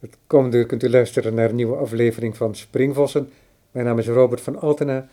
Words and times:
Het 0.00 0.16
komende 0.26 0.56
uur 0.56 0.66
kunt 0.66 0.82
u 0.82 0.90
luisteren 0.90 1.34
naar 1.34 1.48
een 1.48 1.54
nieuwe 1.54 1.76
aflevering 1.76 2.36
van 2.36 2.54
Springvossen. 2.54 3.30
Mijn 3.70 3.86
naam 3.86 3.98
is 3.98 4.08
Robert 4.08 4.40
van 4.40 4.60
Altena. 4.60 5.08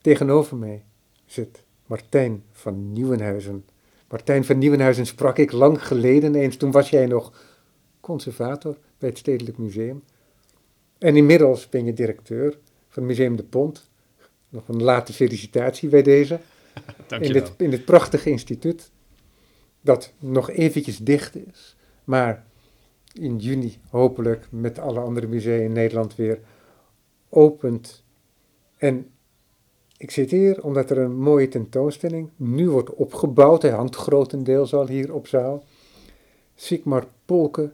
Tegenover 0.00 0.56
mij 0.56 0.82
zit 1.26 1.64
Martijn 1.86 2.42
van 2.52 2.92
Nieuwenhuizen. 2.92 3.64
Martijn 4.08 4.44
van 4.44 4.58
Nieuwenhuizen 4.58 5.06
sprak 5.06 5.38
ik 5.38 5.52
lang 5.52 5.86
geleden 5.86 6.34
eens. 6.34 6.56
Toen 6.56 6.70
was 6.70 6.90
jij 6.90 7.06
nog 7.06 7.32
conservator 8.00 8.76
bij 8.98 9.08
het 9.08 9.18
Stedelijk 9.18 9.58
Museum. 9.58 10.02
En 10.98 11.16
inmiddels 11.16 11.68
ben 11.68 11.84
je 11.84 11.92
directeur 11.92 12.50
van 12.88 13.02
het 13.02 13.04
Museum 13.04 13.36
de 13.36 13.42
Pont. 13.42 13.90
Nog 14.48 14.68
een 14.68 14.82
late 14.82 15.12
felicitatie 15.12 15.88
bij 15.88 16.02
deze. 16.02 16.40
Dank 17.06 17.22
je 17.22 17.28
in, 17.28 17.34
wel. 17.34 17.44
dit, 17.44 17.52
in 17.56 17.70
dit 17.70 17.84
prachtige 17.84 18.30
instituut. 18.30 18.90
Dat 19.80 20.12
nog 20.18 20.50
eventjes 20.50 20.98
dicht 20.98 21.36
is. 21.36 21.76
Maar 22.04 22.46
in 23.18 23.36
juni 23.36 23.78
hopelijk 23.90 24.46
met 24.50 24.78
alle 24.78 25.00
andere 25.00 25.26
musea 25.26 25.56
in 25.56 25.72
Nederland 25.72 26.16
weer 26.16 26.40
opent. 27.28 28.04
En 28.76 29.10
ik 29.96 30.10
zit 30.10 30.30
hier 30.30 30.64
omdat 30.64 30.90
er 30.90 30.98
een 30.98 31.18
mooie 31.18 31.48
tentoonstelling 31.48 32.30
nu 32.36 32.70
wordt 32.70 32.94
opgebouwd. 32.94 33.62
Hij 33.62 33.70
hangt 33.70 33.96
grotendeels 33.96 34.74
al 34.74 34.86
hier 34.86 35.14
op 35.14 35.26
zaal. 35.26 35.64
Sigmar 36.54 37.06
Polke, 37.24 37.72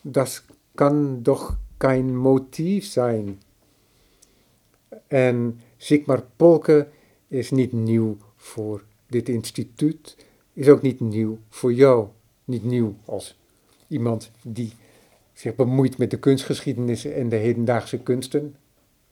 das 0.00 0.44
kan 0.74 1.22
doch 1.22 1.58
kein 1.76 2.16
motief 2.16 2.84
zijn. 2.84 3.40
En 5.06 5.60
Sigmar 5.76 6.24
Polke 6.36 6.88
is 7.28 7.50
niet 7.50 7.72
nieuw 7.72 8.16
voor 8.36 8.84
dit 9.06 9.28
instituut, 9.28 10.16
is 10.52 10.68
ook 10.68 10.82
niet 10.82 11.00
nieuw 11.00 11.38
voor 11.48 11.72
jou. 11.72 12.08
Niet 12.44 12.64
nieuw 12.64 12.96
als 13.04 13.37
iemand 13.88 14.30
die 14.42 14.72
zich 15.32 15.54
bemoeit 15.54 15.98
met 15.98 16.10
de 16.10 16.18
kunstgeschiedenis 16.18 17.04
en 17.04 17.28
de 17.28 17.36
hedendaagse 17.36 17.98
kunsten. 17.98 18.56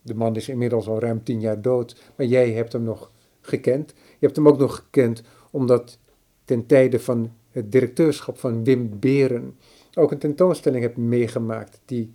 De 0.02 0.14
man 0.14 0.36
is 0.36 0.48
inmiddels 0.48 0.86
al 0.86 1.00
ruim 1.00 1.22
tien 1.22 1.40
jaar 1.40 1.62
dood, 1.62 2.12
maar 2.16 2.26
jij 2.26 2.50
hebt 2.50 2.72
hem 2.72 2.82
nog 2.82 3.10
gekend. 3.40 3.92
Je 3.96 4.26
hebt 4.26 4.36
hem 4.36 4.48
ook 4.48 4.58
nog 4.58 4.76
gekend 4.76 5.22
omdat 5.50 5.98
ten 6.44 6.66
tijde 6.66 7.00
van 7.00 7.32
het 7.50 7.72
directeurschap 7.72 8.38
van 8.38 8.64
Wim 8.64 8.98
Beren 8.98 9.56
ook 9.94 10.10
een 10.10 10.18
tentoonstelling 10.18 10.82
hebt 10.82 10.96
meegemaakt 10.96 11.80
die 11.84 12.12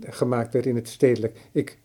gemaakt 0.00 0.52
werd 0.52 0.66
in 0.66 0.76
het 0.76 0.88
stedelijk. 0.88 1.38
Ik 1.52 1.78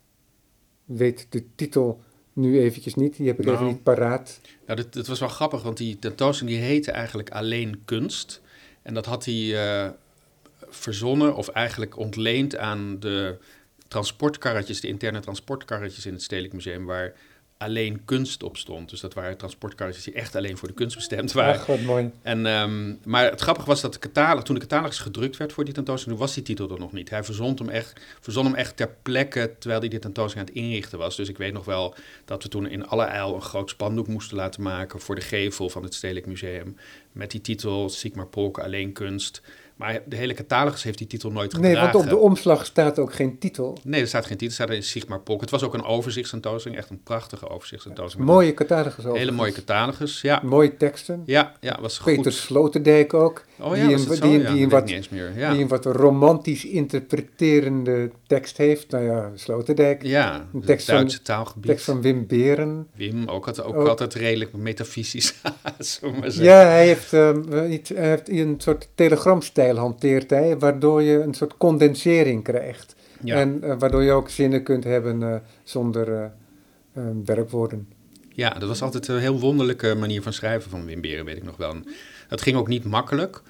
weet 0.84 1.26
de 1.30 1.44
titel 1.54 2.00
nu 2.32 2.60
eventjes 2.60 2.94
niet, 2.94 3.16
die 3.16 3.26
heb 3.26 3.38
ik 3.38 3.44
even 3.44 3.58
Nou. 3.58 3.72
niet 3.72 3.82
paraat. 3.82 4.40
Dit, 4.66 4.92
dit 4.92 5.06
was 5.06 5.20
wel 5.20 5.28
grappig, 5.28 5.62
want 5.62 5.76
die 5.76 5.98
tentoonstelling 5.98 6.56
die 6.56 6.66
heette 6.66 6.90
eigenlijk 6.90 7.30
Alleen 7.30 7.82
Kunst. 7.84 8.42
En 8.82 8.94
dat 8.94 9.06
had 9.06 9.24
hij 9.24 9.34
eh, 9.34 9.90
verzonnen 10.74 11.34
of 11.34 11.48
eigenlijk 11.48 11.98
ontleend 11.98 12.56
aan 12.56 13.00
de 13.00 13.36
transportkarretjes, 13.88 14.80
de 14.80 14.88
interne 14.88 15.20
transportkarretjes 15.20 16.06
in 16.06 16.12
het 16.12 16.22
Stedelijk 16.22 16.54
Museum, 16.54 16.84
waar 16.84 17.14
alleen 17.56 18.04
kunst 18.04 18.42
op 18.42 18.56
stond. 18.56 18.90
Dus 18.90 19.00
dat 19.00 19.14
waren 19.14 19.36
transportkarretjes 19.36 20.04
die 20.04 20.14
echt 20.14 20.36
alleen 20.36 20.56
voor 20.56 20.68
de 20.68 20.74
kunst 20.74 20.96
bestemd 20.96 21.32
waren. 21.32 21.60
Ach, 21.60 21.66
wat 21.66 21.80
mooi. 21.80 22.10
En, 22.22 22.46
ehm, 22.46 22.94
maar 23.04 23.30
het 23.30 23.40
grappige 23.40 23.66
was 23.66 23.80
dat 23.80 23.92
de 23.92 23.98
catalogus, 23.98 24.44
toen 24.44 24.54
de 24.54 24.60
catalogus 24.60 24.98
gedrukt 24.98 25.36
werd 25.36 25.52
voor 25.52 25.64
die 25.64 25.74
tentoonstelling, 25.74 26.20
was 26.20 26.34
die 26.34 26.42
titel 26.42 26.70
er 26.70 26.78
nog 26.78 26.92
niet. 26.92 27.10
Hij 27.10 27.24
verzond 27.24 27.58
hem 27.58 27.68
echt, 27.68 28.00
verzon 28.20 28.44
hem 28.44 28.54
echt 28.54 28.76
ter 28.76 28.90
plekke 29.02 29.54
terwijl 29.58 29.80
hij 29.80 29.88
die 29.88 29.98
tentoonstelling 29.98 30.48
aan 30.48 30.54
het 30.54 30.64
inrichten 30.64 30.98
was. 30.98 31.16
Dus 31.16 31.28
ik 31.28 31.38
weet 31.38 31.52
nog 31.52 31.64
wel 31.64 31.94
dat 32.24 32.42
we 32.42 32.48
toen 32.48 32.68
in 32.68 32.86
alle 32.86 33.04
eil 33.04 33.34
een 33.34 33.42
groot 33.42 33.70
spandoek 33.70 34.06
moesten 34.06 34.36
laten 34.36 34.62
maken 34.62 35.00
voor 35.00 35.14
de 35.14 35.20
gevel 35.20 35.70
van 35.70 35.82
het 35.82 35.94
Stedelijk 35.94 36.26
Museum. 36.26 36.76
Met 37.12 37.30
die 37.30 37.40
titel 37.40 37.88
Sigmar 37.88 38.26
Polke, 38.26 38.62
alleen 38.62 38.92
kunst. 38.92 39.42
Maar 39.76 40.02
de 40.06 40.16
hele 40.16 40.34
catalogus 40.34 40.82
heeft 40.82 40.98
die 40.98 41.06
titel 41.06 41.30
nooit 41.30 41.52
Nee, 41.52 41.62
gedragen. 41.70 41.92
want 41.92 42.04
op 42.04 42.10
de 42.10 42.16
omslag 42.16 42.66
staat 42.66 42.98
ook 42.98 43.14
geen 43.14 43.38
titel. 43.38 43.78
Nee, 43.82 44.00
er 44.00 44.06
staat 44.06 44.22
geen 44.26 44.36
titel, 44.36 44.46
er 44.46 44.52
staat 44.52 44.68
alleen 44.68 44.82
Sigmar 44.82 45.20
Polke. 45.20 45.40
Het 45.40 45.50
was 45.50 45.62
ook 45.62 45.74
een 45.74 45.84
overzichtstentoonstelling, 45.84 46.80
echt 46.80 46.90
een 46.90 47.02
prachtige 47.02 47.48
overzichtstentoonstelling. 47.50 48.28
met 48.28 48.36
Mooie 48.38 48.54
catalogus 48.54 49.04
over. 49.06 49.18
hele 49.18 49.30
mooie 49.30 49.52
catalogus, 49.52 50.20
ja. 50.20 50.40
Mooie 50.44 50.76
teksten. 50.76 51.22
Ja, 51.26 51.52
ja, 51.60 51.78
was 51.80 51.98
Peter 51.98 52.22
goed. 52.24 52.32
Sloterdijk 52.32 53.14
ook. 53.14 53.44
Oh 53.60 53.76
ja, 53.76 53.86
die 53.86 53.94
een, 53.96 54.08
het 54.08 54.22
die, 54.22 54.40
Ja, 54.40 54.48
een 54.48 54.68
wat, 54.68 54.84
niet 54.84 54.94
eens 54.94 55.08
meer. 55.08 55.32
Ja. 55.36 55.52
die 55.52 55.62
een 55.62 55.68
wat 55.68 55.84
romantisch 55.86 56.64
interpreterende 56.64 58.10
tekst 58.26 58.56
heeft. 58.56 58.90
Nou 58.90 59.04
ja, 59.04 59.30
Sloterdijk. 59.34 60.02
Ja, 60.02 60.34
Een 60.34 60.58
het 60.58 60.66
tekst 60.66 60.86
van- 60.86 60.94
Duitse 60.94 61.22
taalgebied. 61.22 61.66
Tekst 61.66 61.84
van 61.84 62.02
Wim 62.02 62.26
Beren. 62.26 62.86
Wim, 62.96 63.28
ook, 63.28 63.44
had, 63.44 63.62
ook 63.64 63.74
Ook. 63.76 63.88
altijd 63.88 64.14
redelijk 64.14 64.52
metafysisch. 64.52 65.34
Ja, 66.28 66.56
hij 66.66 66.86
heeft, 66.86 67.12
ehm, 67.12 67.70
iets, 67.72 67.88
hij 67.88 68.08
heeft 68.08 68.28
een 68.28 68.54
soort 68.58 68.88
telegramstijl 68.94 69.63
hanteert 69.72 70.30
hij, 70.30 70.58
waardoor 70.58 71.02
je 71.02 71.20
een 71.20 71.34
soort 71.34 71.56
condensering 71.56 72.42
krijgt. 72.42 72.94
Ja. 73.24 73.36
En 73.36 73.62
eh, 73.62 73.74
waardoor 73.78 74.02
je 74.02 74.12
ook 74.12 74.28
zinnen 74.28 74.62
kunt 74.62 74.84
hebben 74.84 75.22
eh, 75.22 75.36
zonder 75.62 76.32
eh, 76.92 77.02
werkwoorden. 77.24 77.88
ja, 78.28 78.50
dat 78.50 78.68
was 78.68 78.82
altijd 78.82 79.08
een 79.08 79.18
heel 79.18 79.40
wonderlijke 79.40 79.94
manier 79.94 80.22
van 80.22 80.32
schrijven 80.32 80.70
van 80.70 80.84
Wim 80.84 81.00
Beren, 81.00 81.24
weet 81.24 81.36
ik 81.36 81.44
nog 81.44 81.56
wel. 81.56 81.70
En 81.70 81.86
Het 82.28 82.42
ging 82.42 82.56
ook 82.56 82.68
niet 82.68 82.84
makkelijk. 82.84 83.42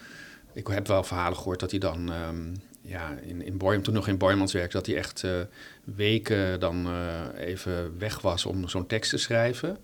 Ik 0.53 0.67
heb 0.67 0.87
wel 0.87 1.05
verhalen 1.05 1.37
gehoord 1.37 1.61
dat 1.61 1.71
hij 1.71 1.81
dan, 1.81 2.13
ehm, 2.13 2.55
ja, 2.81 3.19
in, 3.23 3.43
in 3.43 3.57
Boym, 3.57 3.83
toen 3.83 3.95
nog 3.95 4.09
in 4.09 4.19
Boymans 4.19 4.53
werkte, 4.53 4.77
dat 4.77 4.87
hij 4.87 4.97
echt 4.97 5.25
weken 5.85 6.61
dan 6.61 6.89
even 7.37 7.99
weg 7.99 8.21
was 8.21 8.47
om 8.47 8.69
zo'n 8.69 8.87
tekst 8.87 9.11
te 9.11 9.19
schrijven. 9.19 9.79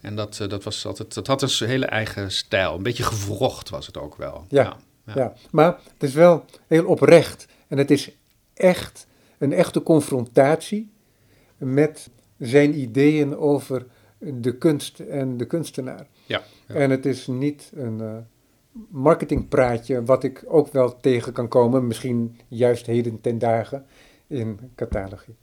En 0.00 0.16
dat, 0.16 0.44
dat, 0.48 0.64
was 0.64 0.86
altijd, 0.86 1.14
dat 1.14 1.26
had 1.26 1.42
een 1.42 1.68
hele 1.68 1.86
eigen 1.86 2.30
stijl. 2.32 2.74
Een 2.74 2.82
beetje 2.82 3.02
gewrocht 3.02 3.70
was 3.70 3.86
het 3.86 3.98
ook 3.98 4.16
wel. 4.16 4.46
Ja. 4.48 4.62
ja. 4.62 4.76
Ja. 5.14 5.32
maar 5.50 5.78
het 5.92 6.02
is 6.02 6.14
wel 6.14 6.44
heel 6.66 6.86
oprecht. 6.86 7.46
En 7.68 7.78
het 7.78 7.90
is 7.90 8.16
echt 8.54 9.06
een 9.38 9.52
echte 9.52 9.82
confrontatie 9.82 10.92
met 11.56 12.10
zijn 12.38 12.78
ideeën 12.80 13.36
over 13.36 13.86
de 14.18 14.58
kunst 14.58 14.98
en 15.00 15.36
de 15.36 15.46
kunstenaar. 15.46 16.06
Ja, 16.26 16.42
ja. 16.68 16.74
En 16.74 16.90
het 16.90 17.06
is 17.06 17.26
niet 17.26 17.70
een 17.74 18.00
eh, 18.00 18.16
marketingpraatje, 18.88 20.04
wat 20.04 20.24
ik 20.24 20.44
ook 20.46 20.72
wel 20.72 21.00
tegen 21.00 21.32
kan 21.32 21.48
komen, 21.48 21.86
misschien 21.86 22.40
juist 22.48 22.86
heden 22.86 23.20
ten 23.20 23.38
dagen 23.38 23.86
in 24.26 24.58
catalogie. 24.74 25.36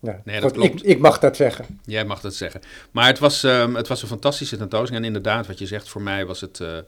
Ja, 0.00 0.20
Nee, 0.24 0.40
dat 0.40 0.50
ik, 0.50 0.56
klopt. 0.60 0.86
ik 0.86 0.98
mag 0.98 1.18
dat 1.18 1.36
zeggen. 1.36 1.80
Jij 1.84 2.04
mag 2.04 2.20
dat 2.20 2.34
zeggen. 2.34 2.60
Maar 2.90 3.06
het 3.06 3.18
was, 3.18 3.44
ehm, 3.44 3.74
het 3.74 3.88
was 3.88 4.02
een 4.02 4.08
fantastische 4.08 4.56
tentoonstelling. 4.56 5.06
En 5.06 5.14
inderdaad, 5.14 5.46
wat 5.46 5.58
je 5.58 5.66
zegt, 5.66 5.88
voor 5.88 6.02
mij 6.02 6.26
was 6.26 6.40
het 6.40 6.60
eh, 6.60 6.78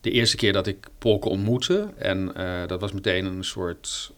de 0.00 0.10
eerste 0.10 0.36
keer 0.36 0.52
dat 0.52 0.66
ik 0.66 0.86
Polke 0.98 1.28
ontmoette. 1.28 1.88
En 1.98 2.34
eh, 2.34 2.66
dat 2.66 2.80
was 2.80 2.92
meteen 2.92 3.24
een 3.24 3.44
soort, 3.44 4.12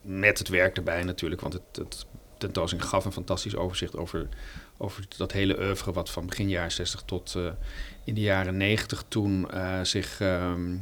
met 0.00 0.38
het 0.38 0.48
werk 0.48 0.76
erbij 0.76 1.02
natuurlijk. 1.02 1.40
Want 1.40 1.52
het, 1.52 1.62
het 1.72 2.06
tentoonstelling 2.38 2.88
gaf 2.88 3.04
een 3.04 3.12
fantastisch 3.12 3.56
overzicht 3.56 3.96
over, 3.96 4.28
over 4.76 5.04
dat 5.16 5.32
hele 5.32 5.58
oeuvre... 5.58 5.92
wat 5.92 6.10
van 6.10 6.26
begin 6.26 6.48
jaren 6.48 6.72
60 6.72 7.02
tot 7.02 7.34
eh, 7.34 7.50
in 8.04 8.14
de 8.14 8.20
jaren 8.20 8.56
90 8.56 9.04
toen 9.08 9.50
eh, 9.50 9.80
zich 9.82 10.20
ehm, 10.20 10.76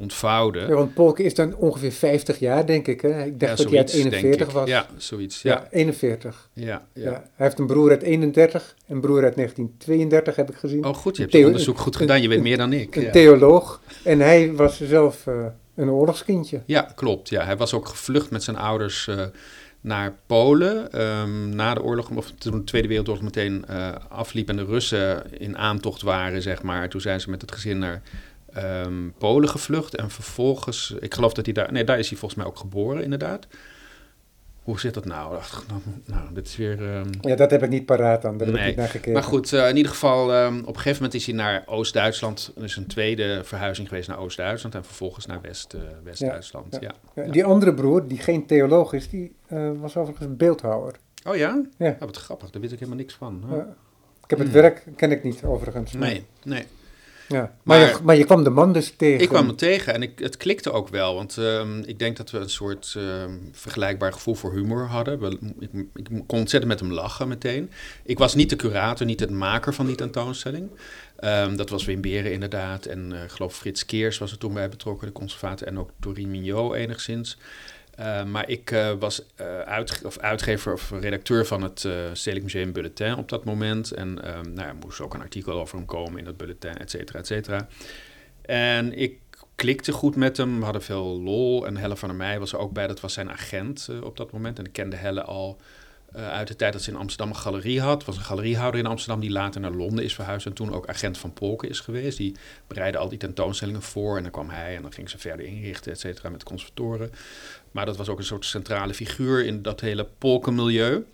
ontvouwde. 0.00 0.58
Ja, 0.58 0.66
want 0.74 0.94
Polke 0.94 1.22
is 1.22 1.34
dan 1.34 1.54
ongeveer 1.56 1.92
50 1.92 2.38
jaar, 2.38 2.66
denk 2.66 2.86
ik. 2.86 3.00
Hè? 3.00 3.24
Ik 3.24 3.40
dacht 3.40 3.58
Ja, 3.58 3.62
dat 3.64 3.70
hij 3.70 3.78
uit 3.78 3.90
zoiets, 3.90 4.10
denk 4.10 4.22
41 4.22 4.46
ik. 4.46 4.52
was. 4.52 4.68
Ja, 4.68 4.86
zoiets. 4.96 5.42
Ja, 5.42 5.50
Ja, 5.52 5.66
41. 5.70 6.48
ja. 6.52 6.82
Hij 6.94 7.22
heeft 7.36 7.58
een 7.58 7.66
broer 7.66 7.90
uit 7.90 8.02
31, 8.02 8.76
een 8.88 9.00
broer 9.00 9.22
uit 9.24 9.36
1932 9.36 10.36
heb 10.36 10.50
ik 10.50 10.56
gezien. 10.56 10.84
Oh 10.84 10.94
goed, 10.94 11.16
je 11.16 11.22
hebt 11.22 11.34
je 11.34 11.46
onderzoek 11.46 11.78
goed 11.78 11.96
gedaan. 11.96 12.22
Je 12.22 12.28
weet 12.28 12.40
meer 12.42 12.56
dan 12.56 12.72
ik. 12.72 12.96
een 12.96 13.10
theoloog. 13.10 13.80
En 14.04 14.20
hij 14.20 14.52
was 14.54 14.80
zelf 14.80 15.26
eh, 15.26 15.34
een 15.74 15.90
oorlogskindje. 15.90 16.60
Ja, 16.66 16.92
klopt. 16.94 17.28
Ja. 17.28 17.44
Hij 17.44 17.56
was 17.56 17.74
ook 17.74 17.88
gevlucht 17.88 18.30
met 18.30 18.42
zijn 18.42 18.56
ouders 18.56 19.08
eh, 19.08 19.22
naar 19.80 20.14
Polen 20.26 20.92
ehm, 20.92 21.48
na 21.54 21.74
de 21.74 21.82
oorlog, 21.82 22.10
of 22.10 22.30
toen 22.38 22.52
de 22.52 22.64
Tweede 22.64 22.88
Wereldoorlog 22.88 23.24
meteen 23.24 23.64
eh, 23.66 23.88
afliep 24.08 24.48
en 24.48 24.56
de 24.56 24.64
Russen 24.64 25.22
in 25.38 25.58
aantocht 25.58 26.02
waren, 26.02 26.42
zeg 26.42 26.62
maar. 26.62 26.88
Toen 26.88 27.00
zijn 27.00 27.20
ze 27.20 27.30
met 27.30 27.40
het 27.40 27.52
gezin 27.52 27.78
naar 27.78 28.02
ehm, 28.52 29.08
Polen 29.18 29.48
gevlucht 29.48 29.94
en 29.96 30.10
vervolgens, 30.10 30.94
ik 31.00 31.14
geloof 31.14 31.32
dat 31.32 31.44
hij 31.44 31.54
daar, 31.54 31.72
nee, 31.72 31.84
daar 31.84 31.98
is 31.98 32.08
hij 32.08 32.18
volgens 32.18 32.40
mij 32.40 32.50
ook 32.50 32.58
geboren, 32.58 33.02
inderdaad. 33.02 33.46
Hoe 34.62 34.80
zit 34.80 34.94
dat 34.94 35.04
nou? 35.04 35.36
Ach, 35.36 35.64
nou, 35.68 35.80
nou, 36.06 36.34
dit 36.34 36.46
is 36.46 36.56
weer... 36.56 36.88
ehm, 36.94 37.08
Ja, 37.20 37.34
dat 37.36 37.50
heb 37.50 37.62
ik 37.62 37.68
niet 37.68 37.86
paraat 37.86 38.22
dan. 38.22 38.36
Daar 38.38 38.46
heb 38.46 38.56
ik 38.56 38.60
Nee, 38.62 38.68
niet 38.70 38.78
naar 38.78 38.88
gekeken. 38.88 39.12
maar 39.12 39.22
goed, 39.22 39.52
eh, 39.52 39.68
in 39.68 39.76
ieder 39.76 39.92
geval, 39.92 40.32
ehm, 40.32 40.58
op 40.58 40.66
een 40.66 40.74
gegeven 40.74 40.94
moment 40.94 41.14
is 41.14 41.26
hij 41.26 41.34
naar 41.34 41.62
Oost-Duitsland. 41.66 42.52
Is 42.56 42.76
een 42.76 42.86
tweede 42.86 43.40
verhuizing 43.44 43.88
geweest 43.88 44.08
naar 44.08 44.18
Oost-Duitsland 44.18 44.74
en 44.74 44.84
vervolgens 44.84 45.26
naar 45.26 45.40
West, 45.40 45.74
eh, 45.74 45.80
West-Duitsland. 46.04 46.76
ja. 46.80 46.92
ja. 47.14 47.22
Ja, 47.24 47.30
Die 47.32 47.44
andere 47.44 47.74
broer, 47.74 48.08
die 48.08 48.18
geen 48.18 48.46
theoloog 48.46 48.92
is, 48.92 49.08
die 49.08 49.34
eh, 49.46 49.70
was 49.80 49.96
overigens 49.96 50.36
beeldhouwer. 50.36 50.94
Oh 51.26 51.36
ja? 51.36 51.62
Ja. 51.78 51.86
Ja, 51.86 51.96
wat 52.06 52.16
grappig, 52.16 52.50
daar 52.50 52.60
weet 52.62 52.72
ik 52.72 52.78
helemaal 52.78 53.00
niks 53.00 53.14
van. 53.14 53.44
Ik 54.24 54.30
heb 54.30 54.38
het 54.38 54.48
Hmm. 54.48 54.60
werk, 54.60 54.86
ken 54.96 55.10
ik 55.10 55.22
niet 55.22 55.42
overigens. 55.44 55.92
Nee, 55.92 56.24
nee. 56.44 56.64
Ja. 57.32 57.40
Maar, 57.40 57.78
Maar- 57.78 57.88
je, 57.88 57.98
maar 58.02 58.16
je 58.16 58.24
kwam 58.24 58.44
de 58.44 58.50
man 58.50 58.72
dus 58.72 58.94
tegen. 58.96 59.20
Ik 59.22 59.28
kwam 59.28 59.46
hem 59.46 59.56
tegen 59.56 59.94
en 59.94 60.02
ik, 60.02 60.18
het 60.18 60.36
klikte 60.36 60.72
ook 60.72 60.88
wel. 60.88 61.14
Want 61.14 61.36
ehm, 61.38 61.78
ik 61.86 61.98
denk 61.98 62.16
dat 62.16 62.30
we 62.30 62.38
een 62.38 62.50
soort 62.50 62.94
ehm, 62.96 63.30
vergelijkbaar 63.52 64.12
gevoel 64.12 64.34
voor 64.34 64.52
humor 64.52 64.86
hadden. 64.86 65.18
We- 65.20 65.38
ik, 65.58 65.70
ik 65.94 66.04
kon 66.26 66.38
ontzettend 66.38 66.66
met 66.72 66.80
hem 66.80 66.92
lachen 66.92 67.28
meteen. 67.28 67.70
Ik 68.04 68.18
was 68.18 68.34
niet 68.34 68.50
de 68.50 68.56
curator, 68.56 69.06
niet 69.06 69.20
het 69.20 69.30
maker 69.30 69.74
van 69.74 69.86
die 69.86 69.94
tentoonstelling. 69.96 70.68
Ehm, 71.16 71.56
dat 71.56 71.70
was 71.70 71.84
Wim 71.84 72.00
Beren 72.00 72.32
inderdaad. 72.32 72.86
En 72.86 73.12
ik 73.12 73.30
geloof 73.30 73.56
Frits 73.56 73.86
Keers 73.86 74.18
was 74.18 74.30
er 74.32 74.38
toen 74.38 74.54
bij 74.54 74.68
betrokken, 74.68 75.06
de 75.06 75.12
conservator. 75.12 75.66
En 75.66 75.78
ook 75.78 75.90
Doreen 76.00 76.30
Mignot 76.30 76.74
enigszins. 76.74 77.38
Uh, 78.00 78.24
maar 78.24 78.48
ik 78.48 78.70
uh, 78.70 78.92
was 78.98 79.22
uit, 79.64 80.02
of 80.04 80.18
uitgever 80.18 80.72
of 80.72 80.90
redacteur 80.90 81.46
van 81.46 81.62
het 81.62 81.78
Stedelijk 82.12 82.42
Museum 82.42 82.72
Bulletin 82.72 83.16
op 83.16 83.28
dat 83.28 83.44
moment. 83.44 83.92
En 83.92 84.14
nou 84.14 84.54
ja, 84.54 84.72
moest 84.80 85.00
ook 85.00 85.14
een 85.14 85.20
artikel 85.20 85.60
over 85.60 85.76
hem 85.76 85.86
komen 85.86 86.18
in 86.18 86.24
dat 86.24 86.36
bulletin, 86.36 86.76
et 86.76 86.90
cetera, 86.90 87.18
et 87.18 87.26
cetera. 87.26 87.68
En 88.42 88.98
ik 88.98 89.18
klikte 89.54 89.92
goed 89.92 90.16
met 90.16 90.36
hem, 90.36 90.58
we 90.58 90.64
hadden 90.64 90.82
veel 90.82 91.20
lol. 91.20 91.66
En 91.66 91.76
Helle 91.76 91.96
van 91.96 92.08
der 92.08 92.18
Meij 92.18 92.38
was 92.38 92.52
er 92.52 92.58
ook 92.58 92.72
bij, 92.72 92.86
dat 92.86 93.00
was 93.00 93.12
zijn 93.12 93.30
agent 93.30 93.88
op 94.02 94.16
dat 94.16 94.32
moment. 94.32 94.58
En 94.58 94.64
ik 94.64 94.72
kende 94.72 94.96
Helle 94.96 95.22
al 95.22 95.60
uit 96.12 96.48
de 96.48 96.56
tijd 96.56 96.72
dat 96.72 96.82
ze 96.82 96.90
in 96.90 96.96
Amsterdam 96.96 97.28
een 97.28 97.36
galerie 97.36 97.80
had. 97.80 98.04
was 98.04 98.16
een 98.16 98.22
galeriehouder 98.22 98.80
in 98.80 98.86
Amsterdam 98.86 99.20
die 99.20 99.30
later 99.30 99.60
naar 99.60 99.70
Londen 99.70 100.04
is 100.04 100.14
verhuisd. 100.14 100.46
En 100.46 100.52
toen 100.52 100.72
ook 100.72 100.88
agent 100.88 101.18
van 101.18 101.32
Polken 101.32 101.68
is 101.68 101.80
geweest. 101.80 102.18
Die 102.18 102.36
bereidde 102.66 102.98
al 102.98 103.08
die 103.08 103.18
tentoonstellingen 103.18 103.82
voor. 103.82 104.16
En 104.16 104.22
dan 104.22 104.32
kwam 104.32 104.50
hij 104.50 104.76
en 104.76 104.82
dan 104.82 104.92
ging 104.92 105.10
ze 105.10 105.18
verder 105.18 105.46
inrichten, 105.46 105.92
et 105.92 106.00
cetera, 106.00 106.28
met 106.28 106.42
conservatoren. 106.42 107.12
Maar 107.70 107.86
dat 107.86 107.96
was 107.96 108.08
ook 108.08 108.18
een 108.18 108.24
soort 108.24 108.44
centrale 108.44 108.94
figuur 108.94 109.44
in 109.44 109.62
dat 109.62 109.80
hele 109.80 110.06
polkenmilieu. 110.18 111.04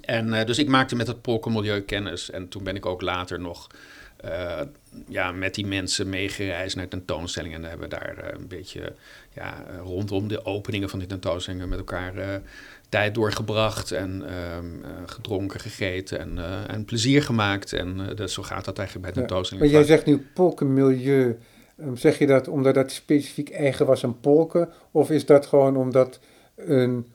En 0.00 0.28
uh, 0.28 0.44
dus 0.44 0.58
ik 0.58 0.68
maakte 0.68 0.96
met 0.96 1.06
het 1.06 1.22
polkenmilieu 1.22 1.80
kennis. 1.80 2.30
En 2.30 2.48
toen 2.48 2.64
ben 2.64 2.76
ik 2.76 2.86
ook 2.86 3.00
later 3.00 3.40
nog 3.40 3.66
uh, 4.24 4.60
ja, 5.08 5.32
met 5.32 5.54
die 5.54 5.66
mensen 5.66 6.08
meegereisd 6.08 6.76
naar 6.76 6.88
tentoonstellingen. 6.88 7.62
En 7.62 7.68
hebben 7.68 7.88
we 7.88 7.96
daar 7.96 8.18
uh, 8.18 8.30
een 8.40 8.48
beetje 8.48 8.94
ja, 9.32 9.64
rondom 9.82 10.28
de 10.28 10.44
openingen 10.44 10.88
van 10.88 10.98
die 10.98 11.08
tentoonstellingen 11.08 11.68
met 11.68 11.78
elkaar 11.78 12.42
tijd 12.92 13.14
doorgebracht. 13.14 13.92
En 13.92 14.22
ehm, 14.28 15.06
gedronken, 15.06 15.60
gegeten 15.60 16.18
en, 16.18 16.38
en 16.68 16.84
plezier 16.84 17.22
gemaakt. 17.22 17.72
En 17.72 18.12
dus 18.14 18.32
zo 18.32 18.42
gaat 18.42 18.64
dat 18.64 18.78
eigenlijk 18.78 19.12
bij 19.12 19.22
tentoonstellingen. 19.22 19.70
Ja, 19.70 19.78
maar 19.78 19.86
jij 19.86 19.96
zegt 19.96 20.06
nu 20.06 20.26
polkenmilieu. 20.34 21.38
Ehm, 21.78 21.96
zeg 21.96 22.18
je 22.18 22.26
dat 22.26 22.48
omdat 22.48 22.74
dat 22.74 22.92
specifiek 22.92 23.50
eigen 23.50 23.86
was 23.86 24.04
aan 24.04 24.20
Polken? 24.20 24.68
Of 24.90 25.10
is 25.10 25.26
dat 25.26 25.46
gewoon 25.46 25.76
omdat 25.76 26.20
een 26.56 27.06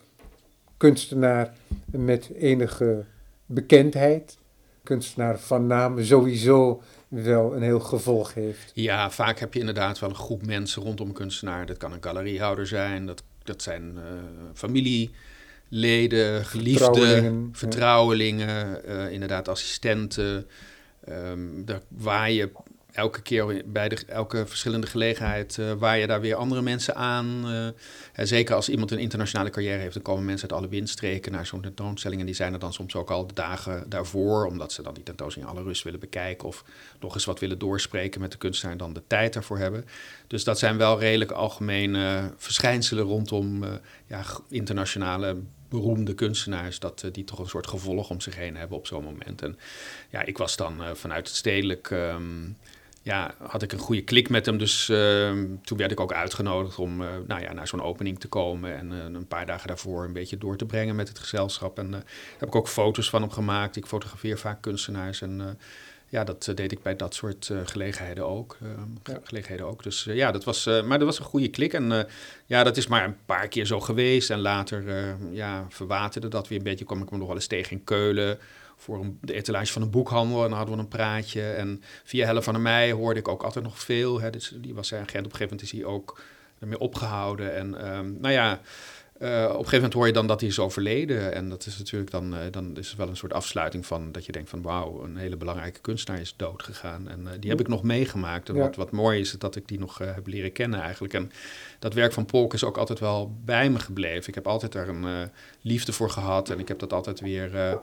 kunstenaar 0.77 1.53
met 1.85 2.29
enige 2.35 3.05
bekendheid, 3.45 4.37
kunstenaar 4.83 5.39
van 5.39 5.67
naam, 5.67 6.03
sowieso 6.03 6.81
wel 7.07 7.55
een 7.55 7.61
heel 7.61 7.79
gevolg 7.79 8.33
heeft? 8.33 8.71
Ja, 8.73 9.09
vaak 9.11 9.39
heb 9.39 9.53
je 9.53 9.59
inderdaad 9.59 9.99
wel 9.99 10.09
een 10.09 10.15
groep 10.15 10.45
mensen 10.45 10.81
rondom 10.81 11.07
een 11.07 11.13
kunstenaar. 11.13 11.65
Dat 11.65 11.77
kan 11.77 11.91
een 11.91 12.03
galeriehouder 12.03 12.67
zijn, 12.67 13.05
dat, 13.05 13.23
dat 13.43 13.61
zijn 13.61 13.93
uh, 13.95 14.01
familieleden, 15.69 16.45
geliefden, 16.45 16.85
vertrouwelingen, 16.85 17.49
vertrouwelingen 17.51 18.81
uh, 18.87 19.11
inderdaad 19.11 19.47
assistenten. 19.47 20.47
Um, 21.09 21.65
daar 21.65 21.81
waar 21.87 22.31
je 22.31 22.51
elke 22.97 23.21
keer 23.21 23.61
bij 23.65 23.89
de, 23.89 23.97
elke 24.07 24.45
verschillende 24.47 24.87
gelegenheid 24.87 25.57
uh, 25.59 25.71
waar 25.73 25.97
je 25.97 26.07
daar 26.07 26.21
weer 26.21 26.35
andere 26.35 26.61
mensen 26.61 26.95
aan. 26.95 27.43
Uh, 27.45 27.67
zeker 28.25 28.55
als 28.55 28.69
iemand 28.69 28.91
een 28.91 28.99
internationale 28.99 29.49
carrière 29.49 29.81
heeft, 29.81 29.93
dan 29.93 30.01
komen 30.01 30.25
mensen 30.25 30.49
uit 30.49 30.59
alle 30.59 30.69
windstreken 30.69 31.31
naar 31.31 31.45
zo'n 31.45 31.61
tentoonstelling. 31.61 32.19
En 32.19 32.25
die 32.25 32.35
zijn 32.35 32.53
er 32.53 32.59
dan 32.59 32.73
soms 32.73 32.95
ook 32.95 33.09
al 33.09 33.27
de 33.27 33.33
dagen 33.33 33.89
daarvoor, 33.89 34.45
omdat 34.45 34.71
ze 34.71 34.81
dan 34.81 34.93
die 34.93 35.03
tentoonstelling 35.03 35.51
in 35.51 35.57
alle 35.57 35.67
rust 35.67 35.83
willen 35.83 35.99
bekijken 35.99 36.47
of 36.47 36.63
nog 36.99 37.13
eens 37.13 37.25
wat 37.25 37.39
willen 37.39 37.59
doorspreken 37.59 38.21
met 38.21 38.31
de 38.31 38.37
kunstenaar 38.37 38.71
en 38.71 38.77
dan 38.77 38.93
de 38.93 39.03
tijd 39.07 39.33
daarvoor 39.33 39.57
hebben. 39.57 39.85
Dus 40.27 40.43
dat 40.43 40.59
zijn 40.59 40.77
wel 40.77 40.99
redelijk 40.99 41.31
algemene 41.31 42.33
verschijnselen 42.37 43.03
rondom 43.03 43.63
uh, 43.63 43.69
ja, 44.07 44.23
internationale 44.49 45.37
beroemde 45.69 46.13
kunstenaars, 46.13 46.79
dat 46.79 47.05
die 47.11 47.23
toch 47.23 47.39
een 47.39 47.49
soort 47.49 47.67
gevolg 47.67 48.09
om 48.09 48.21
zich 48.21 48.35
heen 48.35 48.55
hebben 48.55 48.77
op 48.77 48.87
zo'n 48.87 49.03
moment. 49.03 49.41
En 49.41 49.57
ja, 50.09 50.21
ik 50.21 50.37
was 50.37 50.55
dan 50.55 50.81
vanuit 50.93 51.27
het 51.27 51.35
stedelijk. 51.35 51.89
Um, 51.89 52.57
ja, 53.07 53.33
had 53.37 53.61
ik 53.61 53.71
een 53.71 53.79
goede 53.79 54.01
klik 54.01 54.29
met 54.29 54.45
hem. 54.45 54.57
Dus 54.57 54.89
uh, 54.89 55.31
toen 55.63 55.77
werd 55.77 55.91
ik 55.91 55.99
ook 55.99 56.13
uitgenodigd 56.13 56.79
om 56.79 57.01
uh, 57.01 57.07
nou 57.27 57.41
ja, 57.41 57.53
naar 57.53 57.67
zo'n 57.67 57.81
opening 57.81 58.19
te 58.19 58.27
komen. 58.27 58.77
En 58.77 58.91
een 58.91 59.27
paar 59.27 59.45
dagen 59.45 59.67
daarvoor 59.67 60.03
een 60.03 60.13
beetje 60.13 60.37
door 60.37 60.57
te 60.57 60.65
brengen 60.65 60.95
met 60.95 61.07
het 61.07 61.19
gezelschap. 61.19 61.79
En 61.79 61.91
daar 61.91 62.03
heb 62.37 62.47
ik 62.47 62.55
ook 62.55 62.67
foto's 62.67 63.09
van 63.09 63.21
hem 63.21 63.31
gemaakt. 63.31 63.75
Ik 63.75 63.85
fotografeer 63.85 64.37
vaak 64.37 64.61
kunstenaars. 64.61 65.21
En 65.21 65.57
ja, 66.09 66.23
dat 66.23 66.51
deed 66.55 66.71
ik 66.71 66.81
bij 66.81 66.95
dat 66.95 67.13
soort 67.13 67.51
gelegenheden 67.63 68.27
ook. 68.27 68.57
Ja. 69.03 69.19
Gelegenheden 69.23 69.65
ook. 69.65 69.83
Dus 69.83 70.03
ja, 70.03 70.31
dat 70.31 70.43
was, 70.43 70.65
maar 70.65 70.97
dat 70.97 71.07
was 71.07 71.19
een 71.19 71.25
goede 71.25 71.47
klik. 71.47 71.73
En 71.73 72.07
ja, 72.45 72.63
dat 72.63 72.77
is 72.77 72.87
maar 72.87 73.03
een 73.03 73.17
paar 73.25 73.47
keer 73.47 73.65
zo 73.65 73.79
geweest. 73.79 74.29
En 74.29 74.39
later 74.39 75.15
ja, 75.31 75.65
verwaterde 75.69 76.27
dat 76.27 76.47
weer 76.47 76.57
een 76.57 76.63
beetje. 76.63 76.85
kwam 76.85 77.01
ik 77.01 77.11
me 77.11 77.17
nog 77.17 77.27
wel 77.27 77.35
eens 77.35 77.47
tegen 77.47 77.71
in 77.71 77.83
Keulen 77.83 78.39
voor 78.77 78.99
een, 78.99 79.17
de 79.21 79.33
etalage 79.33 79.71
van 79.71 79.81
een 79.81 79.89
boekhandel. 79.89 80.43
En 80.43 80.49
dan 80.49 80.57
hadden 80.57 80.75
we 80.75 80.81
een 80.81 80.87
praatje. 80.87 81.51
En 81.51 81.83
via 82.03 82.25
Helle 82.25 82.41
van 82.41 82.53
der 82.53 82.61
Meij 82.61 82.91
hoorde 82.91 83.19
ik 83.19 83.27
ook 83.27 83.43
altijd 83.43 83.65
nog 83.65 83.79
veel. 83.79 84.21
Hè. 84.21 84.29
Dus 84.29 84.53
die 84.55 84.73
was 84.73 84.87
zijn 84.87 85.01
agent. 85.01 85.25
Op 85.25 85.31
een 85.31 85.37
gegeven 85.37 85.55
moment 85.55 85.73
is 85.73 85.79
hij 85.79 85.89
ook 85.89 86.21
ermee 86.59 86.79
opgehouden. 86.79 87.55
En 87.55 87.95
um, 87.97 88.17
nou 88.19 88.33
ja, 88.33 88.59
op 89.19 89.23
een 89.23 89.49
gegeven 89.49 89.73
moment 89.73 89.93
hoor 89.93 90.07
je 90.07 90.13
dan 90.13 90.27
dat 90.27 90.39
hij 90.39 90.49
is 90.49 90.59
overleden. 90.59 91.33
En 91.33 91.49
dat 91.49 91.65
is 91.65 91.77
natuurlijk 91.77 92.11
dan, 92.11 92.33
uh, 92.33 92.39
dan 92.51 92.77
is 92.77 92.87
het 92.87 92.97
wel 92.97 93.07
een 93.07 93.17
soort 93.17 93.33
afsluiting 93.33 93.85
van 93.85 94.11
dat 94.11 94.25
je 94.25 94.31
denkt 94.31 94.49
van 94.49 94.61
wauw, 94.61 95.03
een 95.03 95.17
hele 95.17 95.37
belangrijke 95.37 95.79
kunstenaar 95.79 96.21
is 96.21 96.33
dood 96.37 96.63
gegaan. 96.63 97.09
En 97.09 97.21
uh, 97.21 97.29
die 97.39 97.49
heb 97.49 97.59
ik 97.59 97.67
nog 97.67 97.83
meegemaakt. 97.83 98.49
En 98.49 98.55
ja. 98.55 98.61
wat, 98.61 98.75
wat 98.75 98.91
mooi 98.91 99.19
is 99.19 99.31
het 99.31 99.41
dat 99.41 99.55
ik 99.55 99.67
die 99.67 99.79
nog 99.79 99.97
heb 99.97 100.27
leren 100.27 100.51
kennen 100.51 100.81
eigenlijk. 100.81 101.13
En 101.13 101.31
dat 101.79 101.93
werk 101.93 102.13
van 102.13 102.25
Polk 102.25 102.53
is 102.53 102.63
ook 102.63 102.77
altijd 102.77 102.99
wel 102.99 103.35
bij 103.45 103.69
me 103.69 103.79
gebleven. 103.79 104.27
Ik 104.27 104.35
heb 104.35 104.47
altijd 104.47 104.71
daar 104.71 104.87
een 104.87 105.29
liefde 105.61 105.93
voor 105.93 106.09
gehad. 106.09 106.49
En 106.49 106.59
ik 106.59 106.67
heb 106.67 106.79
dat 106.79 106.93
altijd 106.93 107.19
weer 107.19 107.79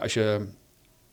als 0.00 0.14
je 0.14 0.46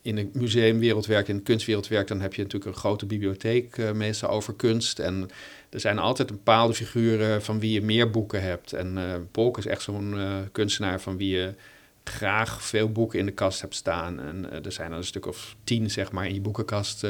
in 0.07 0.15
de 0.15 0.29
museumwereld 0.33 1.05
werkt, 1.05 1.27
in 1.27 1.35
de 1.35 1.43
kunstwereld 1.43 1.87
werkt, 1.87 2.07
dan 2.07 2.21
heb 2.21 2.33
je 2.33 2.41
natuurlijk 2.41 2.71
een 2.71 2.79
grote 2.79 3.05
bibliotheek 3.05 3.77
uh, 3.77 3.91
meestal 3.91 4.29
over 4.29 4.53
kunst. 4.53 4.99
En 4.99 5.29
er 5.69 5.79
zijn 5.79 5.99
altijd 5.99 6.27
bepaalde 6.27 6.73
figuren 6.73 7.43
van 7.43 7.59
wie 7.59 7.71
je 7.71 7.81
meer 7.81 8.09
boeken 8.09 8.41
hebt. 8.41 8.73
En 8.73 8.97
uh, 8.97 9.13
Polk 9.31 9.57
is 9.57 9.65
echt 9.65 9.81
zo'n 9.81 10.15
kunstenaar 10.51 11.01
van 11.01 11.17
wie 11.17 11.35
je 11.35 11.53
graag 12.03 12.63
veel 12.63 12.91
boeken 12.91 13.19
in 13.19 13.25
de 13.25 13.31
kast 13.31 13.61
hebt 13.61 13.75
staan. 13.75 14.19
En 14.19 14.63
er 14.63 14.71
zijn 14.71 14.91
er 14.91 14.97
een 14.97 15.03
stuk 15.03 15.25
of 15.25 15.55
tien, 15.63 15.91
zeg 15.91 16.11
maar, 16.11 16.27
in 16.27 16.33
je 16.33 16.41
boekenkast 16.41 17.05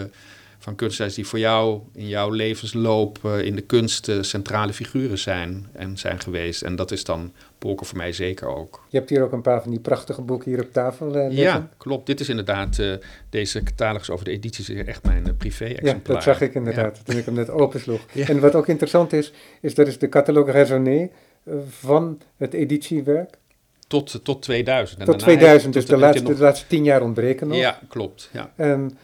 van 0.60 0.76
kunstenaars 0.76 1.16
die 1.16 1.28
voor 1.28 1.40
jou 1.40 1.80
in 1.94 2.08
jouw 2.08 2.30
levensloop 2.30 3.20
uh, 3.26 3.42
in 3.42 3.56
de 3.56 3.62
kunst 3.62 4.08
uh, 4.08 4.22
centrale 4.22 4.74
figuren 4.74 5.18
zijn 5.18 5.68
en 5.72 5.98
zijn 5.98 6.20
geweest. 6.20 6.62
En 6.62 6.76
dat 6.76 6.92
is 6.92 7.04
dan 7.04 7.32
Polker 7.58 7.86
voor 7.86 7.98
mij 7.98 8.12
zeker 8.12 8.48
ook. 8.48 8.84
Je 8.90 8.98
hebt 8.98 9.10
hier 9.10 9.24
ook 9.24 9.32
een 9.32 9.42
paar 9.42 9.62
van 9.62 9.72
die 9.72 9.80
prachtige 9.80 10.22
boeken 10.22 10.52
hier 10.52 10.62
op 10.62 10.74
tafel 10.74 11.16
uh, 11.16 11.38
Ja, 11.38 11.70
klopt. 11.78 12.06
Dit 12.06 12.20
is 12.20 12.30
inderdaad, 12.30 12.80
deze 13.30 13.64
catalogus 13.64 14.10
over 14.10 14.26
de 14.26 14.32
edities 14.32 14.70
is 14.70 14.86
echt 14.86 15.04
mijn 15.04 15.38
privé-exemplaar. 15.38 16.02
Ja, 16.04 16.14
dat 16.14 16.24
zag 16.24 16.42
ik 16.42 16.54
inderdaad 16.54 16.98
ja. 16.98 17.04
toen 17.04 17.18
ik 17.18 17.26
hem 17.26 17.34
net 17.34 17.50
opensloeg. 17.50 18.02
Ja. 18.12 18.28
En 18.28 18.40
wat 18.40 18.56
ook 18.56 18.68
interessant 18.68 19.14
is, 19.14 19.34
is 19.62 19.76
dat 19.76 19.88
is 19.88 19.98
de 19.98 20.10
catalogue 20.10 20.52
raisonné 20.52 21.10
van 21.70 22.22
het 22.38 22.54
editiewerk. 22.54 23.38
Tot, 23.88 24.20
tot 24.24 24.42
2000. 24.42 25.00
En 25.00 25.06
tot 25.06 25.20
2000, 25.20 25.74
dus 25.74 25.86
de 25.86 25.98
laatste, 25.98 26.24
nog... 26.24 26.38
de 26.38 26.44
laatste 26.44 26.68
tien 26.68 26.84
jaar 26.84 27.02
ontbreken 27.02 27.48
nog. 27.48 27.58
Ja, 27.58 27.80
klopt. 27.88 28.30
Ja. 28.34 28.52
En 28.56 28.98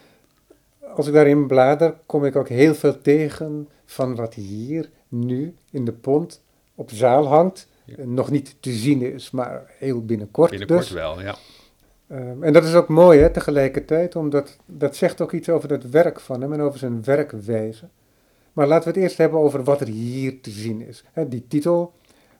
als 0.95 1.07
ik 1.07 1.13
daarin 1.13 1.47
blader, 1.47 1.95
kom 2.05 2.25
ik 2.25 2.35
ook 2.35 2.49
heel 2.49 2.75
veel 2.75 3.01
tegen 3.01 3.69
van 3.85 4.15
wat 4.15 4.33
hier 4.33 4.89
nu 5.07 5.55
in 5.71 5.85
de 5.85 5.93
pont 5.93 6.43
op 6.75 6.89
de 6.89 6.95
zaal 6.95 7.25
hangt. 7.25 7.67
Ja. 7.85 7.95
Nog 8.05 8.31
niet 8.31 8.55
te 8.59 8.71
zien 8.71 9.01
is, 9.01 9.31
maar 9.31 9.71
heel 9.77 10.05
binnenkort. 10.05 10.49
Binnenkort 10.49 10.81
dus. 10.81 10.91
wel, 10.91 11.21
ja. 11.21 11.35
Um, 12.07 12.43
en 12.43 12.53
dat 12.53 12.63
is 12.63 12.73
ook 12.73 12.87
mooi 12.87 13.19
hè, 13.19 13.29
tegelijkertijd, 13.29 14.15
omdat 14.15 14.57
dat 14.65 14.95
zegt 14.95 15.21
ook 15.21 15.31
iets 15.31 15.49
over 15.49 15.69
het 15.69 15.89
werk 15.89 16.19
van 16.19 16.41
hem 16.41 16.53
en 16.53 16.61
over 16.61 16.79
zijn 16.79 17.03
werkwijze. 17.03 17.89
Maar 18.53 18.67
laten 18.67 18.83
we 18.83 18.93
het 18.93 19.03
eerst 19.03 19.17
hebben 19.17 19.39
over 19.39 19.63
wat 19.63 19.81
er 19.81 19.87
hier 19.87 20.41
te 20.41 20.49
zien 20.49 20.81
is. 20.81 21.03
He, 21.11 21.27
die 21.27 21.47
titel, 21.47 21.93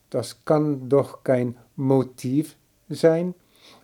dat 0.08 0.38
kan 0.44 0.86
toch 0.88 1.20
geen 1.24 1.58
motief 1.74 2.58
zijn. 2.88 3.34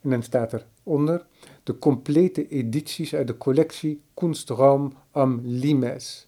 En 0.01 0.09
dan 0.09 0.23
staat 0.23 0.65
eronder 0.83 1.25
de 1.69 1.79
complete 1.79 2.47
edities 2.47 3.15
uit 3.15 3.27
de 3.27 3.37
collectie 3.37 4.01
Kunstraum 4.13 4.93
am 5.11 5.41
Limes. 5.43 6.27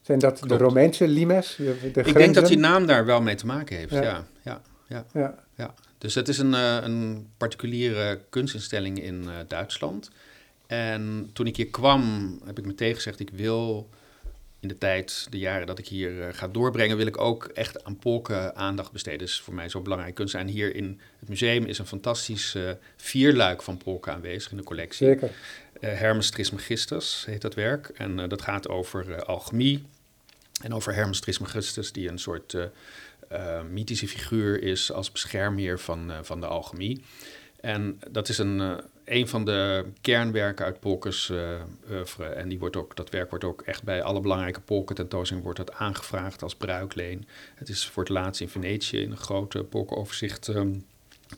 Zijn 0.00 0.18
dat 0.18 0.38
Klopt. 0.38 0.48
de 0.48 0.58
Romeinse 0.58 1.08
Limes? 1.08 1.56
De, 1.56 2.02
Ik 2.04 2.14
denk 2.14 2.34
dat 2.34 2.46
die 2.46 2.58
naam 2.58 2.86
daar 2.86 3.04
wel 3.04 3.22
mee 3.22 3.34
te 3.34 3.46
maken 3.46 3.76
heeft, 3.76 3.92
ja. 3.92 4.02
ja, 4.02 4.26
ja, 4.42 4.62
ja. 4.88 5.04
ja. 5.12 5.34
ja. 5.54 5.74
Dus 5.98 6.14
het 6.14 6.28
is 6.28 6.38
een, 6.38 6.52
uh, 6.52 6.78
een 6.82 7.28
particuliere 7.36 8.20
kunstinstelling 8.28 9.02
in 9.02 9.22
uh, 9.22 9.30
Duitsland. 9.48 10.10
En 10.66 11.30
toen 11.32 11.46
ik 11.46 11.56
hier 11.56 11.70
kwam, 11.70 12.32
heb 12.44 12.58
ik 12.58 12.66
meteen 12.66 12.94
gezegd, 12.94 13.20
ik 13.20 13.30
wil 13.30 13.88
in 14.66 14.72
de 14.72 14.78
tijd, 14.78 15.26
de 15.30 15.38
jaren 15.38 15.66
dat 15.66 15.78
ik 15.78 15.88
hier 15.88 16.12
uh, 16.12 16.26
ga 16.30 16.48
doorbrengen, 16.48 16.96
wil 16.96 17.06
ik 17.06 17.20
ook 17.20 17.44
echt 17.44 17.84
aan 17.84 17.98
polken 17.98 18.56
aandacht 18.56 18.92
besteden. 18.92 19.18
Dat 19.18 19.28
is 19.28 19.40
voor 19.40 19.54
mij 19.54 19.68
zo 19.68 19.80
belangrijk. 19.80 20.14
Kunst 20.14 20.34
en 20.34 20.46
hier 20.46 20.74
in 20.74 21.00
het 21.18 21.28
museum 21.28 21.64
is 21.64 21.78
een 21.78 21.86
fantastisch 21.86 22.54
uh, 22.54 22.70
vierluik 22.96 23.62
van 23.62 23.76
polken 23.76 24.12
aanwezig 24.12 24.50
in 24.50 24.56
de 24.56 24.62
collectie. 24.62 25.06
Zeker. 25.06 25.30
Uh, 25.80 25.98
Hermes 25.98 26.30
Trismegistus 26.30 27.24
heet 27.26 27.42
dat 27.42 27.54
werk. 27.54 27.88
En 27.88 28.28
dat 28.28 28.42
gaat 28.42 28.68
over 28.68 29.24
alchemie 29.24 29.84
en 30.62 30.74
over 30.74 30.94
Hermes 30.94 31.20
Trismegistus, 31.20 31.92
die 31.92 32.08
een 32.08 32.18
soort 32.18 32.56
mythische 33.70 34.08
figuur 34.08 34.62
is 34.62 34.92
als 34.92 35.12
beschermheer 35.12 35.78
van, 35.78 36.12
van 36.22 36.40
de 36.40 36.46
alchemie. 36.46 37.02
En 37.60 38.00
dat 38.10 38.28
is 38.28 38.38
een 38.38 38.80
een 39.06 39.28
van 39.28 39.44
de 39.44 39.84
kernwerken 40.00 40.64
uit 40.64 40.80
Polkes 40.80 41.28
uh, 41.28 41.60
oeuvre. 41.90 42.24
En 42.24 42.48
die 42.48 42.58
wordt 42.58 42.76
ook, 42.76 42.96
dat 42.96 43.10
werk 43.10 43.30
wordt 43.30 43.44
ook 43.44 43.62
echt 43.62 43.82
bij 43.82 44.02
alle 44.02 44.20
belangrijke 44.20 44.60
Polken-tentoonstellingen 44.60 45.52
wordt 45.52 45.66
dat 45.66 45.78
aangevraagd 45.78 46.42
als 46.42 46.54
bruikleen. 46.54 47.26
Het 47.54 47.68
is 47.68 47.86
voor 47.86 48.02
het 48.02 48.12
laatst 48.12 48.40
in 48.40 48.48
Venetië 48.48 49.00
in 49.00 49.10
een 49.10 49.16
grote 49.16 49.64
Polkenoverzicht 49.64 50.48
um, 50.48 50.84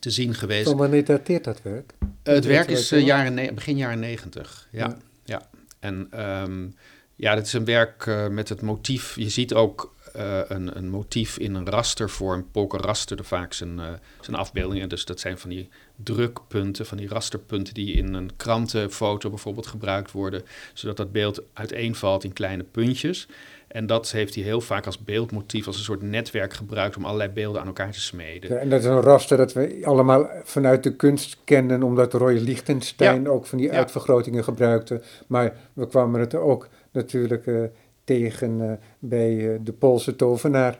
te 0.00 0.10
zien 0.10 0.34
geweest. 0.34 0.68
Van 0.68 0.76
wanneer 0.76 1.04
dateert 1.04 1.44
dat 1.44 1.62
werk? 1.62 1.92
Uh, 2.00 2.08
het 2.34 2.44
werk 2.44 2.68
is 2.68 2.92
uh, 2.92 3.06
jaren 3.06 3.54
begin 3.54 3.76
jaren 3.76 3.98
negentig, 3.98 4.68
ja. 4.70 4.86
ja. 4.86 4.96
ja. 5.24 5.48
En 5.78 6.26
um, 6.42 6.74
ja, 7.14 7.34
dat 7.34 7.46
is 7.46 7.52
een 7.52 7.64
werk 7.64 8.06
uh, 8.06 8.28
met 8.28 8.48
het 8.48 8.62
motief. 8.62 9.16
Je 9.16 9.28
ziet 9.28 9.54
ook 9.54 9.94
uh, 10.16 10.40
een, 10.48 10.76
een, 10.76 10.88
motief 10.88 11.38
in 11.38 11.54
een 11.54 11.70
rastervorm. 11.70 12.46
Polken 12.50 12.80
rasterde 12.80 13.24
vaak 13.24 13.52
zijn, 13.52 13.78
uh, 13.78 13.86
zijn 14.20 14.36
afbeeldingen. 14.36 14.88
Dus 14.88 15.04
dat 15.04 15.20
zijn 15.20 15.38
van 15.38 15.50
die 15.50 15.68
drukpunten, 15.96 16.86
van 16.86 16.96
die 16.96 17.08
rasterpunten 17.08 17.74
die 17.74 17.94
in 17.94 18.14
een 18.14 18.30
krantenfoto 18.36 19.28
bijvoorbeeld 19.28 19.66
gebruikt 19.66 20.12
worden. 20.12 20.42
Zodat 20.72 20.96
dat 20.96 21.12
beeld 21.12 21.42
uiteenvalt 21.52 22.24
in 22.24 22.32
kleine 22.32 22.62
puntjes. 22.62 23.28
En 23.68 23.86
dat 23.86 24.10
heeft 24.10 24.34
hij 24.34 24.44
heel 24.44 24.60
vaak 24.60 24.86
als 24.86 24.98
beeldmotief, 24.98 25.66
als 25.66 25.76
een 25.76 25.82
soort 25.82 26.02
netwerk 26.02 26.52
gebruikt 26.52 26.96
om 26.96 27.04
allerlei 27.04 27.30
beelden 27.30 27.60
aan 27.60 27.66
elkaar 27.66 27.92
te 27.92 28.00
smeden. 28.00 28.54
Ja, 28.54 28.56
en 28.56 28.68
dat 28.68 28.80
is 28.80 28.86
een 28.86 29.00
raster 29.00 29.36
dat 29.36 29.52
we 29.52 29.80
allemaal 29.84 30.28
vanuit 30.44 30.82
de 30.82 30.96
kunst 30.96 31.38
kennen, 31.44 31.82
omdat 31.82 32.14
Roy 32.14 32.38
Lichtenstein 32.38 33.22
ja. 33.22 33.28
ook 33.28 33.46
van 33.46 33.58
die 33.58 33.72
uitvergrotingen 33.72 34.44
gebruikte. 34.44 35.02
Maar 35.26 35.56
we 35.72 35.86
kwamen 35.86 36.20
het 36.20 36.34
ook 36.34 36.68
natuurlijk 36.92 37.46
uh, 37.46 37.64
tegen 38.08 38.60
uh, 38.60 38.72
bij 38.98 39.32
uh, 39.32 39.58
de 39.60 39.72
Poolse 39.72 40.16
tovenaar 40.16 40.78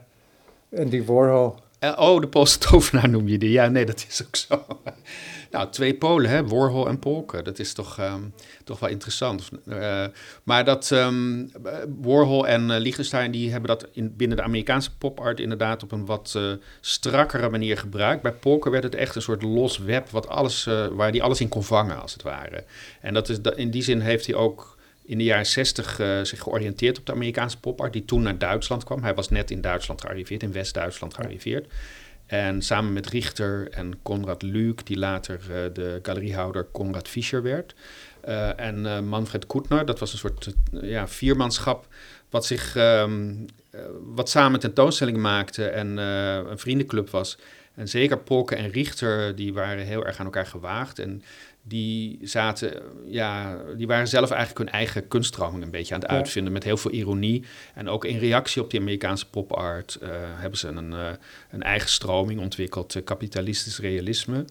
en 0.69 0.89
die 0.89 1.03
Warhol. 1.03 1.55
oh, 1.97 2.21
de 2.21 2.27
Poolse 2.27 2.57
tovenaar 2.69 3.09
noem 3.09 3.27
je 3.27 3.37
die. 3.37 3.51
Ja, 3.51 3.67
nee, 3.67 3.85
dat 3.85 4.05
is 4.09 4.23
ook 4.27 4.35
zo. 4.35 4.65
nou, 5.51 5.69
twee 5.69 5.95
Polen, 5.95 6.29
hè? 6.29 6.47
Warhol 6.47 6.87
en 6.87 6.99
Polken. 6.99 7.43
Dat 7.43 7.59
is 7.59 7.73
toch, 7.73 7.99
um, 7.99 8.33
toch 8.63 8.79
wel 8.79 8.89
interessant. 8.89 9.49
Maar 10.43 10.65
dat 10.65 10.89
um, 10.89 11.51
Warhol 12.01 12.47
en 12.47 12.69
uh, 12.69 12.77
Liechtenstein, 12.77 13.31
die 13.31 13.51
hebben 13.51 13.69
dat 13.69 13.87
in, 13.91 14.15
binnen 14.15 14.37
de 14.37 14.43
Amerikaanse 14.43 14.97
popart 14.97 15.39
inderdaad 15.39 15.83
op 15.83 15.91
een 15.91 16.05
wat 16.05 16.39
strakkere 16.81 17.49
manier 17.49 17.77
gebruikt. 17.77 18.21
Bij 18.21 18.33
Polken 18.33 18.71
werd 18.71 18.83
het 18.83 18.95
echt 18.95 19.15
een 19.15 19.21
soort 19.21 19.41
los 19.41 19.77
web 19.77 20.09
wat 20.09 20.27
alles, 20.27 20.69
waar 20.91 21.11
die 21.11 21.23
alles 21.23 21.41
in 21.41 21.49
kon 21.49 21.63
vangen, 21.63 22.01
als 22.01 22.13
het 22.13 22.23
ware. 22.23 22.63
En 23.01 23.13
dat 23.13 23.29
is, 23.29 23.37
in 23.55 23.71
die 23.71 23.83
zin 23.83 23.99
heeft 23.99 24.25
hij 24.25 24.35
ook 24.35 24.77
in 25.09 25.17
de 25.17 25.23
jaren 25.23 25.45
60 25.45 25.99
uh, 25.99 26.23
zich 26.23 26.39
georiënteerd 26.39 26.99
op 26.99 27.05
de 27.05 27.11
Amerikaanse 27.11 27.59
popart, 27.59 27.93
die 27.93 28.05
toen 28.05 28.21
naar 28.21 28.37
Duitsland 28.37 28.83
kwam. 28.83 29.03
Hij 29.03 29.13
was 29.13 29.29
net 29.29 29.51
in 29.51 29.61
Duitsland 29.61 30.01
gearriveerd, 30.01 30.43
in 30.43 30.51
West-Duitsland 30.51 31.13
gearriveerd. 31.13 31.67
En 32.25 32.61
samen 32.61 32.93
met 32.93 33.07
Richter 33.07 33.67
en 33.71 33.99
Konrad 34.01 34.41
Luuk, 34.41 34.85
die 34.85 34.97
later 34.97 35.39
uh, 35.41 35.55
de 35.73 35.99
galeriehouder 36.01 36.63
Konrad 36.63 37.07
Fischer 37.07 37.43
werd. 37.43 37.75
Uh, 38.27 38.59
en 38.59 39.05
Manfred 39.07 39.45
Koetner, 39.45 39.85
dat 39.85 39.99
was 39.99 40.11
een 40.11 40.17
soort 40.17 40.53
ja, 40.71 41.07
viermanschap 41.07 41.87
wat 42.29 42.45
zich 42.45 42.75
um, 42.75 43.45
wat 44.13 44.29
samen 44.29 44.59
tentoonstellingen 44.59 45.21
maakte 45.21 45.65
en 45.67 45.97
een 45.97 46.59
vriendenclub 46.59 47.09
was. 47.09 47.37
En 47.75 47.87
zeker 47.87 48.17
Polke 48.17 48.55
en 48.55 48.69
Richter, 48.69 49.35
die 49.35 49.53
waren 49.53 49.85
heel 49.85 50.05
erg 50.05 50.19
aan 50.19 50.25
elkaar 50.25 50.45
gewaagd. 50.45 50.99
En 50.99 51.23
die 51.63 52.19
zaten, 52.21 52.81
ja, 53.05 53.57
die 53.77 53.87
waren 53.87 54.07
zelf 54.07 54.31
eigenlijk 54.31 54.59
hun 54.59 54.79
eigen 54.79 55.07
kunststroming 55.07 55.63
een 55.63 55.71
beetje 55.71 55.93
aan 55.93 55.99
het 55.99 56.09
uitvinden 56.09 56.53
met 56.53 56.63
heel 56.63 56.77
veel 56.77 56.91
ironie. 56.91 57.43
En 57.73 57.89
ook 57.89 58.05
in 58.05 58.17
reactie 58.17 58.61
op 58.61 58.71
die 58.71 58.79
Amerikaanse 58.79 59.29
popart 59.29 59.99
uh, 60.01 60.09
hebben 60.13 60.59
ze 60.59 60.67
een, 60.67 60.91
uh, 60.91 61.09
een 61.51 61.63
eigen 61.63 61.89
stroming 61.89 62.39
ontwikkeld, 62.39 62.95
uh, 62.95 63.03
kapitalistisch 63.03 63.79
realisme. 63.79 64.45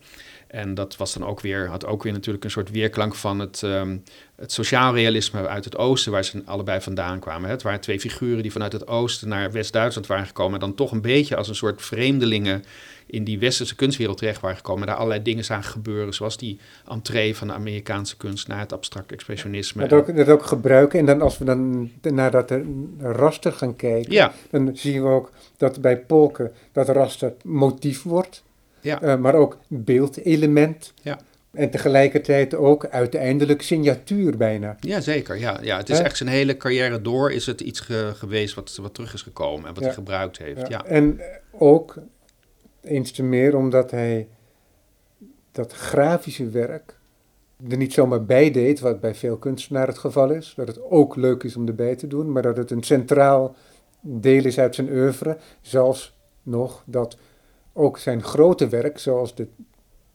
En 0.49 0.75
dat 0.75 0.97
was 0.97 1.13
dan 1.13 1.27
ook 1.27 1.41
weer, 1.41 1.69
had 1.69 1.87
ook 1.87 2.03
weer 2.03 2.13
natuurlijk 2.13 2.45
een 2.45 2.51
soort 2.51 2.71
weerklank 2.71 3.15
van 3.15 3.39
het, 3.39 3.63
um, 3.63 4.03
het 4.37 4.53
sociaal 4.53 4.95
realisme 4.95 5.49
uit 5.49 5.65
het 5.65 5.77
oosten, 5.77 6.13
waar 6.13 6.25
ze 6.25 6.43
allebei 6.45 6.81
vandaan 6.81 7.19
kwamen. 7.19 7.51
Het 7.51 7.63
waren 7.63 7.81
twee 7.81 8.01
figuren 8.01 8.43
die 8.43 8.53
vanuit 8.53 8.73
het 8.73 8.87
oosten 8.87 9.29
naar 9.29 9.53
West-Duitsland 9.53 10.07
waren 10.07 10.27
gekomen, 10.27 10.55
en 10.55 10.61
dan 10.61 10.75
toch 10.75 10.93
een 10.93 11.01
beetje 11.01 11.37
als 11.37 11.49
een 11.49 11.55
soort 11.55 11.83
vreemdelingen 11.83 12.65
in 13.07 13.25
die 13.25 13.39
westerse 13.39 13.75
kunstwereld 13.75 14.19
terecht 14.19 14.41
waren 14.41 14.57
gekomen. 14.57 14.87
Daar 14.87 14.97
allerlei 14.97 15.23
dingen 15.23 15.45
zagen 15.45 15.71
gebeuren, 15.71 16.15
zoals 16.15 16.37
die 16.37 16.59
entree 16.89 17.37
van 17.37 17.47
de 17.47 17.53
Amerikaanse 17.53 18.17
kunst 18.17 18.49
naar 18.49 18.59
het 18.59 18.73
abstract 18.73 19.13
expressionisme. 19.13 19.89
Dat 19.89 20.09
ook, 20.09 20.17
dat 20.17 20.29
ook 20.29 20.47
gebruiken. 20.47 20.99
En 20.99 21.07
dan 21.07 21.21
als 21.21 21.39
we 21.39 21.45
dan 21.45 21.91
naar 22.03 22.31
dat 22.31 22.53
raster 22.99 23.53
gaan 23.53 23.77
kijken, 23.77 24.13
ja. 24.13 24.33
dan 24.51 24.71
zien 24.75 25.03
we 25.03 25.09
ook 25.09 25.31
dat 25.57 25.81
bij 25.81 25.99
Polken 25.99 26.53
dat 26.73 26.89
raster 26.89 27.33
motief 27.43 28.03
wordt. 28.03 28.43
Ja. 28.81 29.03
Uh, 29.03 29.17
maar 29.17 29.35
ook 29.35 29.59
beeldelement. 29.69 30.93
Ja. 31.03 31.19
En 31.53 31.71
tegelijkertijd 31.71 32.55
ook 32.55 32.87
uiteindelijk 32.87 33.63
signatuur 33.63 34.37
bijna. 34.37 34.77
Ja, 34.81 35.01
zeker. 35.01 35.39
Ja, 35.39 35.59
ja. 35.63 35.77
Het 35.77 35.89
is 35.91 35.99
echt 35.99 36.17
zijn 36.17 36.29
hele 36.29 36.57
carrière 36.57 37.03
door 37.03 37.33
is 37.33 37.47
het 37.47 37.61
iets 37.61 37.81
ge- 37.81 38.13
geweest 38.15 38.55
wat, 38.55 38.79
wat 38.83 38.95
terug 38.95 39.15
is 39.15 39.23
gekomen 39.23 39.69
en 39.69 39.75
wat 39.75 39.79
Ja. 39.79 39.85
hij 39.85 39.95
gebruikt 39.95 40.39
heeft. 40.39 40.61
Ja. 40.61 40.67
Ja. 40.69 40.85
En 40.85 41.21
ook 41.53 41.97
eens 42.83 43.13
te 43.13 43.23
meer 43.23 43.57
omdat 43.57 43.91
hij 43.91 44.29
dat 45.53 45.73
grafische 45.73 46.49
werk 46.49 46.97
er 47.71 47.77
niet 47.77 47.93
zomaar 47.93 48.25
bij 48.25 48.51
deed, 48.51 48.81
wat 48.81 49.01
bij 49.01 49.15
veel 49.15 49.37
kunstenaars 49.37 49.89
het 49.89 49.99
geval 49.99 50.31
is. 50.31 50.53
Dat 50.57 50.69
het 50.69 50.83
ook 50.83 51.17
leuk 51.17 51.43
is 51.43 51.57
om 51.57 51.67
erbij 51.67 51.97
te 51.97 52.07
doen, 52.07 52.33
maar 52.33 52.43
dat 52.43 52.57
het 52.57 52.71
een 52.71 52.83
centraal 52.83 53.55
deel 54.01 54.45
is 54.45 54.59
uit 54.59 54.75
zijn 54.75 54.91
oeuvre. 54.91 55.37
Zelfs 55.61 56.17
nog 56.43 56.83
dat 56.87 57.17
ook 57.79 57.99
zijn 57.99 58.23
grote 58.23 58.69
werk, 58.69 58.99
zoals 58.99 59.35
de 59.35 59.47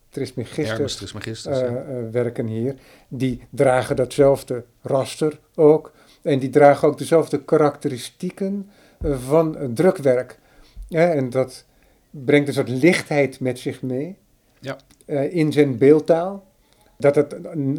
Trismegistus 0.10 1.46
eh, 1.46 1.60
ja. 1.60 1.66
eh, 1.66 1.96
werken 2.12 2.48
hier, 2.48 2.76
die 3.08 3.42
dragen 3.50 3.96
datzelfde 3.96 4.64
raster 4.82 5.40
ook. 5.56 5.92
En 6.22 6.40
die 6.40 6.50
dragen 6.50 6.88
ook 6.88 6.98
dezelfde 6.98 7.44
karakteristieken 7.44 8.70
eh, 9.02 9.18
van 9.18 9.58
drukwerk. 9.74 10.40
Ja, 10.88 11.10
en 11.10 11.30
dat 11.30 11.66
brengt 12.10 12.48
een 12.48 12.54
soort 12.54 12.70
lichtheid 12.70 13.40
met 13.40 13.60
zich 13.60 13.82
mee 13.82 14.18
Ja. 14.60 14.78
in 15.30 15.52
zijn 15.52 15.78
beeldtaal. 15.78 16.44
Dat 16.98 17.16
het 17.16 17.36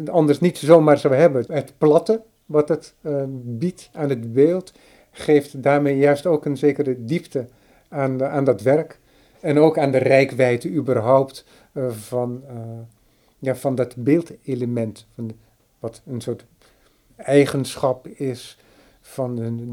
anders 0.09 0.39
niet 0.39 0.57
zomaar 0.57 0.97
zou 0.97 1.15
hebben. 1.15 1.45
Het 1.47 1.73
platte 1.77 2.21
wat 2.45 2.69
het 2.69 2.93
biedt 3.31 3.89
aan 3.93 4.09
het 4.09 4.33
beeld, 4.33 4.73
geeft 5.11 5.63
daarmee 5.63 5.97
juist 5.97 6.25
ook 6.25 6.45
een 6.45 6.57
zekere 6.57 7.05
diepte 7.05 7.47
aan, 7.89 8.23
aan 8.23 8.43
dat 8.43 8.61
werk. 8.61 8.99
En 9.45 9.59
ook 9.59 9.77
aan 9.77 9.91
de 9.91 9.97
rijkwijde 9.97 10.71
überhaupt 10.71 11.45
eh, 11.73 11.91
van, 11.91 12.43
eh, 12.47 12.55
ja, 13.39 13.55
van 13.55 13.75
dat 13.75 13.95
beeldelement. 13.95 15.07
Van 15.15 15.31
wat 15.79 16.01
een 16.05 16.21
soort 16.21 16.45
eigenschap 17.15 18.07
is 18.07 18.57
van 19.01 19.35
de, 19.35 19.71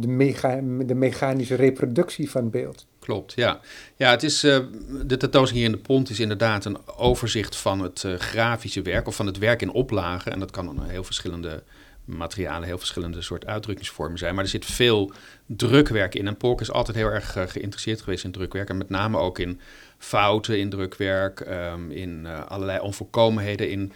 de, 0.86 0.94
mechanische 0.94 1.54
reproductie 1.54 2.30
van 2.30 2.50
beeld. 2.50 2.86
Klopt, 2.98 3.32
ja. 3.32 3.60
Ja, 3.96 4.10
het 4.10 4.22
is, 4.22 4.44
eh, 4.44 4.58
de 5.06 5.16
tentoonstelling 5.16 5.66
hier 5.66 5.74
in 5.74 5.82
de 5.82 5.86
Pont 5.86 6.10
is 6.10 6.20
inderdaad 6.20 6.64
een 6.64 6.78
overzicht 6.96 7.56
van 7.56 7.80
het 7.80 8.04
grafische 8.18 8.82
werk 8.82 9.06
of 9.06 9.16
van 9.16 9.26
het 9.26 9.38
werk 9.38 9.62
in 9.62 9.72
oplagen. 9.72 10.32
En 10.32 10.38
dat 10.38 10.50
kan 10.50 10.66
dan 10.66 10.84
heel 10.84 11.04
verschillende 11.04 11.62
materialen, 12.04 12.68
heel 12.68 12.78
verschillende 12.78 13.22
soort 13.22 13.46
uitdrukkingsvormen 13.46 14.18
zijn. 14.18 14.34
Maar 14.34 14.44
er 14.44 14.50
zit 14.50 14.64
veel 14.64 15.12
drukwerk 15.46 16.14
in. 16.14 16.26
En 16.26 16.36
Polk 16.36 16.60
is 16.60 16.72
altijd 16.72 16.96
heel 16.96 17.08
erg 17.08 17.36
eh, 17.36 17.42
geïnteresseerd 17.46 18.02
geweest 18.02 18.24
in 18.24 18.32
drukwerk. 18.32 18.68
En 18.68 18.76
met 18.76 18.88
name 18.88 19.18
ook 19.18 19.38
in 19.38 19.60
fouten 19.98 20.58
in 20.58 20.70
drukwerk, 20.70 21.40
ehm, 21.40 21.90
in 21.90 22.26
eh, 22.26 22.46
allerlei 22.46 22.80
onvolkomenheden, 22.80 23.70
in 23.70 23.92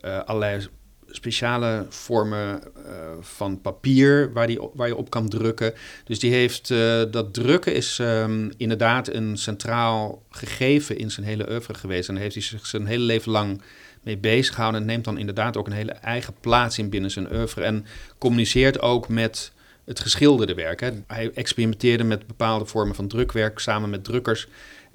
eh, 0.00 0.18
allerlei 0.18 0.66
speciale 1.12 1.86
vormen 1.88 2.62
van 3.20 3.60
papier 3.60 4.32
waar, 4.32 4.46
die, 4.46 4.60
waar 4.74 4.88
je 4.88 4.96
op 4.96 5.10
kan 5.10 5.28
drukken. 5.28 5.74
Dus 6.04 6.18
die 6.18 6.32
heeft, 6.32 6.68
dat 7.10 7.34
drukken 7.34 7.74
is 7.74 7.98
ehm, 7.98 8.50
inderdaad 8.56 9.08
een 9.08 9.36
centraal 9.36 10.22
gegeven 10.30 10.98
in 10.98 11.10
zijn 11.10 11.26
hele 11.26 11.50
oeuvre 11.50 11.74
geweest. 11.74 12.08
En 12.08 12.16
heeft 12.16 12.34
hij 12.34 12.42
zich 12.42 12.66
zijn 12.66 12.86
hele 12.86 13.04
leven 13.04 13.32
lang 13.32 13.62
mee 14.02 14.18
bezig 14.18 14.54
gehouden. 14.54 14.80
En 14.80 14.86
neemt 14.86 15.04
dan 15.04 15.18
inderdaad 15.18 15.56
ook 15.56 15.66
een 15.66 15.72
hele 15.72 15.92
eigen 15.92 16.34
plaats 16.40 16.78
in 16.78 16.88
binnen 16.88 17.10
zijn 17.10 17.32
oeuvre. 17.32 17.62
En 17.62 17.86
communiceert 18.18 18.80
ook 18.80 19.08
met 19.08 19.52
het 19.84 20.00
geschilderde 20.00 20.54
werk. 20.54 20.80
Hè. 20.80 20.90
Hij 21.06 21.30
experimenteerde 21.34 22.04
met 22.04 22.26
bepaalde 22.26 22.66
vormen 22.66 22.94
van 22.94 23.08
drukwerk 23.08 23.58
samen 23.58 23.90
met 23.90 24.04
drukkers. 24.04 24.48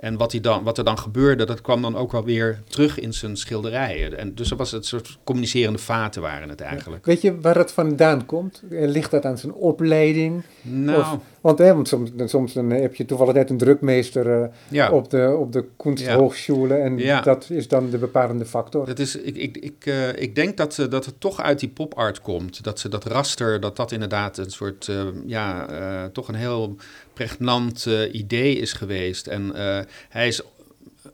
En 0.05 0.17
wat, 0.17 0.31
hij 0.31 0.41
dan, 0.41 0.63
wat 0.63 0.77
er 0.77 0.83
dan 0.83 0.97
gebeurde, 0.99 1.45
dat 1.45 1.61
kwam 1.61 1.81
dan 1.81 1.95
ook 1.95 2.11
wel 2.11 2.23
weer 2.23 2.61
terug 2.67 2.99
in 2.99 3.13
zijn 3.13 3.37
schilderijen. 3.37 4.17
En 4.17 4.35
dus 4.35 4.49
dat 4.49 4.57
was 4.57 4.71
het 4.71 4.85
soort 4.85 5.17
communicerende 5.23 5.79
vaten 5.79 6.21
waren 6.21 6.49
het 6.49 6.61
eigenlijk. 6.61 7.05
Weet 7.05 7.21
je 7.21 7.39
waar 7.39 7.57
het 7.57 7.71
vandaan 7.71 8.25
komt? 8.25 8.63
Eh, 8.71 8.87
Ligt 8.87 9.11
dat 9.11 9.25
aan 9.25 9.37
zijn 9.37 9.53
opleiding? 9.53 10.43
Nou, 10.61 10.99
Of- 10.99 11.17
Want, 11.41 11.57
hè, 11.57 11.73
want 11.73 11.87
soms, 11.87 12.09
soms 12.25 12.53
dan 12.53 12.69
heb 12.69 12.95
je 12.95 13.05
toevallig 13.05 13.33
net 13.33 13.49
een 13.49 13.57
drukmeester 13.57 14.41
eh, 14.41 14.49
ja. 14.69 14.91
op 14.91 15.09
de, 15.09 15.35
op 15.39 15.51
de 15.51 15.65
Kunsthochschule 15.77 16.73
en 16.75 16.97
Ja. 16.97 17.21
dat 17.21 17.49
is 17.49 17.67
dan 17.67 17.89
de 17.89 17.97
bepalende 17.97 18.45
factor. 18.45 18.85
Dat 18.85 18.99
is, 18.99 19.15
ik, 19.15 19.35
ik, 19.35 19.57
ik, 19.57 19.85
eh, 19.85 20.21
ik 20.21 20.35
denk 20.35 20.57
dat, 20.57 20.79
eh, 20.79 20.89
dat 20.89 21.05
het 21.05 21.19
toch 21.19 21.41
uit 21.41 21.59
die 21.59 21.69
popart 21.69 22.21
komt. 22.21 22.63
Dat 22.63 22.79
ze 22.79 22.89
dat 22.89 23.05
raster, 23.05 23.59
dat 23.59 23.75
dat 23.75 23.91
inderdaad 23.91 24.37
een 24.37 24.51
soort, 24.51 24.91
ja, 25.25 25.67
toch 26.13 26.27
een 26.27 26.35
heel 26.35 26.75
pregnant 27.15 27.85
eh, 27.85 28.13
idee 28.13 28.55
is 28.55 28.73
geweest. 28.73 29.27
En 29.27 29.55
eh, 29.55 29.79
hij 30.09 30.27
is 30.27 30.41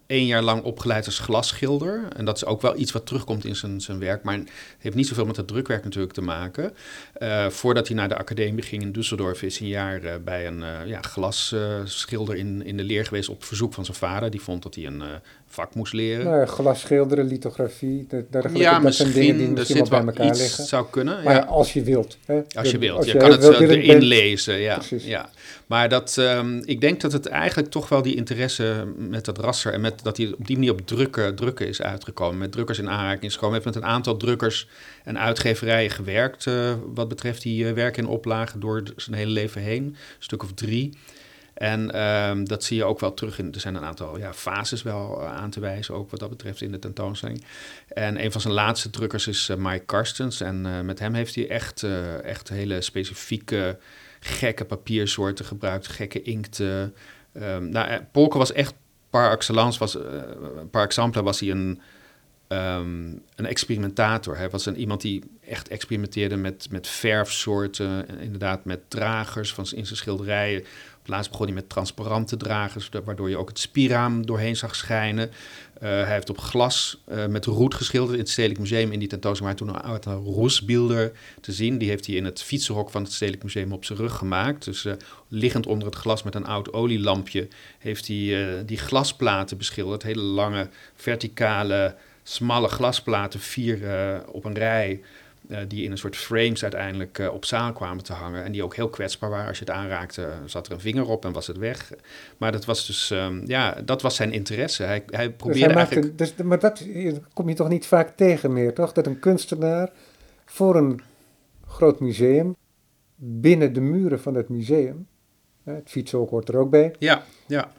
één 0.08 0.26
jaar 0.26 0.42
lang 0.42 0.64
opgeleid 0.64 1.06
als 1.06 1.20
glasschilder. 1.20 2.08
En 2.16 2.26
dat 2.26 2.36
is 2.36 2.46
ook 2.46 2.62
wel 2.62 2.78
iets 2.78 2.92
wat 2.92 3.06
terugkomt 3.06 3.46
in 3.46 3.56
zijn, 3.56 3.82
zijn 3.82 4.00
werk. 4.00 4.24
Maar 4.24 4.40
heeft 4.78 4.96
niet 4.96 5.08
zoveel 5.08 5.26
met 5.26 5.36
het 5.36 5.48
drukwerk 5.48 5.84
natuurlijk 5.84 6.14
te 6.14 6.22
maken. 6.22 6.74
Uh, 7.20 7.48
voordat 7.48 7.88
hij 7.88 7.96
naar 7.96 8.10
de 8.10 8.18
academie 8.18 8.64
ging 8.64 8.82
in 8.82 8.92
Düsseldorf... 8.92 9.44
is 9.44 9.58
hij 9.58 9.68
een 9.68 9.74
jaar 9.74 10.22
bij 10.22 10.48
een 10.48 10.64
ja, 10.88 11.02
glasschilder 11.02 12.36
in, 12.36 12.66
in 12.66 12.78
de 12.78 12.84
leer 12.84 13.06
geweest... 13.06 13.30
op 13.30 13.44
verzoek 13.44 13.74
van 13.74 13.86
zijn 13.86 13.98
vader. 13.98 14.32
Die 14.32 14.42
vond 14.42 14.64
dat 14.64 14.76
hij 14.76 14.86
een 14.86 15.04
vak 15.52 15.76
moest 15.76 15.94
leren. 15.94 16.26
Nou, 16.26 16.46
glasschilderen, 16.46 17.26
lithografie, 17.26 18.08
ja, 18.10 18.24
dat 18.30 18.52
misschien, 18.52 18.94
zijn 18.94 19.12
dingen 19.12 19.38
die 19.38 19.48
misschien 19.50 19.78
wel 19.78 20.04
bij 20.04 20.14
elkaar 20.14 20.26
iets 20.28 20.40
liggen. 20.40 20.64
zou 20.66 20.86
kunnen. 20.90 21.24
Maar 21.24 21.36
ja. 21.36 21.42
als 21.42 21.74
je 21.74 21.84
wilt. 21.84 22.18
Hè. 22.26 22.42
Als 22.56 22.72
je 22.72 22.78
wilt, 22.78 22.98
Als 22.98 23.06
je, 23.06 23.12
je 23.14 23.18
kan 23.18 23.32
het 23.32 23.40
wilt- 23.42 23.60
erin 23.60 23.88
bent- 23.88 24.04
lezen. 24.04 24.60
Ja, 24.60 24.76
Precies. 24.76 25.06
ja. 25.06 25.30
Maar 25.66 25.90
dat, 25.90 26.18
ehm, 26.18 26.62
ik 26.66 26.82
denk 26.82 27.02
dat 27.02 27.12
het 27.12 27.26
eigenlijk 27.26 27.70
toch 27.70 27.90
wel 27.90 28.02
die 28.02 28.16
interesse 28.16 28.86
met 28.98 29.26
dat 29.26 29.38
rasser 29.38 29.74
en 29.74 29.82
met 29.82 30.04
dat 30.04 30.18
hij 30.18 30.34
op 30.38 30.48
die 30.48 30.56
manier 30.56 30.72
op 30.72 30.88
drukken, 30.88 31.36
drukken 31.36 31.68
is 31.68 31.82
uitgekomen. 31.82 32.38
Met 32.38 32.52
drukkers 32.52 32.80
in 32.80 32.90
aanraking 32.90 33.24
is 33.24 33.34
gekomen. 33.34 33.56
Hij 33.56 33.64
heeft 33.64 33.76
met 33.76 33.84
een 33.84 33.90
aantal 33.96 34.18
drukkers 34.18 34.68
en 35.04 35.20
uitgeverijen 35.20 35.90
gewerkt. 35.90 36.48
eh, 36.48 36.74
wat 36.94 37.08
betreft 37.08 37.42
die 37.42 37.64
uh, 37.64 37.72
werken 37.72 38.04
in 38.04 38.10
oplagen 38.10 38.60
door 38.60 38.84
zijn 38.96 39.16
hele 39.16 39.32
leven 39.32 39.62
heen. 39.62 39.84
Een 39.84 39.96
stuk 40.20 40.44
of 40.44 40.54
drie. 40.54 40.98
En 41.62 41.92
ehm, 41.92 42.44
dat 42.44 42.64
zie 42.64 42.78
je 42.78 42.84
ook 42.84 43.00
wel 43.00 43.14
terug 43.14 43.40
in. 43.40 43.54
Er 43.54 43.60
zijn 43.60 43.76
een 43.76 43.84
aantal 43.84 44.18
ja, 44.18 44.34
fases 44.34 44.82
wel 44.82 45.22
uh, 45.22 45.36
aan 45.36 45.50
te 45.50 45.60
wijzen, 45.60 45.94
ook 45.94 46.10
wat 46.10 46.20
dat 46.20 46.30
betreft 46.30 46.62
in 46.62 46.72
de 46.72 46.80
tentoonstelling. 46.80 47.46
En 47.88 48.24
een 48.24 48.32
van 48.32 48.42
zijn 48.42 48.54
laatste 48.54 48.90
drukkers 48.90 49.28
is 49.28 49.50
uh, 49.50 49.58
Mike 49.58 49.86
Karstens. 49.86 50.42
En 50.42 50.66
uh, 50.66 50.80
met 50.80 51.00
hem 51.00 51.14
heeft 51.14 51.36
hij 51.36 51.50
echt, 51.50 51.84
echt 52.24 52.50
hele 52.50 52.82
specifieke, 52.82 53.78
gekke 54.20 54.66
papiersoorten 54.66 55.46
gebruikt, 55.46 55.88
gekke 55.88 56.22
inkten. 56.22 56.96
Um, 57.34 57.70
nou, 57.70 58.02
Polke 58.12 58.38
was 58.38 58.52
echt 58.52 58.74
par 59.10 59.32
excellence, 59.32 59.80
was, 59.80 59.98
par 60.72 60.86
exemple 60.86 61.24
was 61.24 61.40
hij 61.40 61.50
een, 61.50 61.82
um, 62.48 63.22
een 63.36 63.46
experimentator. 63.46 64.38
Hij 64.38 64.50
was 64.50 64.66
een, 64.66 64.78
iemand 64.78 65.02
die 65.02 65.24
echt 65.48 65.68
experimenteerde 65.68 66.36
met, 66.36 66.68
met 66.72 66.88
verfsoorten, 66.88 68.20
inderdaad 68.20 68.66
met 68.66 68.90
dragers 68.90 69.54
van, 69.54 69.66
in 69.74 69.86
zijn 69.86 69.98
schilderijen. 69.98 70.64
Laatst 71.06 71.32
begon 71.32 71.46
hij 71.46 71.56
met 71.56 71.70
transparante 71.70 72.38
dragers, 72.38 72.90
waardoor 73.04 73.30
je 73.30 73.38
ook 73.38 73.50
het 73.50 73.60
spiraam 73.60 74.26
doorheen 74.26 74.56
zag 74.56 74.76
schijnen. 74.76 75.30
Uh, 75.30 75.34
hij 75.82 76.14
heeft 76.14 76.30
op 76.30 76.38
glas 76.38 77.02
uh, 77.12 77.26
met 77.26 77.46
roet 77.46 77.74
geschilderd 77.74 78.14
in 78.14 78.20
het 78.20 78.30
Stedelijk 78.30 78.60
Museum. 78.60 78.92
In 78.92 79.00
die 79.00 79.08
tentoonstelling 79.08 79.58
toen 79.58 79.68
een 79.68 79.82
oude 79.82 80.12
roesbeelder 80.12 81.12
te 81.42 81.52
zien. 81.52 81.78
Die 81.78 81.90
heeft 81.90 82.06
hij 82.06 82.16
in 82.16 82.26
het 82.26 82.44
fietsenhok 82.44 82.90
van 82.90 83.04
het 83.04 83.14
Stedelijk 83.14 83.44
Museum 83.44 83.72
op 83.72 83.86
zijn 83.86 84.00
rug 84.00 84.16
gemaakt. 84.16 84.66
Dus 84.66 84.86
uh, 84.86 84.94
liggend 85.28 85.66
onder 85.68 85.88
het 85.88 85.96
glas 85.96 86.24
met 86.24 86.36
een 86.36 86.46
oud 86.46 86.74
olielampje 86.74 87.48
heeft 87.80 88.08
hij 88.08 88.64
die 88.66 88.78
glasplaten 88.78 89.58
beschilderd. 89.58 90.04
Hele 90.04 90.22
lange, 90.22 90.70
verticale, 90.96 91.96
smalle 92.24 92.68
glasplaten, 92.68 93.40
vier 93.40 93.80
op 94.28 94.46
een 94.46 94.58
rij. 94.58 95.02
Uh, 95.52 95.58
die 95.68 95.84
in 95.84 95.92
een 95.92 95.98
soort 95.98 96.16
frames 96.16 96.64
uiteindelijk 96.64 97.18
uh, 97.18 97.34
op 97.34 97.46
zaal 97.46 97.74
kwamen 97.74 98.04
te 98.04 98.14
hangen. 98.14 98.44
En 98.44 98.52
die 98.52 98.64
ook 98.64 98.76
heel 98.76 98.90
kwetsbaar 98.90 99.30
waren. 99.30 99.48
Als 99.48 99.60
je 99.60 99.66
het 99.66 99.74
aanraakte, 99.74 100.30
zat 100.46 100.68
er 100.68 100.74
een 100.74 100.80
vinger 100.80 101.08
op 101.08 101.26
en 101.26 101.32
was 101.32 101.48
het 101.48 101.58
weg. 101.58 101.92
Maar 102.38 102.52
dat 102.52 102.66
was 102.66 102.88
dus, 102.88 103.10
um, 103.10 103.44
ja, 103.46 103.78
dat 103.86 104.02
was 104.02 104.16
zijn 104.16 104.32
interesse. 104.32 104.84
Hij, 104.84 105.04
hij 105.06 105.32
probeerde 105.32 105.68
dus 105.68 105.74
hij 105.74 105.76
eigenlijk... 105.76 106.08
Maakte, 106.20 106.36
dus, 106.36 106.46
maar 106.46 106.60
dat 106.60 106.86
kom 107.34 107.50
je 107.50 107.56
toch 107.56 107.70
niet 107.70 107.86
vaak 107.86 108.18
tegen 108.18 108.54
meer, 108.54 108.74
toch? 108.74 108.92
Dat 108.92 109.06
een 109.06 109.20
kunstenaar 109.20 109.90
voor 110.46 110.76
een 110.76 111.02
groot 111.68 112.00
museum, 112.00 112.56
binnen 113.16 113.74
de 113.74 113.82
muren 113.82 114.22
van 114.22 114.36
het 114.36 114.50
museum, 114.50 115.08
het 115.64 115.90
fietsenhok 115.90 116.30
hoort 116.30 116.50
er 116.50 116.58
ook 116.58 116.70
bij, 116.70 116.96
ja, 117.00 117.24
ja. 117.48 117.72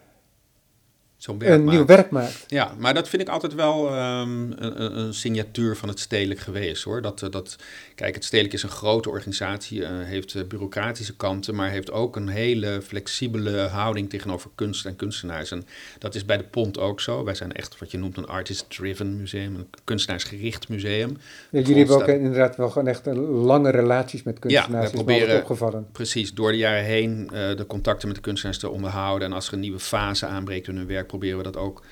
Zo'n 1.22 1.36
een 1.38 1.64
nieuw 1.64 1.84
werk 1.84 2.10
maakt. 2.10 2.44
Ja, 2.46 2.74
maar 2.78 2.94
dat 2.94 3.08
vind 3.08 3.22
ik 3.22 3.28
altijd 3.28 3.54
wel 3.54 3.86
um, 3.86 4.52
een, 4.56 4.98
een, 4.98 5.14
signatuur 5.14 5.76
van 5.76 5.88
het 5.88 6.00
stedelijk 6.00 6.40
geweest 6.40 6.82
hoor. 6.82 7.02
Dat, 7.02 7.26
dat, 7.30 7.56
kijk, 7.94 8.14
het 8.14 8.24
stedelijk 8.24 8.54
is 8.54 8.62
een 8.62 8.68
grote 8.68 9.08
organisatie, 9.08 9.80
uh, 9.80 9.88
heeft 9.90 10.34
uh, 10.34 10.44
bureaucratische 10.44 11.16
kanten, 11.16 11.54
maar 11.54 11.70
heeft 11.70 11.92
ook 11.92 12.16
een 12.16 12.28
hele 12.28 12.80
flexibele 12.82 13.58
houding 13.58 14.10
tegenover 14.10 14.50
kunst 14.54 14.86
en 14.86 14.96
kunstenaars. 14.96 15.50
En 15.50 15.64
dat 15.98 16.14
is 16.14 16.24
bij 16.24 16.36
de 16.36 16.44
Pont 16.44 16.78
ook 16.78 17.00
zo. 17.00 17.24
Wij 17.24 17.34
zijn 17.34 17.52
echt 17.52 17.78
wat 17.78 17.90
je 17.90 17.98
noemt 17.98 18.16
een 18.16 18.26
artist-driven 18.26 19.16
museum, 19.16 19.54
een 19.54 19.68
kunstenaarsgericht 19.84 20.68
museum. 20.68 21.16
Ja, 21.50 21.60
jullie 21.60 21.76
hebben 21.76 21.96
ook 21.96 22.06
inderdaad 22.06 22.56
wel 22.56 22.70
gewoon 22.70 22.88
echt 22.88 23.06
lange 23.06 23.70
relaties 23.70 24.22
met 24.22 24.38
kunstenaars. 24.38 24.90
Ja, 24.90 24.96
we 24.96 25.04
proberen 25.04 25.38
opgevallen. 25.38 25.86
precies 25.92 26.34
door 26.34 26.50
de 26.50 26.58
jaren 26.58 26.84
heen 26.84 27.22
uh, 27.24 27.30
de 27.56 27.64
contacten 27.66 28.08
met 28.08 28.16
de 28.16 28.22
kunstenaars 28.22 28.58
te 28.58 28.70
onderhouden. 28.70 29.28
En 29.28 29.34
als 29.34 29.48
er 29.48 29.54
een 29.54 29.60
nieuwe 29.60 29.80
fase 29.80 30.26
aanbreekt 30.26 30.68
in 30.68 30.76
hun 30.76 30.86
werk, 30.86 31.10
proberen 31.12 31.36
we 31.36 31.42
dat 31.42 31.56
ook 31.56 31.82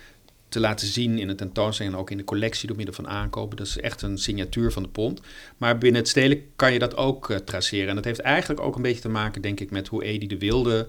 te 0.48 0.60
laten 0.60 0.86
zien 0.86 1.18
in 1.18 1.26
de 1.26 1.34
tentoonstelling 1.34 1.94
en 1.94 2.00
ook 2.00 2.10
in 2.10 2.16
de 2.16 2.24
collectie 2.24 2.66
door 2.66 2.76
middel 2.76 2.94
van 2.94 3.08
aankopen. 3.08 3.56
Dat 3.56 3.66
is 3.66 3.78
echt 3.78 4.02
een 4.02 4.18
signatuur 4.18 4.72
van 4.72 4.82
de 4.82 4.88
pont. 4.88 5.20
Maar 5.56 5.78
binnen 5.78 6.00
het 6.00 6.10
stedelijk 6.10 6.42
kan 6.56 6.72
je 6.72 6.78
dat 6.78 6.96
ook 6.96 7.28
uh, 7.28 7.36
traceren. 7.36 7.88
En 7.88 7.94
dat 7.94 8.04
heeft 8.04 8.20
eigenlijk 8.20 8.60
ook 8.60 8.76
een 8.76 8.82
beetje 8.82 9.00
te 9.00 9.08
maken, 9.08 9.42
denk 9.42 9.60
ik, 9.60 9.70
met 9.70 9.88
hoe 9.88 10.04
Edi 10.04 10.26
de 10.26 10.38
Wilde 10.38 10.88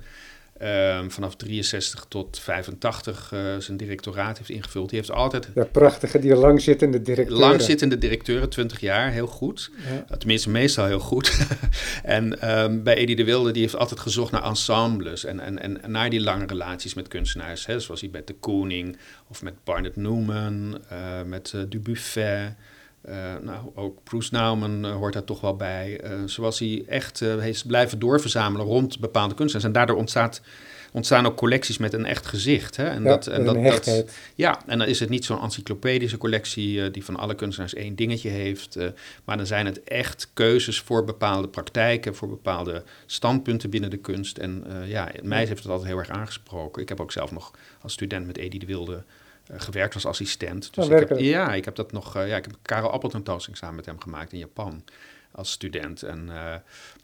uh, 0.64 1.00
vanaf 1.08 1.36
63 1.36 2.06
tot 2.08 2.40
85 2.40 3.32
uh, 3.34 3.40
zijn 3.58 3.78
directoraat 3.78 4.38
heeft 4.38 4.50
ingevuld. 4.50 4.90
Die 4.90 4.98
heeft 4.98 5.12
altijd... 5.12 5.50
Ja, 5.56 5.64
prachtige, 5.64 6.20
die 6.20 6.36
langzittende 6.36 7.02
directeuren. 7.02 7.48
Langzittende 7.48 7.98
directeuren, 7.98 8.50
20 8.50 8.80
jaar, 8.80 9.12
heel 9.12 9.28
goed. 9.28 9.72
Ja. 10.10 10.18
Tenminste, 10.18 10.50
meestal 10.50 10.86
heel 10.86 11.00
goed. 11.00 11.38
en 12.04 12.52
um, 12.60 12.84
bij 12.84 12.98
Eddie 12.98 13.16
de 13.16 13.24
Wilde, 13.24 13.52
die 13.52 13.62
heeft 13.62 13.76
altijd 13.76 14.00
gezocht 14.00 14.32
naar 14.32 14.44
ensembles 14.44 15.26
en, 15.26 15.40
en, 15.40 15.60
en 15.62 15.92
naar 15.92 16.10
die 16.10 16.22
lange 16.22 16.46
relaties 16.46 16.94
met 16.94 17.08
kunstenaars. 17.08 17.66
Hè, 17.66 17.80
zoals 17.80 18.02
hij 18.02 18.10
met 18.12 18.28
de 18.28 18.34
Koning 18.34 18.98
of 19.28 19.42
met 19.42 19.54
Barnett 19.64 19.96
Newman, 19.96 20.82
uh, 20.92 21.22
met 21.26 21.54
uh, 21.56 21.62
Dubuffet... 21.70 22.54
Uh, 23.10 23.16
nou, 23.42 23.72
ook 23.76 24.04
Bruce 24.04 24.34
Nauman 24.34 24.86
uh, 24.86 24.96
hoort 24.96 25.14
daar 25.14 25.24
toch 25.24 25.42
wel 25.42 25.56
bij. 25.56 26.02
Uh, 26.04 26.12
zoals 26.26 26.60
hij 26.60 26.84
echt 26.88 27.20
heeft 27.20 27.68
blijven 27.68 28.00
doorverzamelen 28.00 28.66
rond 28.66 29.00
bepaalde 29.00 29.36
kunstenaars. 29.36 29.68
En 29.68 29.74
daardoor 29.74 29.98
ontstaat, 29.98 30.42
ontstaan 30.92 31.26
ook 31.26 31.38
collecties 31.38 31.78
met 31.78 31.94
een 31.94 32.06
echt 32.06 32.26
gezicht. 32.26 32.78
Hè? 32.78 32.86
En 32.86 33.04
ja, 33.04 33.10
dat, 33.10 33.28
en 33.28 33.46
dat, 33.46 33.64
dat, 33.64 34.12
ja, 34.36 34.62
en 34.66 34.78
dan 34.78 34.88
is 34.88 35.00
het 35.00 35.10
niet 35.10 35.26
zo'n 35.26 35.42
encyclopedische 35.42 36.18
collectie 36.18 36.92
die 36.92 37.06
van 37.06 37.16
alle 37.16 37.36
kunstenaars 37.36 37.74
één 37.74 37.96
dingetje 37.96 38.30
heeft. 38.30 38.78
maar 39.24 39.38
dan 39.38 39.46
zijn 39.46 39.66
het 39.66 39.84
echt 39.84 40.30
keuzes 40.34 40.80
voor 40.80 41.04
bepaalde 41.04 41.48
praktijken, 41.48 42.16
voor 42.16 42.30
bepaalde 42.30 42.84
standpunten 43.06 43.70
binnen 43.70 43.90
de 43.90 43.98
kunst. 43.98 44.38
En 44.38 44.64
ja, 44.86 45.12
mij 45.24 45.46
heeft 45.46 45.64
het 45.64 45.72
altijd 45.72 45.90
heel 45.90 46.00
erg 46.00 46.10
aangesproken. 46.10 46.82
Ik 46.82 46.90
heb 46.90 47.00
ook 47.00 47.12
zelf 47.12 47.32
nog 47.32 47.52
als 47.82 47.94
student 47.94 48.28
met 48.28 48.38
Edi 48.38 48.58
de 48.58 48.66
Wilde 48.66 49.04
gewerkt 49.60 49.94
als 49.94 50.06
assistent. 50.06 50.74
Dus 50.74 50.86
oh, 50.86 51.00
ik 51.00 51.10
heb, 51.10 51.20
ja, 51.20 51.54
ik 51.54 51.66
heb 51.66 51.76
dat 51.76 51.92
nog. 51.92 52.18
Uh, 52.18 52.28
ja, 52.28 52.38
ik 52.38 52.44
heb 52.44 52.56
Karel 52.62 52.92
Appel 52.92 53.10
tentoonstelling 53.10 53.62
samen 53.62 53.76
met 53.76 53.86
hem 53.86 54.02
gemaakt 54.02 54.32
in 54.32 54.40
Japan 54.40 54.84
als 55.32 55.52
student. 55.52 56.04
En 56.04 56.20
uh, 56.28 56.56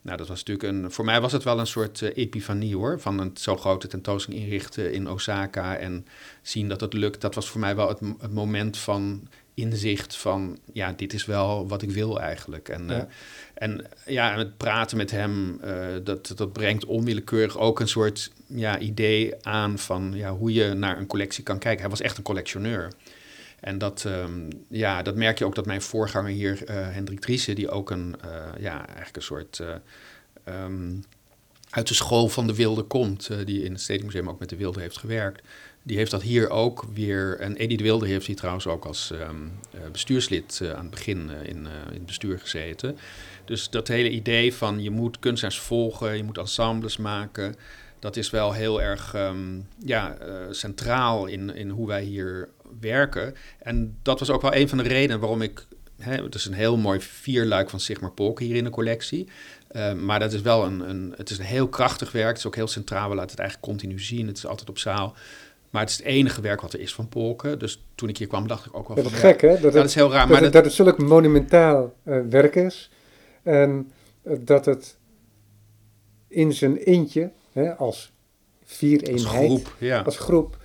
nou, 0.01 0.17
dat 0.17 0.27
was 0.27 0.43
natuurlijk 0.43 0.67
een. 0.67 0.91
Voor 0.91 1.05
mij 1.05 1.21
was 1.21 1.31
het 1.31 1.43
wel 1.43 1.59
een 1.59 1.67
soort 1.67 2.01
epifanie 2.01 2.75
hoor. 2.75 2.99
Van 2.99 3.19
een 3.19 3.31
zo 3.33 3.57
grote 3.57 3.87
tentoonstelling 3.87 4.43
inrichten 4.43 4.93
in 4.93 5.09
Osaka 5.09 5.77
en 5.77 6.07
zien 6.41 6.69
dat 6.69 6.81
het 6.81 6.93
lukt. 6.93 7.21
Dat 7.21 7.35
was 7.35 7.49
voor 7.49 7.59
mij 7.59 7.75
wel 7.75 7.87
het, 7.87 7.99
het 8.19 8.33
moment 8.33 8.77
van 8.77 9.27
inzicht 9.57 10.15
van 10.17 10.57
ja, 10.73 10.91
dit 10.91 11.13
is 11.13 11.25
wel 11.25 11.67
wat 11.67 11.81
ik 11.81 11.91
wil 11.91 12.19
eigenlijk. 12.19 12.69
En 12.69 12.87
ja, 12.87 13.07
en, 13.53 13.85
ja, 14.05 14.31
en 14.31 14.37
het 14.37 14.57
praten 14.57 14.97
met 14.97 15.11
hem, 15.11 15.61
dat, 16.03 16.33
dat 16.35 16.53
brengt 16.53 16.85
onwillekeurig 16.85 17.57
ook 17.57 17.79
een 17.79 17.87
soort 17.87 18.31
ja, 18.47 18.79
idee 18.79 19.33
aan 19.41 19.77
van 19.79 20.11
ja, 20.15 20.31
hoe 20.31 20.53
je 20.53 20.73
naar 20.73 20.97
een 20.97 21.07
collectie 21.07 21.43
kan 21.43 21.59
kijken. 21.59 21.81
Hij 21.81 21.89
was 21.89 22.01
echt 22.01 22.17
een 22.17 22.23
collectioneur. 22.23 22.91
En 23.59 23.77
dat, 23.77 24.03
um, 24.07 24.47
ja, 24.67 25.01
dat 25.01 25.15
merk 25.15 25.37
je 25.37 25.45
ook 25.45 25.55
dat 25.55 25.65
mijn 25.65 25.81
voorganger 25.81 26.31
hier, 26.31 26.69
uh, 26.69 26.75
Hendrik 26.89 27.19
Driessen, 27.19 27.55
die 27.55 27.69
ook 27.69 27.91
een, 27.91 28.15
ja, 28.59 28.85
eigenlijk 28.85 29.15
een 29.15 29.21
soort 29.21 29.61
um, 30.49 31.03
uit 31.69 31.87
de 31.87 31.93
school 31.93 32.27
van 32.27 32.47
de 32.47 32.55
wilde 32.55 32.83
komt, 32.83 33.29
die 33.45 33.63
in 33.63 33.71
het 33.71 33.81
Stedelijk 33.81 34.13
Museum 34.13 34.29
ook 34.29 34.39
met 34.39 34.49
de 34.49 34.55
wilde 34.55 34.79
heeft 34.79 34.97
gewerkt. 34.97 35.41
Die 35.87 35.97
heeft 35.97 36.11
dat 36.11 36.21
hier 36.21 36.49
ook 36.49 36.85
weer. 36.93 37.39
En 37.39 37.53
de 37.53 37.83
Wilde 37.83 38.07
heeft 38.07 38.27
hier 38.27 38.35
trouwens 38.35 38.67
ook 38.67 38.85
als 38.85 39.11
um, 39.11 39.51
bestuurslid 39.91 40.61
aan 40.75 40.81
het 40.81 40.89
begin 40.89 41.29
in, 41.29 41.57
in 41.65 41.67
het 41.93 42.05
bestuur 42.05 42.39
gezeten. 42.39 42.97
Dus 43.45 43.69
dat 43.69 43.87
hele 43.87 44.09
idee 44.09 44.53
van 44.53 44.83
je 44.83 44.89
moet 44.89 45.19
kunstenaars 45.19 45.59
volgen, 45.59 46.17
je 46.17 46.23
moet 46.23 46.37
ensembles 46.37 46.97
maken 46.97 47.55
dat 47.99 48.15
is 48.15 48.29
wel 48.29 48.53
heel 48.53 48.81
erg 48.81 49.15
um, 49.15 49.67
ja, 49.85 50.17
centraal 50.51 51.25
in, 51.25 51.55
in 51.55 51.69
hoe 51.69 51.87
wij 51.87 52.03
hier 52.03 52.49
werken. 52.79 53.35
En 53.59 53.97
dat 54.01 54.19
was 54.19 54.29
ook 54.29 54.41
wel 54.41 54.55
een 54.55 54.69
van 54.69 54.77
de 54.77 54.83
redenen 54.83 55.19
waarom 55.19 55.41
ik... 55.41 55.65
Hè, 55.97 56.23
het 56.23 56.35
is 56.35 56.45
een 56.45 56.53
heel 56.53 56.77
mooi 56.77 57.01
vierluik 57.01 57.69
van 57.69 57.79
Sigmar 57.79 58.11
Polk 58.11 58.39
hier 58.39 58.55
in 58.55 58.63
de 58.63 58.69
collectie. 58.69 59.29
Uh, 59.71 59.93
maar 59.93 60.19
dat 60.19 60.33
is 60.33 60.41
wel 60.41 60.65
een, 60.65 60.89
een, 60.89 61.13
het 61.17 61.29
is 61.29 61.37
een 61.37 61.45
heel 61.45 61.67
krachtig 61.67 62.11
werk. 62.11 62.27
Het 62.27 62.37
is 62.37 62.45
ook 62.45 62.55
heel 62.55 62.67
centraal. 62.67 63.09
We 63.09 63.15
laten 63.15 63.31
het 63.31 63.39
eigenlijk 63.39 63.69
continu 63.69 63.99
zien. 63.99 64.27
Het 64.27 64.37
is 64.37 64.45
altijd 64.45 64.69
op 64.69 64.77
zaal. 64.77 65.15
Maar 65.77 65.85
het 65.85 65.95
is 65.95 66.03
het 66.05 66.13
enige 66.15 66.41
werk 66.41 66.61
wat 66.61 66.73
er 66.73 66.79
is 66.79 66.93
van 66.93 67.07
Polken. 67.07 67.59
Dus 67.59 67.83
toen 67.95 68.09
ik 68.09 68.17
hier 68.17 68.27
kwam, 68.27 68.47
dacht 68.47 68.65
ik 68.65 68.77
ook 68.77 68.87
wel... 68.87 68.95
Dat 68.95 69.05
is 69.05 69.11
van, 69.11 69.19
gek, 69.19 69.41
hè? 69.41 69.49
Dat, 69.49 69.61
dat 69.61 69.73
het, 69.73 69.85
is 69.85 69.95
heel 69.95 70.11
raar. 70.11 70.19
Dat, 70.19 70.29
maar 70.29 70.41
het, 70.41 70.53
dat 70.53 70.65
het 70.65 70.73
zulk 70.73 70.97
monumentaal 70.97 71.93
uh, 72.03 72.19
werk 72.29 72.55
is. 72.55 72.91
En 73.43 73.91
uh, 74.23 74.37
dat 74.39 74.65
het 74.65 74.97
in 76.27 76.53
zijn 76.53 76.77
eentje, 76.77 77.31
hè, 77.51 77.75
als 77.75 78.11
vier 78.63 79.03
eenheid, 79.03 79.25
als 79.25 79.35
groep, 79.35 79.75
ja. 79.79 80.01
als 80.01 80.17
groep 80.17 80.57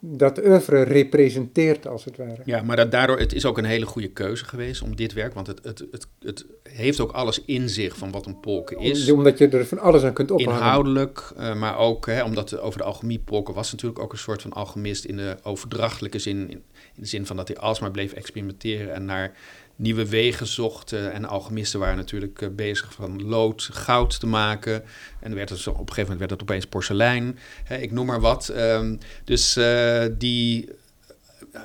dat 0.00 0.44
oeuvre 0.44 0.82
representeert, 0.82 1.86
als 1.86 2.04
het 2.04 2.16
ware. 2.16 2.42
Ja, 2.44 2.62
maar 2.62 2.76
dat, 2.76 2.90
daardoor, 2.90 3.18
het 3.18 3.32
is 3.32 3.44
ook 3.44 3.58
een 3.58 3.64
hele 3.64 3.86
goede 3.86 4.08
keuze 4.08 4.44
geweest 4.44 4.82
om 4.82 4.96
dit 4.96 5.12
werk, 5.12 5.34
want 5.34 5.46
het, 5.46 5.64
het, 5.64 5.84
het, 5.90 6.06
het 6.20 6.46
heeft 6.62 7.00
ook 7.00 7.12
alles 7.12 7.44
in 7.44 7.68
zich 7.68 7.96
van 7.96 8.10
wat 8.10 8.26
een 8.26 8.40
polken 8.40 8.78
is. 8.78 9.10
Omdat 9.10 9.38
je 9.38 9.48
er 9.48 9.66
van 9.66 9.78
alles 9.78 10.02
aan 10.02 10.12
kunt 10.12 10.30
ophangen. 10.30 10.60
Inhoudelijk, 10.60 11.32
uh, 11.38 11.54
maar 11.54 11.78
ook 11.78 12.06
hè, 12.06 12.24
omdat 12.24 12.58
over 12.58 12.78
de 12.78 12.84
alchemie 12.84 13.18
polken 13.18 13.54
was 13.54 13.70
natuurlijk 13.70 14.00
ook 14.00 14.12
een 14.12 14.18
soort 14.18 14.42
van 14.42 14.52
alchemist 14.52 15.04
in 15.04 15.16
de 15.16 15.36
overdrachtelijke 15.42 16.18
zin, 16.18 16.36
in, 16.36 16.50
in 16.50 16.62
de 17.02 17.06
zin 17.06 17.26
van 17.26 17.36
dat 17.36 17.48
hij 17.48 17.56
alsmaar 17.56 17.90
bleef 17.90 18.12
experimenteren 18.12 18.94
en 18.94 19.04
naar 19.04 19.36
nieuwe 19.78 20.08
wegen 20.08 20.46
zocht. 20.46 20.92
en 20.92 21.24
alchemisten 21.24 21.80
waren 21.80 21.96
natuurlijk 21.96 22.40
uh, 22.40 22.48
bezig 22.52 22.92
van 22.92 23.22
lood, 23.22 23.68
goud 23.72 24.20
te 24.20 24.26
maken. 24.26 24.84
En 25.20 25.34
werd 25.34 25.50
op 25.50 25.66
een 25.66 25.74
gegeven 25.74 26.02
moment 26.02 26.18
werd 26.18 26.30
het 26.30 26.42
opeens 26.42 26.66
porselein. 26.66 27.38
Hè, 27.64 27.76
ik 27.76 27.92
noem 27.92 28.06
maar 28.06 28.20
wat. 28.20 28.52
Um, 28.56 28.98
dus 29.24 29.56
uh, 29.56 30.04
die 30.18 30.68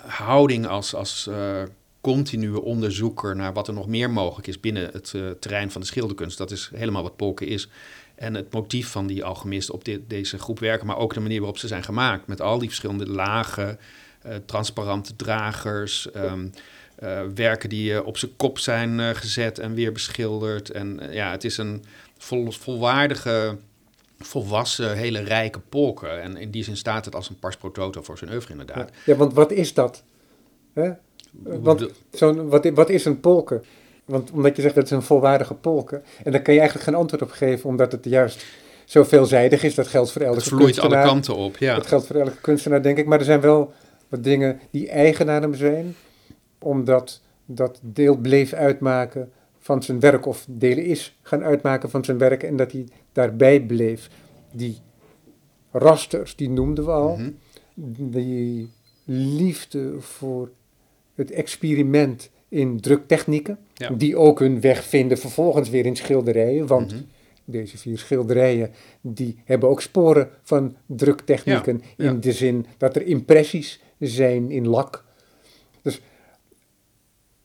houding 0.06 0.67
als, 0.67 0.95
als 0.95 1.30
continue 2.02 2.62
onderzoeker 2.62 3.36
naar 3.36 3.54
wat 3.54 3.67
er 3.67 3.73
nog 3.73 3.88
meer 3.88 4.10
mogelijk 4.10 4.47
is 4.47 4.60
binnen 4.60 4.89
het 4.91 5.15
terrein 5.39 5.71
van 5.71 5.82
de 5.82 5.88
schilderkunst, 5.88 6.38
dat 6.38 6.52
is 6.52 6.69
helemaal 6.73 7.04
wat 7.04 7.15
Polken 7.15 7.47
is. 7.47 7.69
En 8.15 8.34
het 8.34 8.54
motief 8.54 8.88
van 8.88 9.08
die 9.08 9.23
alchemisten 9.23 9.73
op 9.73 9.84
deze 10.08 10.38
groep 10.38 10.60
werken, 10.60 10.88
maar 10.88 10.97
ook 10.97 11.13
de 11.13 11.19
manier 11.19 11.39
waarop 11.39 11.58
ze 11.58 11.67
zijn 11.67 11.84
gemaakt. 11.84 12.28
Met 12.28 12.41
al 12.41 12.58
die 12.58 12.67
verschillende 12.67 13.08
lagen, 13.08 13.80
transparante 14.45 15.15
dragers. 15.15 16.08
Um, 16.15 16.52
uh, 17.04 17.22
werken 17.36 17.70
die 17.70 17.92
uh, 17.92 18.06
op 18.06 18.18
zijn 18.18 18.36
kop 18.36 18.60
zijn 18.60 19.00
uh, 19.00 19.10
gezet 19.10 19.60
en 19.60 19.74
weer 19.74 19.92
beschilderd. 19.92 20.70
En 20.70 21.00
ja, 21.12 21.32
het 21.32 21.44
is 21.44 21.58
een 21.58 21.84
vol, 22.18 22.52
volwaardige, 22.52 23.58
volwassen, 24.20 24.96
hele 24.98 25.20
rijke 25.20 25.60
polken. 25.60 26.22
En 26.22 26.38
in 26.38 26.52
die 26.52 26.63
zin 26.63 26.78
staat 26.78 27.06
het 27.06 27.16
als 27.16 27.30
een 27.30 27.39
pars 27.39 27.58
pro 27.58 27.72
toto 27.72 28.02
voor 28.02 28.18
zijn 28.18 28.32
oeuvre 28.32 28.52
inderdaad. 28.52 28.89
Ja, 28.89 28.96
ja 29.06 29.16
want 29.16 29.34
wat 29.34 29.52
is 29.52 29.74
dat? 29.74 30.04
Hè? 30.74 30.92
Want 31.42 31.88
zo'n, 32.12 32.50
wat, 32.50 32.70
wat 32.70 32.89
is 32.89 33.06
een 33.06 33.20
polken? 33.20 33.63
Want 34.06 34.32
omdat 34.32 34.56
je 34.56 34.62
zegt 34.62 34.76
dat 34.76 34.84
het 34.84 34.94
is 34.94 35.00
een 35.00 35.06
volwaardige 35.06 35.54
polken. 35.54 36.04
En 36.24 36.32
daar 36.32 36.42
kan 36.42 36.54
je 36.54 36.60
eigenlijk 36.60 36.89
geen 36.89 37.00
antwoord 37.00 37.22
op 37.22 37.32
geven, 37.32 37.70
omdat 37.70 37.92
het 37.92 38.06
juist 38.06 38.46
zo 38.86 39.04
veelzijdig 39.04 39.63
is. 39.63 39.76
Dat 39.76 39.88
geldt 39.88 40.12
voor 40.12 40.22
elke 40.22 40.34
kunstenaar. 40.34 40.68
Het 40.68 40.76
vloeit 40.76 40.94
alle 40.94 41.06
kanten 41.06 41.36
op, 41.36 41.58
ja. 41.58 41.76
Dat 41.76 41.88
geldt 41.88 42.08
voor 42.08 42.16
elke 42.16 42.42
kunstenaar, 42.42 42.82
denk 42.82 42.98
ik. 42.98 43.06
Maar 43.06 43.20
er 43.20 43.26
zijn 43.26 43.42
wel 43.42 43.74
wat 44.08 44.24
dingen 44.24 44.60
die 44.72 44.89
eigen 44.89 45.30
aan 45.30 45.42
hem 45.42 45.56
zijn 45.56 45.96
omdat 46.63 47.21
dat 47.45 47.80
deel 47.84 48.15
bleef 48.15 48.54
uitmaken 48.54 49.32
van 49.60 49.84
zijn 49.84 49.99
werk, 49.99 50.26
of 50.26 50.45
delen 50.49 50.86
is 50.86 51.19
gaan 51.21 51.43
uitmaken 51.43 51.89
van 51.89 52.04
zijn 52.04 52.17
werk 52.17 52.43
en 52.43 52.56
dat 52.56 52.71
hij 52.71 52.88
daarbij 53.12 53.62
bleef. 53.62 54.10
Die 54.52 54.78
rasters, 55.71 56.36
die 56.36 56.49
noemden 56.49 56.86
we 56.86 56.91
al, 56.91 57.17
mm 57.17 57.36
die 57.76 58.69
liefde 59.06 59.95
voor 59.99 60.52
het 61.15 61.32
experiment 61.32 62.30
in 62.49 62.80
druktechnieken, 62.80 63.58
die 63.97 64.17
ook 64.17 64.39
hun 64.39 64.62
weg 64.62 64.84
vinden 64.84 65.17
vervolgens 65.17 65.69
weer 65.69 65.86
in 65.86 65.95
schilderijen, 65.95 66.67
want 66.67 66.91
mhm. 66.93 67.02
deze 67.45 67.78
vier 67.78 67.97
schilderijen 67.97 68.71
die 69.02 69.36
hebben 69.45 69.69
ook 69.69 69.82
sporen 69.82 70.30
van 70.43 70.76
druktechnieken 70.86 71.82
in 71.97 72.19
de 72.19 72.32
zin 72.32 72.65
dat 72.78 72.95
er 72.95 73.06
impressies 73.06 73.82
zijn 73.99 74.52
in 74.52 74.67
lak. 74.67 75.04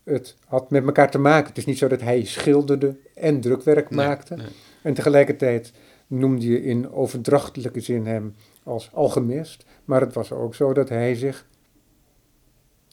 Het 0.09 0.37
had 0.47 0.71
met 0.71 0.85
elkaar 0.85 1.11
te 1.11 1.18
maken. 1.18 1.49
Het 1.49 1.59
is 1.59 1.64
niet 1.64 1.79
zo 1.79 1.88
dat 1.88 2.01
hij 2.01 2.25
schilderde 2.25 2.97
en 3.14 3.40
drukwerk 3.40 3.90
maakte. 3.90 4.37
En 4.83 4.94
tegelijkertijd 4.94 5.73
noemde 6.07 6.47
je 6.47 6.62
in 6.62 6.90
overdrachtelijke 6.92 7.81
zin 7.81 8.07
hem 8.07 8.35
als 8.62 8.90
alchemist. 8.92 9.64
Maar 9.85 10.01
het 10.01 10.14
was 10.14 10.33
ook 10.33 10.55
zo 10.55 10.73
dat 10.73 10.88
hij 10.88 11.14
zich 11.14 11.47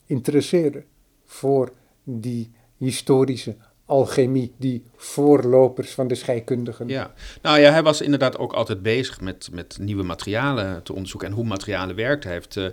interesseerde 0.06 0.84
voor 1.25 1.71
die 2.04 2.51
historische 2.78 3.56
alchemie, 3.86 4.54
die 4.58 4.84
voorlopers 4.95 5.91
van 5.91 6.08
de 6.08 6.15
scheikundigen. 6.15 6.88
Ja, 6.88 7.13
nou 7.41 7.60
ja, 7.60 7.71
hij 7.71 7.84
was 7.84 8.02
inderdaad 8.02 8.38
ook 8.38 8.54
altijd 8.54 8.82
bezig 8.82 9.21
met, 9.21 9.50
met 9.52 9.78
nieuwe 9.80 10.04
materialen 10.04 10.84
te 10.84 10.93
onderzoeken 10.93 11.30
en 11.30 11.36
hoe 11.36 11.45
materialen 11.45 11.95
werken. 11.95 12.24
Hij 12.24 12.34
heeft 12.38 12.56
uh, 12.56 12.65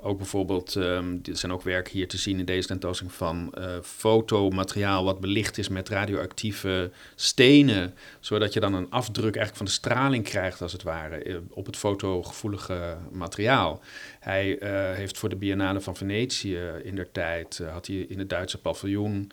ook 0.00 0.16
bijvoorbeeld, 0.16 0.74
um, 0.74 1.20
er 1.24 1.36
zijn 1.36 1.52
ook 1.52 1.62
werken 1.62 1.92
hier 1.92 2.08
te 2.08 2.16
zien 2.16 2.38
in 2.38 2.44
deze 2.44 2.66
tentoonstelling 2.66 3.16
van 3.16 3.54
uh, 3.58 3.64
fotomateriaal 3.82 5.04
wat 5.04 5.20
belicht 5.20 5.58
is 5.58 5.68
met 5.68 5.88
radioactieve 5.88 6.90
stenen, 7.14 7.94
zodat 8.20 8.52
je 8.52 8.60
dan 8.60 8.74
een 8.74 8.90
afdruk 8.90 9.36
eigenlijk 9.36 9.56
van 9.56 9.66
de 9.66 9.72
straling 9.72 10.24
krijgt, 10.24 10.62
als 10.62 10.72
het 10.72 10.82
ware, 10.82 11.16
eh, 11.16 11.36
op 11.50 11.66
het 11.66 11.76
fotogevoelige 11.76 12.96
materiaal. 13.12 13.80
Hij 14.20 14.58
heeft 14.94 15.18
voor 15.18 15.28
de 15.28 15.36
Biennale 15.36 15.80
van 15.80 15.96
Venetië 15.96 16.58
in 16.82 16.96
der 16.96 17.12
tijd, 17.12 17.62
had 17.72 17.86
hij 17.86 17.96
in 17.96 18.18
het 18.18 18.30
Duitse 18.30 18.60
paviljoen 18.60 19.30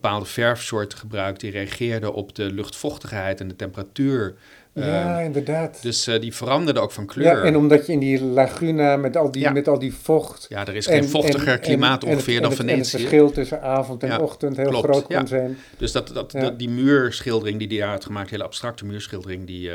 bepaalde 0.00 0.26
verfsoorten 0.26 0.98
gebruikt 0.98 1.40
die 1.40 1.50
reageerden 1.50 2.12
op 2.12 2.34
de 2.34 2.52
luchtvochtigheid 2.52 3.40
en 3.40 3.48
de 3.48 3.56
temperatuur. 3.56 4.34
Ja, 4.72 5.16
ehm, 5.16 5.24
inderdaad. 5.24 5.82
Dus 5.82 6.08
uh, 6.08 6.20
die 6.20 6.34
veranderden 6.34 6.82
ook 6.82 6.92
van 6.92 7.06
kleur. 7.06 7.36
Ja, 7.36 7.42
en 7.42 7.56
omdat 7.56 7.86
je 7.86 7.92
in 7.92 7.98
die 7.98 8.24
laguna 8.24 8.96
met 8.96 9.16
al 9.16 9.30
die, 9.30 9.50
met 9.50 9.68
al 9.68 9.78
die 9.78 9.94
vocht... 9.94 10.46
Ja, 10.48 10.66
er 10.66 10.74
is 10.74 10.86
geen 10.86 11.08
vochtiger 11.08 11.58
klimaat 11.58 12.04
ongeveer 12.04 12.40
dan 12.40 12.52
Venetië. 12.52 12.72
En 12.72 12.78
het 12.78 12.90
verschil 12.90 13.30
tussen 13.30 13.62
avond 13.62 14.02
en 14.02 14.20
ochtend 14.20 14.56
heel 14.56 14.82
groot 14.82 15.06
kan 15.06 15.28
zijn. 15.28 15.58
Dus 15.78 15.92
dat, 15.92 16.08
dat, 16.08 16.30
dat, 16.30 16.58
die 16.58 16.68
muurschildering 16.68 17.58
die 17.58 17.78
hij 17.78 17.88
had 17.88 18.04
gemaakt, 18.04 18.30
hele 18.30 18.44
abstracte 18.44 18.84
muurschildering, 18.84 19.46
die... 19.46 19.68
Uh, 19.68 19.74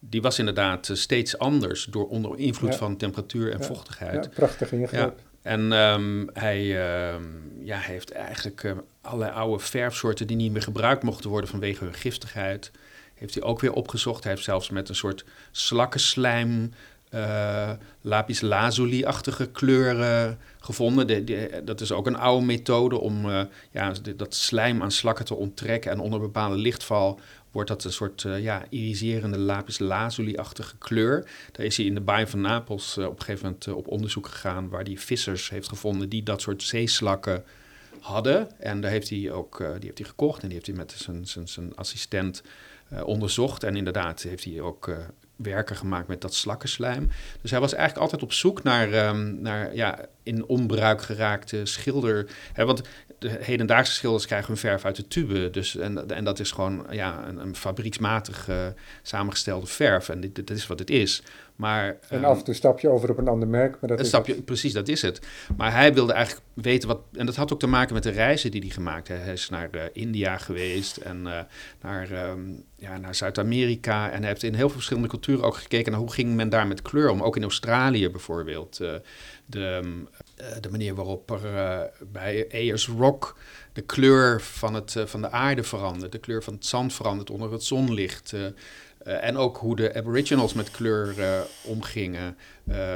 die 0.00 0.22
was 0.22 0.38
inderdaad 0.38 0.88
eh, 0.88 0.96
steeds 0.96 1.38
anders 1.38 1.84
door 1.84 2.08
onder 2.08 2.38
invloed 2.38 2.76
van 2.76 2.96
temperatuur 2.96 3.52
en 3.52 3.64
vochtigheid. 3.64 4.24
Ja, 4.24 4.30
prachtig 4.34 4.72
ingreep. 4.72 5.14
En 5.46 5.72
um, 5.72 6.30
hij 6.32 6.60
um, 7.14 7.52
ja, 7.60 7.78
heeft 7.78 8.12
eigenlijk 8.12 8.62
uh, 8.62 8.72
allerlei 9.00 9.32
oude 9.32 9.64
verfsoorten 9.64 10.26
die 10.26 10.36
niet 10.36 10.52
meer 10.52 10.62
gebruikt 10.62 11.02
mochten 11.02 11.30
worden 11.30 11.50
vanwege 11.50 11.84
hun 11.84 11.94
giftigheid. 11.94 12.70
Heeft 13.14 13.34
hij 13.34 13.42
ook 13.42 13.60
weer 13.60 13.72
opgezocht. 13.72 14.22
Hij 14.22 14.32
heeft 14.32 14.44
zelfs 14.44 14.70
met 14.70 14.88
een 14.88 14.94
soort 14.94 15.24
slakkenslijm, 15.50 16.72
uh, 17.10 17.70
lapis 18.00 18.40
lazuli-achtige 18.40 19.46
kleuren 19.46 20.38
gevonden. 20.58 21.06
De, 21.06 21.62
dat 21.64 21.80
is 21.80 21.92
ook 21.92 22.06
een 22.06 22.18
oude 22.18 22.46
methode 22.46 22.98
om 22.98 23.26
uh, 23.26 23.42
ja, 23.70 23.92
dat 24.16 24.34
slijm 24.34 24.82
aan 24.82 24.90
slakken 24.90 25.24
te 25.24 25.34
onttrekken. 25.34 25.90
En 25.90 26.00
onder 26.00 26.20
bepaalde 26.20 26.56
lichtval 26.56 27.20
wordt 27.56 27.70
dat 27.70 27.84
een 27.84 27.92
soort 27.92 28.22
uh, 28.22 28.42
ja, 28.42 28.64
iriserende 28.68 29.38
lapis 29.38 29.78
lazuli-achtige 29.78 30.76
kleur. 30.78 31.28
Daar 31.52 31.66
is 31.66 31.76
hij 31.76 31.86
in 31.86 31.94
de 31.94 32.00
baai 32.00 32.26
van 32.26 32.40
Napels 32.40 32.96
uh, 32.98 33.04
op 33.04 33.18
een 33.18 33.24
gegeven 33.24 33.46
moment 33.46 33.66
uh, 33.66 33.76
op 33.76 33.88
onderzoek 33.88 34.26
gegaan... 34.26 34.68
waar 34.68 34.82
hij 34.82 34.96
vissers 34.96 35.50
heeft 35.50 35.68
gevonden 35.68 36.08
die 36.08 36.22
dat 36.22 36.40
soort 36.40 36.62
zeeslakken 36.62 37.44
hadden. 38.00 38.60
En 38.60 38.80
daar 38.80 38.90
heeft 38.90 39.10
hij 39.10 39.30
ook 39.30 39.58
die 39.58 39.84
heeft 39.84 39.98
hij 39.98 40.06
gekocht 40.06 40.42
en 40.42 40.48
die 40.48 40.54
heeft 40.54 40.66
hij 40.66 40.76
met 40.76 40.92
zijn, 40.96 41.26
zijn, 41.26 41.48
zijn 41.48 41.76
assistent 41.76 42.42
onderzocht. 43.02 43.64
En 43.64 43.76
inderdaad 43.76 44.22
heeft 44.22 44.44
hij 44.44 44.60
ook 44.60 44.90
werken 45.36 45.76
gemaakt 45.76 46.08
met 46.08 46.20
dat 46.20 46.34
slakkenslijm. 46.34 47.08
Dus 47.40 47.50
hij 47.50 47.60
was 47.60 47.72
eigenlijk 47.72 48.02
altijd 48.02 48.22
op 48.22 48.32
zoek 48.32 48.62
naar, 48.62 49.08
um, 49.08 49.40
naar 49.40 49.74
ja, 49.74 49.98
in 50.22 50.46
onbruik 50.46 51.02
geraakte 51.02 51.60
schilder. 51.64 52.30
Hè, 52.52 52.64
want 52.64 52.82
de 53.18 53.36
hedendaagse 53.40 53.92
schilders 53.92 54.26
krijgen 54.26 54.48
hun 54.48 54.56
verf 54.56 54.84
uit 54.84 54.96
de 54.96 55.08
tube. 55.08 55.50
Dus, 55.50 55.76
en, 55.76 56.08
en 56.10 56.24
dat 56.24 56.38
is 56.38 56.50
gewoon 56.50 56.86
ja, 56.90 57.28
een, 57.28 57.38
een 57.38 57.56
fabrieksmatig 57.56 58.48
uh, 58.48 58.66
samengestelde 59.02 59.66
verf. 59.66 60.08
En 60.08 60.20
dit, 60.20 60.34
dit 60.34 60.50
is 60.50 60.66
wat 60.66 60.78
het 60.78 60.90
is. 60.90 61.22
Maar, 61.56 61.96
en 62.08 62.24
af 62.24 62.38
en 62.38 62.44
toe 62.44 62.54
stap 62.54 62.80
je 62.80 62.88
over 62.88 63.10
op 63.10 63.18
een 63.18 63.28
ander 63.28 63.48
merk. 63.48 63.76
Maar 63.80 63.90
dat 63.90 64.00
is 64.00 64.08
stap 64.08 64.26
je, 64.26 64.42
precies, 64.42 64.72
dat 64.72 64.88
is 64.88 65.02
het. 65.02 65.20
Maar 65.56 65.72
hij 65.72 65.94
wilde 65.94 66.12
eigenlijk 66.12 66.46
weten 66.54 66.88
wat. 66.88 67.00
En 67.12 67.26
dat 67.26 67.36
had 67.36 67.52
ook 67.52 67.58
te 67.58 67.66
maken 67.66 67.94
met 67.94 68.02
de 68.02 68.10
reizen 68.10 68.50
die 68.50 68.60
hij 68.60 68.70
gemaakt 68.70 69.08
heeft. 69.08 69.22
Hij 69.22 69.32
is 69.32 69.48
naar 69.48 69.68
uh, 69.72 69.82
India 69.92 70.38
geweest 70.38 70.96
en 70.96 71.22
uh, 71.26 71.40
naar, 71.82 72.28
um, 72.28 72.64
ja, 72.76 72.98
naar 72.98 73.14
Zuid-Amerika. 73.14 74.10
En 74.10 74.18
hij 74.18 74.28
heeft 74.28 74.42
in 74.42 74.54
heel 74.54 74.66
veel 74.66 74.76
verschillende 74.76 75.08
culturen 75.08 75.44
ook 75.44 75.56
gekeken 75.56 75.92
naar 75.92 76.00
hoe 76.00 76.12
ging 76.12 76.34
men 76.34 76.48
daar 76.48 76.66
met 76.66 76.82
kleur 76.82 77.10
om. 77.10 77.22
Ook 77.22 77.36
in 77.36 77.42
Australië 77.42 78.10
bijvoorbeeld. 78.10 78.80
De, 79.46 80.04
de 80.60 80.70
manier 80.70 80.94
waarop 80.94 81.30
er 81.30 81.90
bij 82.12 82.46
Ayers 82.52 82.88
Rock 82.88 83.36
de 83.72 83.82
kleur 83.82 84.40
van, 84.40 84.74
het, 84.74 84.96
van 85.04 85.20
de 85.20 85.30
aarde 85.30 85.62
verandert. 85.62 86.12
De 86.12 86.18
kleur 86.18 86.42
van 86.42 86.54
het 86.54 86.66
zand 86.66 86.92
verandert 86.92 87.30
onder 87.30 87.52
het 87.52 87.64
zonlicht. 87.64 88.34
En 89.04 89.36
ook 89.36 89.56
hoe 89.56 89.76
de 89.76 89.94
Aboriginals 89.94 90.52
met 90.52 90.70
kleur 90.70 91.14
omgingen, 91.64 92.36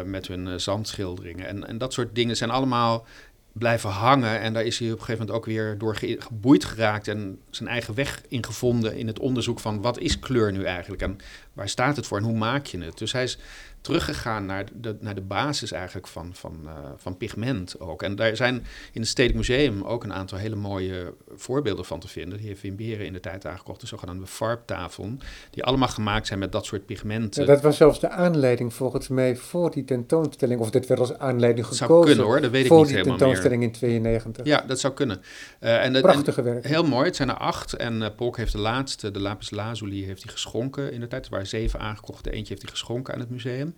met 0.04 0.26
hun 0.26 0.60
zandschilderingen. 0.60 1.46
En, 1.46 1.66
en 1.66 1.78
dat 1.78 1.92
soort 1.92 2.14
dingen 2.14 2.36
zijn 2.36 2.50
allemaal 2.50 3.06
blijven 3.52 3.90
hangen. 3.90 4.40
En 4.40 4.52
daar 4.52 4.64
is 4.64 4.78
hij 4.78 4.88
op 4.88 4.98
een 4.98 5.04
gegeven 5.04 5.26
moment 5.26 5.38
ook 5.38 5.46
weer 5.46 5.78
door 5.78 5.96
geboeid 5.96 6.64
geraakt 6.64 7.08
en 7.08 7.40
zijn 7.50 7.68
eigen 7.68 7.94
weg 7.94 8.22
ingevonden 8.28 8.96
in 8.96 9.06
het 9.06 9.18
onderzoek 9.18 9.60
van 9.60 9.80
wat 9.80 9.98
is 9.98 10.18
kleur 10.18 10.52
nu 10.52 10.64
eigenlijk 10.64 11.02
en 11.02 11.18
waar 11.52 11.68
staat 11.68 11.96
het 11.96 12.06
voor 12.06 12.18
en 12.18 12.24
hoe 12.24 12.36
maak 12.36 12.66
je 12.66 12.80
het? 12.80 12.98
Dus 12.98 13.12
hij 13.12 13.22
is 13.22 13.38
teruggegaan 13.80 14.46
naar 14.46 14.64
de, 14.74 14.96
naar 15.00 15.14
de 15.14 15.20
basis 15.20 15.72
eigenlijk 15.72 16.06
van, 16.06 16.30
van, 16.34 16.58
uh, 16.64 16.72
van 16.96 17.16
pigment 17.16 17.80
ook. 17.80 18.02
En 18.02 18.16
daar 18.16 18.36
zijn 18.36 18.54
in 18.92 19.00
het 19.00 19.08
Stedelijk 19.08 19.48
Museum 19.48 19.82
ook 19.82 20.04
een 20.04 20.12
aantal 20.12 20.38
hele 20.38 20.56
mooie 20.56 21.14
voorbeelden 21.34 21.84
van 21.84 22.00
te 22.00 22.08
vinden. 22.08 22.38
Die 22.38 22.46
heeft 22.46 22.62
Wim 22.62 22.76
Beren 22.76 23.06
in 23.06 23.12
de 23.12 23.20
tijd 23.20 23.46
aangekocht, 23.46 23.80
de 23.80 23.86
zogenaamde 23.86 24.26
farbtafel, 24.26 25.12
die 25.50 25.64
allemaal 25.64 25.88
gemaakt 25.88 26.26
zijn 26.26 26.38
met 26.38 26.52
dat 26.52 26.66
soort 26.66 26.86
pigmenten. 26.86 27.42
Ja, 27.42 27.52
dat 27.52 27.62
was 27.62 27.76
zelfs 27.76 28.00
de 28.00 28.08
aanleiding 28.08 28.74
volgens 28.74 29.08
mij 29.08 29.36
voor 29.36 29.70
die 29.70 29.84
tentoonstelling, 29.84 30.60
of 30.60 30.70
dit 30.70 30.86
werd 30.86 31.00
als 31.00 31.18
aanleiding 31.18 31.66
gekozen. 31.66 31.86
Zou 31.86 32.04
kunnen 32.04 32.24
hoor, 32.24 32.40
dat 32.40 32.50
weet 32.50 32.64
ik 32.64 32.70
niet 32.70 32.86
helemaal 32.86 33.02
Voor 33.02 33.02
die 33.02 33.18
tentoonstelling 33.18 33.62
in 33.62 33.72
92. 33.72 34.46
Ja, 34.46 34.64
dat 34.66 34.80
zou 34.80 34.94
kunnen. 34.94 35.22
Uh, 35.60 35.84
en, 35.84 36.00
Prachtige 36.00 36.42
werk. 36.42 36.66
Heel 36.66 36.84
mooi, 36.84 37.06
het 37.06 37.16
zijn 37.16 37.28
er 37.28 37.36
acht. 37.36 37.72
En 37.72 38.00
uh, 38.00 38.06
Polk 38.16 38.36
heeft 38.36 38.52
de 38.52 38.58
laatste, 38.58 39.10
de 39.10 39.20
lapis 39.20 39.50
lazuli, 39.50 40.04
heeft 40.04 40.22
hij 40.22 40.32
geschonken 40.32 40.92
in 40.92 41.00
de 41.00 41.08
tijd. 41.08 41.24
Er 41.24 41.30
waren 41.30 41.46
zeven 41.46 41.80
aangekocht, 41.80 42.24
de 42.24 42.30
eentje 42.30 42.48
heeft 42.48 42.62
hij 42.62 42.70
geschonken 42.70 43.14
aan 43.14 43.20
het 43.20 43.30
museum. 43.30 43.69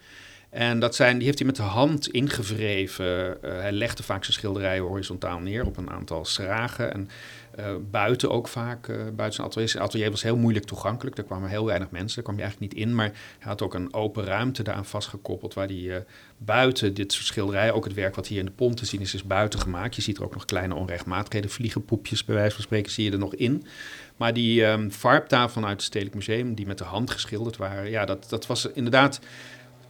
En 0.53 0.79
dat 0.79 0.95
zijn, 0.95 1.17
die 1.17 1.27
heeft 1.27 1.39
hij 1.39 1.47
met 1.47 1.57
de 1.57 1.63
hand 1.63 2.09
ingevreven. 2.09 3.39
Uh, 3.45 3.51
hij 3.51 3.73
legde 3.73 4.03
vaak 4.03 4.25
zijn 4.25 4.37
schilderijen 4.37 4.83
horizontaal 4.83 5.39
neer 5.39 5.67
op 5.67 5.77
een 5.77 5.91
aantal 5.91 6.25
schragen. 6.25 6.93
En 6.93 7.09
uh, 7.59 7.67
buiten 7.91 8.31
ook 8.31 8.49
vaak, 8.49 8.89
uh, 8.89 8.97
buiten 8.97 9.33
zijn 9.33 9.47
atelier. 9.47 9.81
Atelier 9.81 10.11
was 10.11 10.23
heel 10.23 10.37
moeilijk 10.37 10.65
toegankelijk. 10.65 11.19
Er 11.19 11.25
kwamen 11.25 11.49
heel 11.49 11.67
weinig 11.67 11.91
mensen, 11.91 12.15
daar 12.15 12.25
kwam 12.25 12.37
je 12.37 12.43
eigenlijk 12.43 12.73
niet 12.73 12.83
in. 12.83 12.95
Maar 12.95 13.07
hij 13.07 13.49
had 13.49 13.63
ook 13.63 13.75
een 13.75 13.95
open 13.95 14.25
ruimte 14.25 14.63
daaraan 14.63 14.85
vastgekoppeld... 14.85 15.55
waar 15.55 15.67
hij 15.67 16.05
buiten 16.39 16.95
dit 16.95 17.13
soort 17.13 17.27
schilderijen... 17.27 17.75
ook 17.75 17.85
het 17.85 17.95
werk 17.95 18.15
wat 18.15 18.27
hier 18.27 18.39
in 18.39 18.45
de 18.45 18.51
pont 18.51 18.77
te 18.77 18.87
zien 18.87 19.01
is, 19.01 19.15
is 19.15 19.25
buiten 19.25 19.61
gemaakt. 19.61 19.97
Je 19.97 20.03
ziet 20.03 20.17
er 20.17 20.25
ook 20.25 20.35
nog 20.35 20.45
kleine 20.45 20.75
onrechtmatigheden. 20.75 21.51
Vliegenpoepjes, 21.51 22.25
bij 22.25 22.35
wijze 22.35 22.55
van 22.55 22.65
spreken, 22.65 22.93
zie 22.93 23.05
je 23.05 23.11
er 23.11 23.19
nog 23.19 23.35
in. 23.35 23.65
Maar 24.17 24.35
die 24.35 24.65
um, 24.65 24.91
farbtafel 24.91 25.63
uit 25.63 25.73
het 25.73 25.83
Stedelijk 25.83 26.17
Museum... 26.17 26.55
die 26.55 26.67
met 26.67 26.79
de 26.79 26.85
hand 26.85 27.11
geschilderd 27.11 27.57
waren... 27.57 27.91
ja, 27.91 28.05
dat, 28.05 28.29
dat 28.29 28.47
was 28.47 28.67
inderdaad 28.67 29.21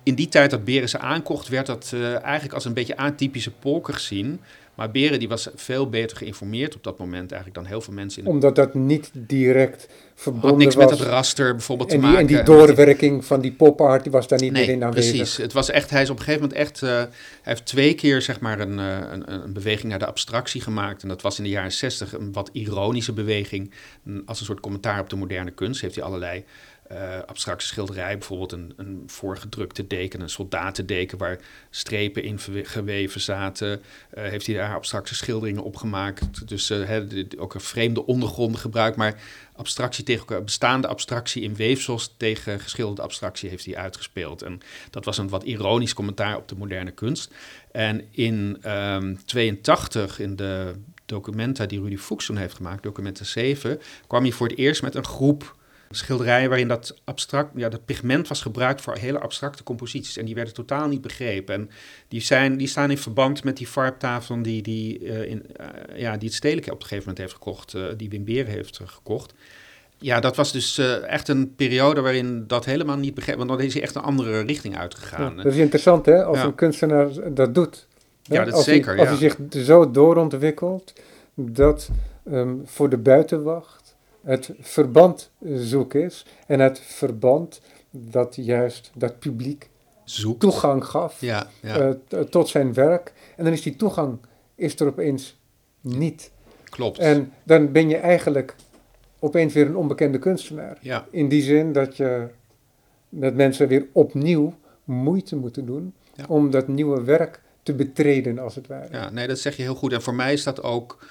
in 0.02 0.14
die 0.14 0.28
tijd 0.28 0.50
dat 0.50 0.64
Beren 0.64 0.88
ze 0.88 0.98
aankocht, 0.98 1.48
werd 1.48 1.66
dat 1.66 1.90
uh, 1.94 2.22
eigenlijk 2.22 2.54
als 2.54 2.64
een 2.64 2.74
beetje 2.74 2.96
atypische 2.96 3.50
polker 3.50 3.94
gezien. 3.94 4.40
Maar 4.74 4.90
Beren 4.90 5.18
die 5.18 5.28
was 5.28 5.48
veel 5.54 5.88
beter 5.88 6.16
geïnformeerd 6.16 6.74
op 6.74 6.84
dat 6.84 6.98
moment 6.98 7.32
eigenlijk 7.32 7.54
dan 7.54 7.64
heel 7.66 7.80
veel 7.80 7.94
mensen. 7.94 8.22
In 8.22 8.28
Omdat 8.28 8.56
dat 8.56 8.74
niet 8.74 9.10
direct 9.12 9.88
verbonden 10.14 10.50
had 10.50 10.58
niks 10.58 10.74
was. 10.74 10.90
met 10.90 10.98
het 10.98 11.08
raster 11.08 11.52
bijvoorbeeld 11.52 11.90
en 11.90 11.94
te 11.94 12.00
die, 12.00 12.12
maken. 12.12 12.28
En 12.28 12.34
die 12.34 12.42
doorwerking 12.42 13.24
van 13.24 13.40
die 13.40 13.52
pop-art 13.52 14.02
die 14.02 14.12
was 14.12 14.28
daar 14.28 14.40
niet 14.40 14.52
nee, 14.52 14.66
meer 14.66 14.74
in 14.74 14.84
aanwezig. 14.84 15.16
precies. 15.16 15.36
Het 15.36 15.52
was 15.52 15.70
echt, 15.70 15.90
hij 15.90 16.02
is 16.02 16.10
op 16.10 16.18
een 16.18 16.24
gegeven 16.24 16.48
moment 16.48 16.60
echt... 16.60 16.82
Uh, 16.82 16.90
hij 16.90 17.08
heeft 17.42 17.66
twee 17.66 17.94
keer 17.94 18.22
zeg 18.22 18.40
maar 18.40 18.60
een, 18.60 18.78
uh, 18.78 18.98
een, 19.10 19.32
een, 19.32 19.52
beweging 19.52 19.90
naar 19.90 19.98
de 19.98 20.06
abstractie 20.06 20.60
gemaakt. 20.60 21.02
En 21.02 21.08
dat 21.08 21.22
was 21.22 21.38
in 21.38 21.44
de 21.44 21.50
jaren 21.50 21.72
zestig 21.72 22.12
een 22.12 22.32
wat 22.32 22.50
ironische 22.52 23.12
beweging. 23.12 23.72
Als 24.26 24.40
een 24.40 24.46
soort 24.46 24.60
commentaar 24.60 25.00
op 25.00 25.10
de 25.10 25.16
moderne 25.16 25.50
kunst 25.50 25.80
heeft 25.80 25.94
hij 25.94 26.04
allerlei... 26.04 26.44
Uh, 26.92 27.18
abstracte 27.26 27.66
schilderij, 27.66 28.18
bijvoorbeeld 28.18 28.52
een, 28.52 28.72
een 28.76 29.02
voorgedrukte 29.07 29.87
deken, 29.87 30.20
een 30.20 30.31
soldatendeken 30.31 31.18
waar 31.18 31.38
strepen 31.70 32.22
in 32.22 32.38
geweven 32.64 33.20
zaten. 33.20 33.68
Uh, 33.70 34.24
heeft 34.24 34.46
hij 34.46 34.55
daar 34.55 34.74
abstracte 34.74 35.14
schilderingen 35.14 35.62
opgemaakt. 35.62 36.48
Dus 36.48 36.70
uh, 36.70 36.87
he, 36.87 37.07
ook 37.38 37.55
een 37.55 37.61
vreemde 37.61 38.07
ondergronden 38.07 38.61
gebruikt, 38.61 38.96
maar 38.96 39.20
abstractie 39.57 40.05
tegen 40.05 40.44
bestaande 40.44 40.87
abstractie 40.87 41.42
in 41.42 41.55
weefsels 41.55 42.14
tegen 42.16 42.61
geschilderde 42.61 43.02
abstractie 43.02 43.48
heeft 43.48 43.64
hij 43.64 43.76
uitgespeeld. 43.76 44.42
En 44.42 44.61
dat 44.90 45.05
was 45.05 45.18
een 45.18 45.28
wat 45.28 45.42
ironisch 45.42 45.94
commentaar 45.94 46.37
op 46.37 46.48
de 46.48 46.57
moderne 46.57 46.90
kunst. 46.90 47.33
En 47.70 48.05
in 48.11 48.59
82, 49.24 50.18
um, 50.18 50.24
in 50.24 50.37
de 50.37 50.74
documenta 51.07 51.66
die 51.66 51.81
Rudy 51.81 51.96
Fuchs 51.96 52.26
toen 52.26 52.37
heeft 52.37 52.55
gemaakt, 52.55 52.83
documenta 52.83 53.24
7, 53.24 53.81
kwam 54.07 54.22
hij 54.22 54.33
voor 54.33 54.48
het 54.48 54.59
eerst 54.59 54.83
met 54.83 54.94
een 54.94 55.05
groep 55.05 55.57
schilderijen 55.94 56.48
waarin 56.48 56.68
dat 56.68 57.00
abstract, 57.05 57.50
ja, 57.55 57.68
dat 57.68 57.85
pigment 57.85 58.28
was 58.28 58.40
gebruikt 58.40 58.81
voor 58.81 58.96
hele 58.96 59.18
abstracte 59.18 59.62
composities. 59.62 60.16
En 60.16 60.24
die 60.24 60.35
werden 60.35 60.55
totaal 60.55 60.88
niet 60.88 61.00
begrepen. 61.00 61.55
En 61.55 61.70
die, 62.09 62.20
zijn, 62.20 62.57
die 62.57 62.66
staan 62.66 62.90
in 62.90 62.98
verband 62.98 63.44
met 63.44 63.57
die 63.57 63.66
farbtafel 63.66 64.42
die, 64.42 64.62
die, 64.62 65.00
uh, 65.00 65.22
in, 65.24 65.46
uh, 65.61 65.98
ja, 65.98 66.16
die 66.16 66.28
het 66.28 66.37
Stedelijk 66.37 66.66
op 66.66 66.72
een 66.72 66.81
gegeven 66.81 66.98
moment 66.98 67.18
heeft 67.18 67.33
gekocht, 67.33 67.74
uh, 67.74 67.85
die 67.96 68.09
Wim 68.09 68.24
Beer 68.24 68.46
heeft 68.46 68.81
gekocht. 68.85 69.35
Ja, 69.98 70.20
dat 70.20 70.37
was 70.37 70.52
dus 70.52 70.78
echt 71.07 71.28
een 71.28 71.55
periode 71.55 72.00
waarin 72.00 72.44
dat 72.46 72.64
helemaal 72.64 72.96
niet 72.96 73.14
begrepen, 73.14 73.46
want 73.46 73.59
dan 73.59 73.66
is 73.66 73.74
hij 73.74 73.83
echt 73.83 73.94
een 73.94 74.02
andere 74.02 74.40
richting 74.40 74.78
uitgegaan. 74.78 75.37
Ja, 75.37 75.42
dat 75.42 75.52
is 75.52 75.59
interessant 75.59 76.07
hè, 76.07 76.24
als 76.24 76.38
ja. 76.38 76.44
een 76.44 76.55
kunstenaar 76.55 77.35
dat 77.35 77.55
doet. 77.55 77.87
Hè? 78.22 78.35
Ja, 78.35 78.44
dat 78.44 78.55
als 78.55 78.64
zeker. 78.64 78.96
Hij, 78.96 79.09
als 79.09 79.18
hij 79.18 79.18
zich 79.18 79.64
zo 79.64 79.90
doorontwikkelt 79.90 80.92
dat 81.35 81.90
um, 82.31 82.62
voor 82.64 82.88
de 82.88 82.98
buitenwacht 82.98 83.81
het 84.24 84.50
verband 84.61 85.30
zoek 85.54 85.94
is. 85.94 86.26
En 86.46 86.61
het 86.61 86.80
verband 86.80 87.61
dat 87.90 88.37
juist 88.37 88.90
dat 88.94 89.18
publiek 89.18 89.70
Zoekt. 90.04 90.40
toegang 90.40 90.85
gaf 90.85 91.20
ja, 91.20 91.46
ja. 91.61 91.96
Uh, 92.11 92.20
tot 92.20 92.48
zijn 92.48 92.74
werk. 92.74 93.12
En 93.37 93.44
dan 93.44 93.52
is 93.52 93.62
die 93.62 93.76
toegang 93.76 94.18
is 94.54 94.80
er 94.80 94.87
opeens 94.87 95.38
niet. 95.80 96.30
Klopt. 96.64 96.98
En 96.98 97.32
dan 97.42 97.72
ben 97.72 97.88
je 97.88 97.96
eigenlijk 97.96 98.56
opeens 99.18 99.54
weer 99.54 99.66
een 99.66 99.76
onbekende 99.76 100.18
kunstenaar. 100.18 100.78
Ja. 100.80 101.06
In 101.11 101.28
die 101.28 101.42
zin 101.42 101.72
dat, 101.72 101.96
je, 101.96 102.28
dat 103.08 103.35
mensen 103.35 103.68
weer 103.68 103.87
opnieuw 103.92 104.54
moeite 104.85 105.37
moeten 105.37 105.66
doen 105.66 105.94
om 106.28 106.50
dat 106.50 106.68
nieuwe 106.68 107.02
werk 107.02 107.40
te 107.62 107.74
betreden, 107.74 108.38
als 108.38 108.54
het 108.54 108.66
ware. 108.66 108.88
Ja, 108.90 109.11
nee, 109.11 109.26
dat 109.26 109.38
zeg 109.38 109.56
je 109.56 109.62
heel 109.62 109.74
goed. 109.74 109.92
En 109.92 110.02
voor 110.02 110.14
mij 110.14 110.32
is 110.32 110.42
dat 110.42 110.62
ook 110.62 111.06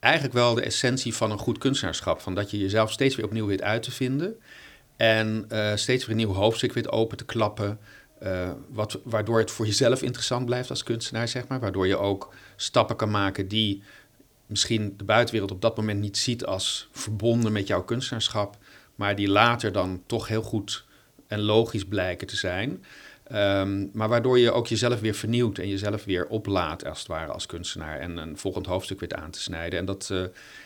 eigenlijk 0.00 0.34
wel 0.34 0.54
de 0.54 0.62
essentie 0.62 1.14
van 1.14 1.30
een 1.30 1.38
goed 1.38 1.58
kunstenaarschap. 1.58 2.20
Van 2.20 2.34
dat 2.34 2.50
je 2.50 2.58
jezelf 2.58 2.92
steeds 2.92 3.16
weer 3.16 3.24
opnieuw 3.24 3.46
weet 3.46 3.62
uit 3.62 3.82
te 3.82 3.90
vinden. 3.90 4.36
En 4.96 5.46
uh, 5.52 5.72
steeds 5.74 6.06
weer 6.06 6.16
een 6.16 6.26
nieuw 6.26 6.34
hoofdstuk 6.34 6.72
weet 6.72 6.92
open 6.92 7.16
te 7.16 7.24
klappen. 7.24 7.78
Uh, 8.22 8.50
wat, 8.68 9.00
waardoor 9.04 9.38
het 9.38 9.50
voor 9.50 9.66
jezelf 9.66 10.02
interessant 10.02 10.46
blijft 10.46 10.70
als 10.70 10.82
kunstenaar, 10.82 11.28
zeg 11.28 11.48
maar. 11.48 11.60
Waardoor 11.60 11.86
je 11.86 11.96
ook 11.96 12.34
stappen 12.56 12.96
kan 12.96 13.10
maken 13.10 13.48
die 13.48 13.82
misschien 14.46 14.94
de 14.96 15.04
buitenwereld 15.04 15.52
op 15.52 15.60
dat 15.60 15.76
moment 15.76 16.00
niet 16.00 16.18
ziet 16.18 16.44
als 16.44 16.88
verbonden 16.92 17.52
met 17.52 17.66
jouw 17.66 17.82
kunstenaarschap. 17.82 18.56
Maar 18.94 19.16
die 19.16 19.28
later 19.28 19.72
dan 19.72 20.02
toch 20.06 20.28
heel 20.28 20.42
goed 20.42 20.84
en 21.26 21.40
logisch 21.40 21.84
blijken 21.84 22.26
te 22.26 22.36
zijn. 22.36 22.84
Um, 23.34 23.90
maar 23.92 24.08
waardoor 24.08 24.38
je 24.38 24.52
ook 24.52 24.66
jezelf 24.66 25.00
weer 25.00 25.14
vernieuwt 25.14 25.58
en 25.58 25.68
jezelf 25.68 26.04
weer 26.04 26.26
oplaat, 26.26 26.84
als 26.84 26.98
het 26.98 27.08
ware, 27.08 27.32
als 27.32 27.46
kunstenaar. 27.46 27.98
En 27.98 28.16
een 28.16 28.38
volgend 28.38 28.66
hoofdstuk 28.66 29.00
weet 29.00 29.14
aan 29.14 29.30
te 29.30 29.40
snijden. 29.40 29.78
En 29.78 29.84
dat, 29.84 30.08
uh, 30.12 30.24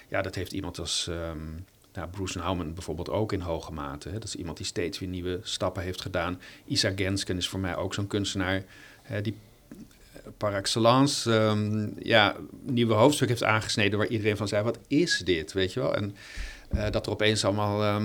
ja, 0.09 0.22
dat 0.22 0.35
heeft 0.35 0.53
iemand 0.53 0.79
als 0.79 1.07
um, 1.11 1.64
nou, 1.92 2.09
Bruce 2.09 2.38
Nauman 2.38 2.74
bijvoorbeeld 2.74 3.11
ook 3.11 3.33
in 3.33 3.40
hoge 3.40 3.72
mate. 3.72 4.09
Hè. 4.09 4.14
Dat 4.14 4.24
is 4.24 4.37
iemand 4.37 4.57
die 4.57 4.66
steeds 4.66 4.98
weer 4.98 5.09
nieuwe 5.09 5.40
stappen 5.42 5.83
heeft 5.83 6.00
gedaan. 6.00 6.40
Isa 6.66 6.92
Gensken 6.96 7.37
is 7.37 7.48
voor 7.48 7.61
mij 7.61 7.77
ook 7.77 7.94
zo'n 7.94 8.07
kunstenaar 8.07 8.64
hè, 9.03 9.20
die 9.20 9.37
par 10.37 10.55
excellence 10.55 11.33
um, 11.33 11.94
ja, 12.03 12.37
nieuwe 12.62 12.94
hoofdstuk 12.94 13.29
heeft 13.29 13.44
aangesneden 13.44 13.98
waar 13.98 14.09
iedereen 14.09 14.37
van 14.37 14.48
zei, 14.48 14.62
wat 14.62 14.79
is 14.87 15.18
dit, 15.18 15.53
weet 15.53 15.72
je 15.72 15.81
wel? 15.81 15.94
En 15.94 16.16
uh, 16.74 16.90
dat 16.90 17.07
er 17.07 17.12
opeens 17.12 17.44
allemaal 17.44 18.00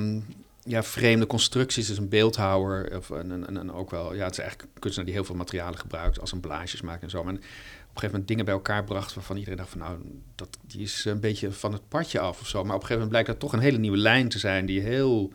ja, 0.63 0.83
vreemde 0.83 1.25
constructies, 1.25 1.87
dus 1.87 1.97
een 1.97 2.09
beeldhouwer. 2.09 2.97
Of 2.97 3.09
een, 3.09 3.55
een, 3.55 3.71
ook 3.71 3.91
wel, 3.91 4.13
ja, 4.13 4.23
het 4.23 4.31
is 4.31 4.39
eigenlijk 4.39 4.69
een 4.73 4.79
kunstenaar 4.79 5.05
die 5.05 5.17
heel 5.17 5.25
veel 5.25 5.35
materialen 5.35 5.79
gebruikt, 5.79 6.19
als 6.19 6.31
een 6.31 6.39
blaadjes 6.39 6.81
maakt 6.81 7.03
en 7.03 7.09
zo. 7.09 7.23
Maar 7.23 7.33
op 7.33 7.39
een 7.39 7.45
gegeven 7.93 8.09
moment 8.09 8.27
dingen 8.27 8.45
bij 8.45 8.53
elkaar 8.53 8.83
bracht 8.83 9.13
waarvan 9.13 9.37
iedereen 9.37 9.57
dacht 9.57 9.69
van 9.69 9.79
nou, 9.79 9.97
dat, 10.35 10.57
die 10.67 10.81
is 10.81 11.05
een 11.05 11.19
beetje 11.19 11.51
van 11.51 11.73
het 11.73 11.87
padje 11.87 12.19
af 12.19 12.41
of 12.41 12.47
zo. 12.47 12.63
Maar 12.63 12.75
op 12.75 12.81
een 12.81 12.87
gegeven 12.87 13.07
moment 13.07 13.09
blijkt 13.09 13.27
dat 13.27 13.39
toch 13.39 13.53
een 13.53 13.65
hele 13.65 13.77
nieuwe 13.77 13.97
lijn 13.97 14.29
te 14.29 14.39
zijn 14.39 14.65
die 14.65 14.81
heel 14.81 15.33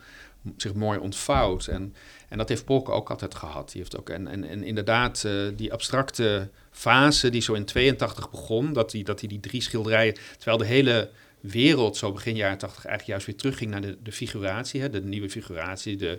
zich 0.57 0.75
mooi 0.75 0.99
ontvouwt. 0.99 1.67
En, 1.67 1.95
en 2.29 2.39
dat 2.39 2.49
heeft 2.49 2.65
Polk 2.65 2.89
ook 2.89 3.11
altijd 3.11 3.35
gehad. 3.35 3.71
Die 3.73 3.81
heeft 3.81 3.99
ook, 3.99 4.09
en, 4.09 4.29
en, 4.29 4.45
en 4.45 4.63
inderdaad, 4.63 5.23
uh, 5.27 5.49
die 5.57 5.73
abstracte 5.73 6.49
fase 6.71 7.31
die 7.31 7.43
zo 7.43 7.53
in 7.53 7.65
82 7.65 8.31
begon, 8.31 8.73
dat 8.73 8.93
hij 8.93 9.03
dat 9.03 9.19
die, 9.19 9.29
die 9.29 9.41
drie 9.41 9.61
schilderijen, 9.61 10.15
terwijl 10.37 10.59
de 10.59 10.65
hele 10.65 11.11
wereld 11.51 11.97
zo 11.97 12.13
begin 12.13 12.37
jaren 12.37 12.59
80 12.59 12.85
eigenlijk 12.85 13.07
juist 13.07 13.27
weer 13.27 13.37
terugging 13.37 13.71
naar 13.71 13.81
de, 13.81 13.97
de 14.03 14.13
figuratie, 14.13 14.81
hè, 14.81 14.91
de 14.91 15.03
nieuwe 15.03 15.31
figuratie, 15.31 15.97
de 15.97 16.19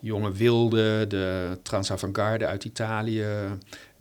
jonge 0.00 0.32
wilde, 0.32 1.06
de 1.08 1.58
trans-avant-garde 1.62 2.46
uit 2.46 2.64
Italië, 2.64 3.24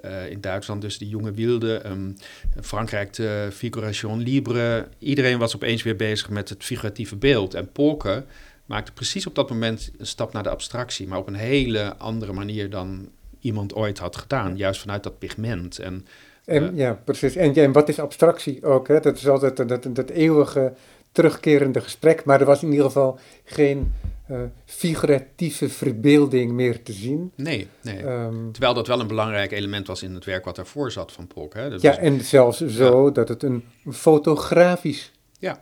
uh, 0.06 0.30
in 0.30 0.42
Duitsland 0.42 0.82
dus 0.82 0.98
de 0.98 1.08
jonge 1.08 1.32
wilde, 1.32 1.86
um, 1.86 2.16
Frankrijk 2.62 3.14
de 3.14 3.50
figuration 3.54 4.20
libre. 4.20 4.88
Iedereen 5.00 5.38
was 5.38 5.56
opeens 5.56 5.84
weer 5.84 5.96
bezig 5.96 6.30
met 6.30 6.50
het 6.50 6.64
figuratieve 6.64 7.16
beeld. 7.16 7.54
En 7.54 7.72
Polke 7.72 8.26
maakte 8.66 8.92
precies 8.92 9.28
op 9.28 9.36
dat 9.36 9.50
moment 9.50 9.92
een 9.98 10.06
stap 10.06 10.34
naar 10.34 10.44
de 10.44 10.50
abstractie, 10.50 11.08
maar 11.08 11.20
op 11.20 11.28
een 11.28 11.36
hele 11.36 11.96
andere 11.98 12.34
manier 12.34 12.70
dan 12.70 13.10
iemand 13.40 13.74
ooit 13.74 13.98
had 13.98 14.16
gedaan, 14.16 14.58
juist 14.58 14.82
vanuit 14.82 15.04
dat 15.04 15.20
pigment. 15.20 15.80
En 15.80 16.06
en, 16.48 16.76
ja, 16.76 17.00
precies. 17.04 17.36
En, 17.36 17.56
en 17.56 17.72
wat 17.72 17.90
is 17.90 18.00
abstractie 18.00 18.64
ook? 18.64 18.88
Hè? 18.88 19.00
Dat 19.00 19.18
is 19.18 19.28
altijd 19.28 19.58
dat, 19.58 19.68
dat, 19.68 19.96
dat 19.96 20.10
eeuwige 20.10 20.74
terugkerende 21.12 21.82
gesprek, 21.82 22.26
maar 22.26 22.40
er 22.40 22.46
was 22.46 22.64
in 22.64 22.70
ieder 22.70 22.86
geval 22.86 23.20
geen 23.44 23.94
uh, 24.32 24.40
figuratieve 24.66 25.70
verbeelding 25.70 26.52
meer 26.52 26.84
te 26.84 26.92
zien. 26.92 27.32
Nee, 27.36 27.68
nee. 27.82 28.04
Um, 28.04 28.52
terwijl 28.52 28.74
dat 28.74 28.88
wel 28.88 29.00
een 29.00 29.08
belangrijk 29.08 29.52
element 29.52 29.88
was 29.88 30.04
in 30.04 30.14
het 30.14 30.26
werk 30.26 30.46
wat 30.46 30.56
daarvoor 30.56 30.92
zat 30.92 31.12
van 31.12 31.28
Polk. 31.28 31.54
Hè? 31.54 31.70
Dat 31.70 31.82
ja, 31.82 31.90
was, 31.90 32.00
en 32.00 32.22
zelfs 32.22 32.66
zo 32.66 33.06
ja. 33.06 33.12
dat 33.12 33.28
het 33.28 33.44
een 33.44 33.64
fotografisch, 33.92 35.12
ja. 35.40 35.60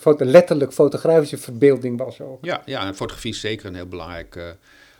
foto, 0.00 0.24
letterlijk 0.24 0.72
fotografische 0.72 1.38
verbeelding 1.38 1.98
was 1.98 2.20
ook. 2.20 2.44
Ja, 2.44 2.62
ja, 2.64 2.86
en 2.86 2.94
fotografie 2.94 3.32
is 3.32 3.40
zeker 3.40 3.66
een 3.66 3.74
heel 3.74 3.86
belangrijk 3.86 4.36
uh, 4.36 4.44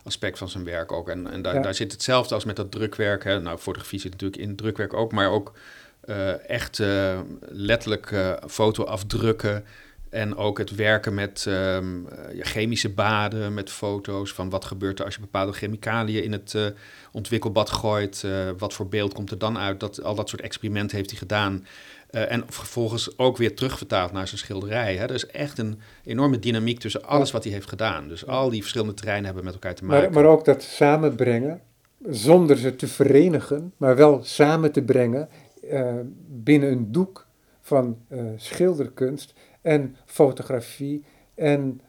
aspect 0.04 0.38
van 0.38 0.48
zijn 0.48 0.64
werk 0.64 0.92
ook. 0.92 1.08
En, 1.08 1.30
en 1.30 1.42
daar, 1.42 1.54
Ja. 1.54 1.60
daar 1.62 1.74
zit 1.74 1.92
hetzelfde 1.92 2.34
als 2.34 2.44
met 2.44 2.56
dat 2.56 2.70
drukwerk. 2.70 3.24
Hè. 3.24 3.40
Nou, 3.40 3.58
fotografie 3.58 4.00
zit 4.00 4.10
natuurlijk 4.12 4.42
in 4.42 4.56
drukwerk 4.56 4.94
ook, 4.94 5.12
maar 5.12 5.30
ook 5.30 5.52
eh, 6.00 6.48
echt 6.48 6.80
eh, 6.80 7.20
letterlijk 7.48 8.10
eh, 8.10 8.32
foto 8.48 8.84
afdrukken. 8.84 9.64
En 10.10 10.36
ook 10.36 10.58
het 10.58 10.74
werken 10.74 11.14
met 11.14 11.44
ehm, 11.48 12.06
eh, 12.06 12.44
chemische 12.44 12.88
baden, 12.88 13.54
met 13.54 13.70
foto's 13.70 14.32
van 14.32 14.50
wat 14.50 14.64
gebeurt 14.64 14.98
er 14.98 15.04
als 15.04 15.14
je 15.14 15.20
bepaalde 15.20 15.52
chemicaliën 15.52 16.24
in 16.24 16.32
het 16.32 16.72
ontwikkelbad 17.12 17.70
gooit. 17.70 18.24
wat 18.58 18.74
voor 18.74 18.88
beeld 18.88 19.14
komt 19.14 19.30
er 19.30 19.38
dan 19.38 19.58
uit? 19.58 19.80
Dat, 19.80 20.02
al 20.02 20.14
dat 20.14 20.28
soort 20.28 20.42
experimenten 20.42 20.96
heeft 20.96 21.10
hij 21.10 21.18
gedaan. 21.18 21.66
Eh, 22.12 22.32
en 22.32 22.44
vervolgens 22.48 23.18
ook 23.18 23.36
weer 23.36 23.54
terugvertaald 23.54 24.12
naar 24.12 24.28
zijn 24.28 24.38
schilderij. 24.38 24.96
Hè. 24.96 25.02
Er 25.02 25.14
is 25.14 25.26
echt 25.26 25.58
een 25.58 25.80
enorme 26.04 26.38
dynamiek 26.38 26.78
tussen 26.78 27.04
alles 27.04 27.30
wat 27.30 27.44
hij 27.44 27.52
heeft 27.52 27.68
gedaan. 27.68 28.08
Dus 28.08 28.26
al 28.26 28.50
die 28.50 28.60
verschillende 28.60 28.94
terreinen 28.94 29.24
hebben 29.24 29.44
met 29.44 29.52
elkaar 29.52 29.74
te 29.74 29.84
maken. 29.84 30.12
Maar, 30.12 30.22
maar 30.22 30.32
ook 30.32 30.44
dat 30.44 30.62
samenbrengen, 30.62 31.60
zonder 32.08 32.56
ze 32.56 32.76
te 32.76 32.86
verenigen, 32.88 33.72
maar 33.76 33.96
wel 33.96 34.24
samen 34.24 34.72
te 34.72 34.82
brengen 34.82 35.28
eh, 35.70 35.94
binnen 36.28 36.72
een 36.72 36.92
doek 36.92 37.26
van 37.60 37.98
eh, 38.08 38.24
schilderkunst 38.36 39.34
en 39.60 39.96
fotografie 40.04 41.04
en 41.34 41.80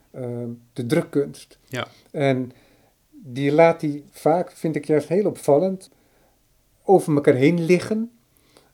de 0.73 0.85
drukkunst. 0.85 1.59
Ja. 1.67 1.87
En 2.11 2.51
die 3.09 3.51
laat 3.51 3.79
die 3.79 4.03
vaak, 4.11 4.51
vind 4.51 4.75
ik 4.75 4.85
juist 4.85 5.07
heel 5.07 5.25
opvallend, 5.25 5.89
over 6.83 7.15
elkaar 7.15 7.33
heen 7.33 7.65
liggen, 7.65 8.11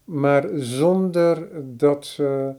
maar 0.09 0.47
zonder 0.55 1.47
dat 1.77 2.05
ze 2.05 2.53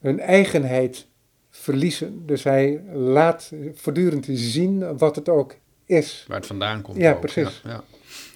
hun 0.00 0.20
eigenheid 0.20 1.06
verliezen. 1.50 2.26
Dus 2.26 2.44
hij 2.44 2.82
laat 2.92 3.52
voortdurend 3.74 4.26
zien 4.30 4.96
wat 4.98 5.16
het 5.16 5.28
ook 5.28 5.56
is. 5.84 6.24
Waar 6.28 6.36
het 6.36 6.46
vandaan 6.46 6.82
komt. 6.82 6.96
Ja, 6.96 7.12
ook. 7.12 7.20
precies. 7.20 7.60
Ja, 7.64 7.84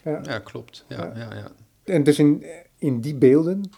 Ja. 0.05 0.21
ja. 0.23 0.39
klopt. 0.39 0.85
Ja, 0.89 1.13
Ja. 1.15 1.51
En 1.85 2.03
dus 2.03 2.19
in, 2.19 2.45
in 2.79 3.01
die 3.01 3.15
beelden, 3.15 3.71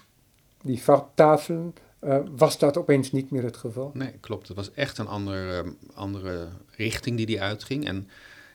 die 0.61 0.81
vattafelen, 0.81 1.73
eh, 1.99 2.17
was 2.35 2.59
dat 2.59 2.77
opeens 2.77 3.11
niet 3.11 3.31
meer 3.31 3.43
het 3.43 3.57
geval. 3.57 3.91
Nee, 3.93 4.11
klopt. 4.19 4.47
Het 4.47 4.57
was 4.57 4.73
echt 4.73 4.97
een 4.97 5.07
andere, 5.07 5.73
andere 5.93 6.47
richting 6.69 7.17
die 7.17 7.25
die 7.25 7.41
uitging. 7.41 7.85
En 7.85 8.09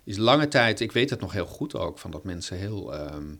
is 0.05 0.17
lange 0.17 0.49
tijd, 0.49 0.81
ik 0.81 0.93
weet 0.93 1.11
het 1.11 1.21
nog 1.21 1.33
heel 1.33 1.47
goed 1.47 1.75
ook, 1.75 1.99
van 1.99 2.11
dat 2.11 2.25
mensen 2.25 2.57
heel, 2.57 2.95
ehm, 2.95 3.35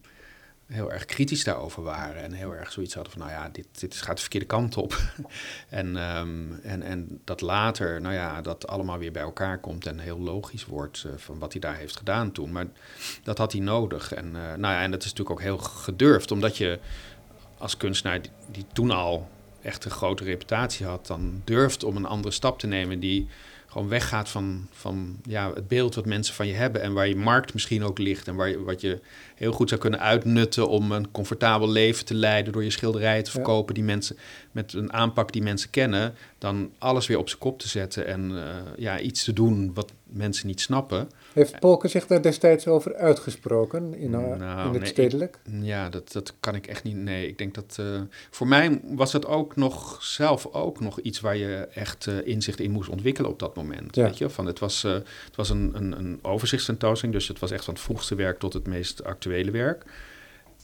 heel 0.67 0.93
erg 0.93 1.05
kritisch 1.05 1.45
daarover 1.45 1.83
waren. 1.83 2.23
En 2.23 2.33
heel 2.33 2.55
erg 2.55 2.73
zoiets 2.73 2.95
hadden 2.95 3.13
van, 3.13 3.23
nou 3.23 3.33
ja, 3.33 3.49
dit, 3.49 3.67
dit 3.81 3.95
gaat 3.95 4.17
de 4.17 4.21
verkeerde 4.21 4.47
kant 4.47 4.77
op. 4.77 4.97
en, 5.69 5.97
ehm, 5.97 6.53
en, 6.63 6.83
en 6.83 7.21
dat 7.25 7.41
later, 7.41 8.01
nou 8.01 8.15
ja, 8.15 8.43
dat 8.43 8.67
allemaal 8.67 8.99
weer 8.99 9.13
bij 9.13 9.23
elkaar 9.23 9.59
komt 9.59 9.87
en 9.87 9.99
heel 9.99 10.19
logisch 10.19 10.65
wordt 10.65 11.05
eh, 11.07 11.13
van 11.17 11.39
wat 11.39 11.53
hij 11.53 11.61
daar 11.61 11.77
heeft 11.77 11.97
gedaan 11.97 12.33
toen. 12.33 12.53
Maar 12.53 12.67
dat 13.23 13.39
had 13.39 13.53
hij 13.53 13.61
nodig. 13.61 14.13
En, 14.13 14.27
eh, 14.27 14.43
nou 14.43 14.75
ja, 14.75 14.83
en 14.83 14.91
dat 14.91 15.03
is 15.03 15.09
natuurlijk 15.11 15.39
ook 15.39 15.45
heel 15.45 15.59
gedurfd, 15.59 16.31
omdat 16.31 16.57
je 16.57 16.79
als 17.59 17.77
kunstenaar 17.77 18.23
die, 18.23 18.31
die 18.51 18.67
toen 18.73 18.91
al 18.91 19.29
echt 19.63 19.85
een 19.85 19.91
grote 19.91 20.25
reputatie 20.25 20.87
had, 20.87 21.07
dan 21.07 21.43
durft 21.45 21.85
om 21.85 21.97
een 21.97 22.07
andere 22.07 22.35
stap 22.35 22.59
te 22.59 22.67
nemen 22.67 23.01
die 23.01 23.29
gewoon 23.75 23.89
weggaat 23.89 24.29
van, 24.29 24.67
van 24.73 25.17
ja, 25.29 25.53
het 25.55 25.69
beeld 25.69 25.95
wat 25.95 26.07
mensen 26.07 26.35
van 26.35 26.47
je 26.47 26.53
hebben 26.53 26.83
en 26.83 26.93
waar 26.93 27.09
je 27.09 27.17
markt 27.17 27.55
misschien 27.55 27.85
ook 27.85 27.99
ligt 27.99 28.29
en 28.29 28.35
waar 28.35 28.49
je, 28.49 28.63
wat 28.63 28.81
je 28.81 29.01
heel 29.35 29.53
goed 29.53 29.69
zou 29.69 29.81
kunnen 29.81 30.01
uitnutten 30.01 30.69
om 30.69 30.93
een 30.93 31.11
comfortabel 31.11 31.69
leven 31.71 32.05
te 32.05 32.15
leiden 32.15 32.53
door 32.53 32.65
je 32.65 32.71
schilderijen 32.71 33.23
te 33.25 33.31
Ja. 33.31 33.37
verkopen 33.37 33.75
die 33.75 33.85
mensen 33.85 34.17
met 34.53 34.73
een 34.73 34.93
aanpak 34.93 35.33
die 35.33 35.43
mensen 35.43 35.71
kennen, 35.71 36.15
dan 36.39 36.71
alles 36.79 37.07
weer 37.07 37.19
op 37.19 37.29
zijn 37.29 37.41
kop 37.41 37.59
te 37.59 37.69
zetten 37.69 38.07
en 38.07 38.31
eh, 38.37 38.55
ja, 38.77 39.01
iets 39.01 39.25
te 39.25 39.33
doen 39.33 39.71
wat 39.75 39.93
mensen 40.05 40.47
niet 40.47 40.61
snappen. 40.61 41.09
Heeft 41.35 41.61
Polke 41.61 41.89
zich 41.89 42.07
daar 42.07 42.23
destijds 42.23 42.67
over 42.67 42.95
uitgesproken 42.95 43.95
in, 43.95 44.15
eh, 44.15 44.21
Nou, 44.21 44.67
in 44.67 44.73
het 44.73 44.81
nee, 44.81 44.87
stedelijk? 44.87 45.39
Ja, 45.61 45.89
dat, 45.89 46.13
dat 46.13 46.35
kan 46.41 46.55
ik 46.55 46.67
echt 46.67 46.83
niet. 46.83 46.97
Nee, 46.97 47.29
ik 47.29 47.39
denk 47.39 47.55
dat. 47.55 47.77
eh, 47.81 48.01
voor 48.31 48.47
mij 48.47 48.81
was 48.85 49.13
het 49.13 49.27
ook 49.27 49.57
nog 49.57 50.03
zelf 50.03 50.47
ook 50.53 50.81
nog 50.81 51.01
iets 51.01 51.21
waar 51.21 51.37
je 51.37 51.55
echt 51.57 52.07
eh, 52.07 52.27
inzicht 52.27 52.61
in 52.61 52.71
moest 52.71 52.89
ontwikkelen 52.89 53.31
op 53.31 53.39
dat 53.39 53.57
moment. 53.57 53.95
Ja. 53.95 54.03
Weet 54.05 54.19
je? 54.19 54.31
Van, 54.31 54.47
het 54.47 54.59
was, 54.59 54.83
het 54.83 55.37
was 55.37 55.51
een, 55.51 55.71
een, 55.75 55.99
een 55.99 56.19
overzichtstentoonstelling, 56.23 57.19
dus 57.19 57.29
het 57.29 57.39
was 57.39 57.51
echt 57.51 57.65
van 57.65 57.75
het 57.75 57.83
vroegste 57.83 58.15
werk 58.15 58.39
tot 58.39 58.53
het 58.53 58.67
meest 58.67 59.05
actuele 59.05 59.51
werk. 59.51 59.85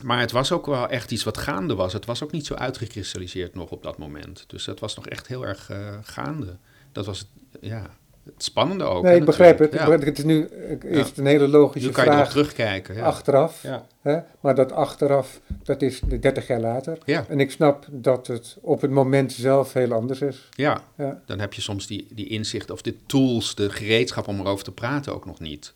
Maar 0.03 0.19
het 0.19 0.31
was 0.31 0.51
ook 0.51 0.65
wel 0.65 0.87
echt 0.89 1.11
iets 1.11 1.23
wat 1.23 1.37
gaande 1.37 1.75
was. 1.75 1.93
Het 1.93 2.05
was 2.05 2.23
ook 2.23 2.31
niet 2.31 2.45
zo 2.45 2.53
uitgekristalliseerd 2.53 3.55
nog 3.55 3.69
op 3.69 3.83
dat 3.83 3.97
moment. 3.97 4.43
Dus 4.47 4.65
het 4.65 4.79
was 4.79 4.95
nog 4.95 5.07
echt 5.07 5.27
heel 5.27 5.45
erg 5.45 5.71
gaande. 6.03 6.57
Dat 6.91 7.05
was 7.05 7.19
het, 7.19 7.27
ja, 7.61 7.89
het 8.25 8.43
spannende 8.43 8.83
ook. 8.83 9.03
nee, 9.03 9.11
hè, 9.11 9.17
ik 9.17 9.25
begrijp 9.25 9.59
het. 9.59 9.71
natuurlijk. 9.71 10.01
Ik 10.03 10.15
begrijp- 10.15 10.49
Het 10.49 10.49
is 10.81 10.89
nu 10.89 10.99
is 10.99 11.07
het 11.07 11.17
een 11.17 11.25
hele 11.25 11.47
logische 11.47 11.87
Nu 11.87 11.93
kan 11.93 12.05
je 12.05 12.11
vraag 12.11 12.29
terugkijken. 12.29 12.95
Ja. 12.95 13.01
achteraf. 13.03 13.63
Ja. 13.63 13.85
Hè? 14.01 14.19
Maar 14.39 14.55
dat 14.55 14.71
achteraf, 14.71 15.39
dat 15.63 15.81
is 15.81 15.99
30 16.19 16.47
jaar 16.47 16.59
later. 16.59 16.97
Ja. 17.05 17.25
En 17.29 17.39
ik 17.39 17.51
snap 17.51 17.85
dat 17.91 18.27
het 18.27 18.57
op 18.61 18.81
het 18.81 18.91
moment 18.91 19.33
zelf 19.33 19.73
heel 19.73 19.93
anders 19.93 20.21
is. 20.21 20.49
Ja, 20.51 20.81
Ja. 20.97 21.21
dan 21.25 21.39
heb 21.39 21.53
je 21.53 21.61
soms 21.61 21.87
die, 21.87 22.07
die 22.13 22.27
inzicht 22.27 22.69
of 22.71 22.81
de 22.81 22.95
tools, 23.05 23.55
de 23.55 23.69
gereedschap 23.69 24.27
om 24.27 24.39
erover 24.39 24.63
te 24.63 24.71
praten 24.71 25.13
ook 25.13 25.25
nog 25.25 25.39
niet. 25.39 25.73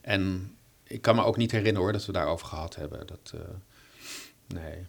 En 0.00 0.54
ik 0.84 1.02
kan 1.02 1.16
me 1.16 1.24
ook 1.24 1.36
niet 1.36 1.50
herinneren 1.50 1.82
hoor 1.82 1.92
dat 1.92 2.06
we 2.06 2.12
daarover 2.12 2.46
gehad 2.46 2.76
hebben. 2.76 3.06
Dat, 3.06 3.32
eh, 3.34 3.40
nee. 4.62 4.86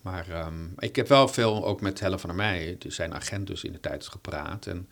Maar 0.00 0.26
ehm, 0.30 0.64
ik 0.78 0.96
heb 0.96 1.08
wel 1.08 1.28
veel 1.28 1.66
ook 1.66 1.80
met 1.80 2.00
Helle 2.00 2.18
van 2.18 2.28
der 2.30 2.38
Meij, 2.38 2.76
dus 2.78 2.94
zijn 2.94 3.14
agent 3.14 3.46
dus 3.46 3.64
in 3.64 3.72
de 3.72 3.80
tijd, 3.80 4.06
gepraat. 4.08 4.66
En 4.66 4.88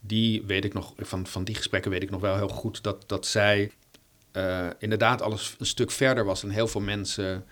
die 0.00 0.42
weet 0.46 0.64
ik 0.64 0.74
nog, 0.74 0.92
van, 0.96 1.26
van 1.26 1.44
die 1.44 1.54
gesprekken 1.54 1.90
weet 1.90 2.02
ik 2.02 2.10
nog 2.10 2.20
wel 2.20 2.36
heel 2.36 2.48
goed 2.48 2.82
dat, 2.82 3.08
dat 3.08 3.26
zij 3.26 3.70
eh, 4.32 4.66
inderdaad 4.78 5.22
alles 5.22 5.56
een 5.58 5.66
stuk 5.66 5.90
verder 5.90 6.24
was 6.24 6.40
dan 6.40 6.50
heel 6.50 6.68
veel 6.68 6.80
mensen 6.80 7.44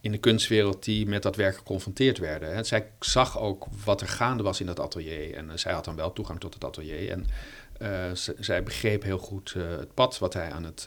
in 0.00 0.12
de 0.12 0.18
kunstwereld 0.18 0.84
die 0.84 1.06
met 1.06 1.22
dat 1.22 1.36
werk 1.36 1.56
geconfronteerd 1.56 2.18
werden. 2.18 2.64
Zij 2.64 2.90
zag 3.00 3.38
ook 3.38 3.66
wat 3.84 4.00
er 4.00 4.08
gaande 4.08 4.42
was 4.42 4.60
in 4.60 4.66
dat 4.66 4.80
atelier. 4.80 5.34
En 5.34 5.50
eh, 5.50 5.56
zij 5.56 5.72
had 5.72 5.84
dan 5.84 5.96
wel 5.96 6.12
toegang 6.12 6.40
tot 6.40 6.54
het 6.54 6.64
atelier. 6.64 7.10
En 7.10 7.26
eh, 7.78 8.10
zij 8.38 8.62
begreep 8.62 9.02
heel 9.02 9.18
goed 9.18 9.52
het 9.52 9.94
pad 9.94 10.18
wat 10.18 10.34
hij 10.34 10.52
aan 10.52 10.64
het 10.64 10.86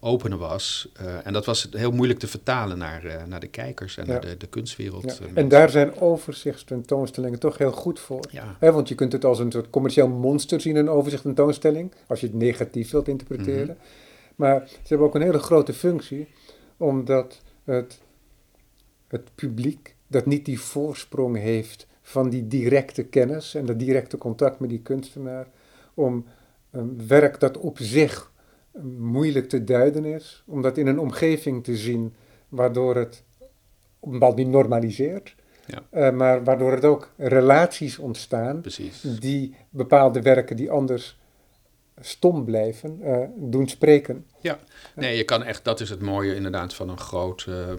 openen 0.00 0.38
was. 0.38 0.88
Eh, 0.96 1.26
en 1.26 1.32
dat 1.32 1.44
was 1.44 1.68
heel 1.70 1.90
moeilijk 1.90 2.18
te 2.18 2.26
vertalen 2.26 2.78
naar, 2.78 3.04
eh, 3.04 3.24
naar 3.24 3.40
de 3.40 3.48
kijkers 3.48 3.96
en 3.96 4.06
Ja. 4.06 4.12
naar 4.12 4.20
de, 4.20 4.36
de 4.36 4.46
kunstwereld. 4.46 5.18
Ja. 5.18 5.26
eh, 5.26 5.30
En 5.34 5.48
daar 5.48 5.70
zijn 5.70 6.00
overzichtstentoonstellingen 6.00 7.38
toch 7.38 7.58
heel 7.58 7.72
goed 7.72 8.00
voor. 8.00 8.24
Ja, 8.30 8.56
want 8.72 8.88
je 8.88 8.94
kunt 8.94 9.12
het 9.12 9.24
als 9.24 9.38
een 9.38 9.52
soort 9.52 9.70
commercieel 9.70 10.08
monster 10.08 10.60
zien, 10.60 10.76
een 10.76 10.90
overzichtstentoonstelling, 10.90 11.92
als 12.06 12.20
je 12.20 12.26
het 12.26 12.34
negatief 12.34 12.90
wilt 12.90 13.08
interpreteren. 13.08 13.66
Mhm. 13.66 13.86
Maar 14.36 14.68
ze 14.68 14.78
hebben 14.88 15.06
ook 15.06 15.14
een 15.14 15.22
hele 15.22 15.38
grote 15.38 15.72
functie, 15.72 16.28
omdat 16.76 17.40
het, 17.64 18.00
het 19.08 19.34
publiek 19.34 19.94
dat 20.06 20.26
niet 20.26 20.44
die 20.44 20.60
voorsprong 20.60 21.36
heeft 21.36 21.86
van 22.02 22.30
die 22.30 22.46
directe 22.46 23.02
kennis 23.04 23.54
en 23.54 23.66
dat 23.66 23.78
directe 23.78 24.18
contact 24.18 24.60
met 24.60 24.68
die 24.70 24.80
kunstenaar, 24.80 25.46
om 25.94 26.26
een 26.70 27.06
werk 27.06 27.40
dat 27.40 27.56
op 27.58 27.78
zich 27.80 28.30
moeilijk 28.98 29.48
te 29.48 29.64
duiden 29.64 30.04
is, 30.04 30.42
om 30.46 30.62
dat 30.62 30.76
in 30.78 30.86
een 30.86 30.98
omgeving 30.98 31.64
te 31.64 31.76
zien 31.76 32.14
waardoor 32.48 32.96
het 32.96 33.22
op 34.00 34.06
een 34.06 34.18
bepaald 34.18 34.36
manier 34.36 34.50
normaliseert, 34.52 35.34
Ja. 35.66 35.82
eh, 35.90 36.10
maar 36.12 36.44
waardoor 36.44 36.72
het 36.72 36.84
ook 36.84 37.10
relaties 37.16 37.98
ontstaan 37.98 38.60
precies. 38.60 39.00
die 39.00 39.54
bepaalde 39.70 40.22
werken 40.22 40.56
die 40.56 40.70
anders 40.70 41.18
stom 42.00 42.44
blijven, 42.44 42.98
eh, 43.02 43.18
doen 43.36 43.68
spreken. 43.68 44.26
Nee, 44.94 45.16
je 45.16 45.24
kan 45.24 45.42
echt, 45.44 45.64
dat 45.64 45.80
is 45.80 45.90
het 45.90 46.00
mooie 46.00 46.34
inderdaad 46.34 46.74
van 46.74 46.88
een 46.88 46.98
groot 46.98 47.44
eh, 47.48 47.72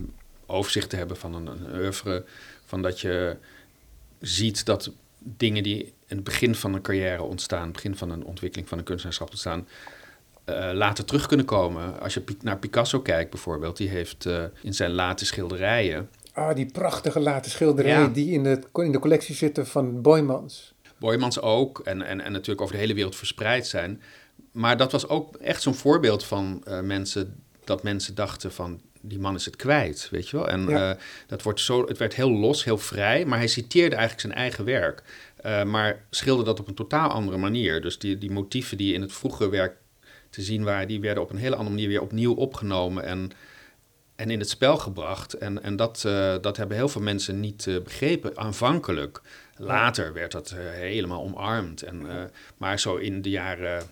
overzicht 0.45 0.89
te 0.89 0.95
hebben 0.95 1.17
van 1.17 1.33
een, 1.33 1.47
een 1.47 1.79
oeuvre. 1.79 2.25
Van 2.65 2.81
dat 2.81 2.99
je 2.99 3.35
ziet 4.19 4.65
dat 4.65 4.91
dingen 5.19 5.63
die 5.63 5.83
in 5.85 6.15
het 6.15 6.23
begin 6.23 6.55
van 6.55 6.73
een 6.73 6.81
carrière 6.81 7.21
ontstaan, 7.23 7.71
begin 7.71 7.95
van 7.95 8.09
een 8.11 8.23
ontwikkeling 8.25 8.69
van 8.69 8.77
een 8.77 8.83
kunstenaarschap 8.83 9.29
ontstaan, 9.29 9.67
eh, 10.49 10.73
later 10.75 11.05
terug 11.05 11.25
kunnen 11.27 11.45
komen. 11.45 11.99
Als 12.01 12.13
je 12.13 12.23
naar 12.41 12.57
Picasso 12.57 12.99
kijkt 12.99 13.29
bijvoorbeeld, 13.29 13.77
die 13.77 13.89
heeft 13.89 14.25
eh, 14.25 14.43
in 14.61 14.73
zijn 14.73 14.91
late 14.91 15.25
schilderijen, 15.25 16.09
Ah, 16.33 16.55
die 16.55 16.65
prachtige 16.71 17.19
late 17.19 17.49
schilderijen 17.49 17.99
Ja. 18.01 18.07
die 18.07 18.31
in 18.31 18.43
de, 18.43 18.59
in 18.73 18.91
de 18.91 18.99
collectie 18.99 19.35
zitten 19.35 19.67
van 19.67 20.01
Boymans. 20.01 20.73
Boymans 20.99 21.41
ook, 21.41 21.79
en, 21.79 22.01
en, 22.01 22.21
en 22.21 22.31
natuurlijk 22.31 22.61
over 22.61 22.73
de 22.73 22.79
hele 22.81 22.93
wereld 22.93 23.15
verspreid 23.15 23.67
zijn. 23.67 24.01
Maar 24.51 24.77
dat 24.77 24.91
was 24.91 25.07
ook 25.07 25.35
echt 25.35 25.61
zo'n 25.61 25.73
voorbeeld 25.75 26.23
van 26.23 26.61
eh, 26.65 26.79
mensen, 26.79 27.35
dat 27.63 27.83
mensen 27.83 28.15
dachten 28.15 28.51
van, 28.51 28.81
die 29.01 29.19
man 29.19 29.35
is 29.35 29.45
het 29.45 29.55
kwijt, 29.55 30.07
weet 30.11 30.29
je 30.29 30.37
wel. 30.37 30.47
En 30.49 30.67
Ja. 30.67 30.97
dat 31.27 31.41
wordt 31.41 31.59
zo, 31.59 31.85
het 31.87 31.97
werd 31.97 32.13
heel 32.15 32.31
los, 32.31 32.63
heel 32.63 32.77
vrij, 32.77 33.25
maar 33.25 33.37
hij 33.37 33.47
citeerde 33.47 33.95
eigenlijk 33.95 34.21
zijn 34.27 34.33
eigen 34.41 34.65
werk. 34.65 35.03
Maar 35.65 36.03
schilderde 36.09 36.49
dat 36.49 36.59
op 36.59 36.67
een 36.67 36.73
totaal 36.73 37.09
andere 37.09 37.37
manier. 37.37 37.81
Dus 37.81 37.99
die, 37.99 38.17
die 38.17 38.31
motieven 38.31 38.77
die 38.77 38.93
in 38.93 39.01
het 39.01 39.13
vroege 39.13 39.49
werk 39.49 39.75
te 40.29 40.41
zien 40.41 40.63
waren, 40.63 40.87
die 40.87 41.01
werden 41.01 41.23
op 41.23 41.29
een 41.29 41.37
hele 41.37 41.55
andere 41.55 41.75
manier 41.75 41.89
weer 41.89 42.01
opnieuw 42.01 42.33
opgenomen 42.33 43.03
en, 43.03 43.31
en 44.15 44.29
in 44.29 44.39
het 44.39 44.49
spel 44.49 44.77
gebracht. 44.77 45.33
En, 45.33 45.63
en 45.63 45.75
dat, 45.75 46.03
eh, 46.05 46.35
dat 46.41 46.57
hebben 46.57 46.77
heel 46.77 46.89
veel 46.89 47.01
mensen 47.01 47.39
niet 47.39 47.67
eh, 47.67 47.81
begrepen 47.81 48.37
aanvankelijk. 48.37 49.21
Later 49.57 50.13
werd 50.13 50.31
dat 50.31 50.51
eh, 50.51 50.57
helemaal 50.59 51.21
omarmd. 51.21 51.81
En, 51.81 52.05
maar 52.57 52.79
zo 52.79 52.95
in 52.95 53.21
de 53.21 53.29
jaren 53.29 53.83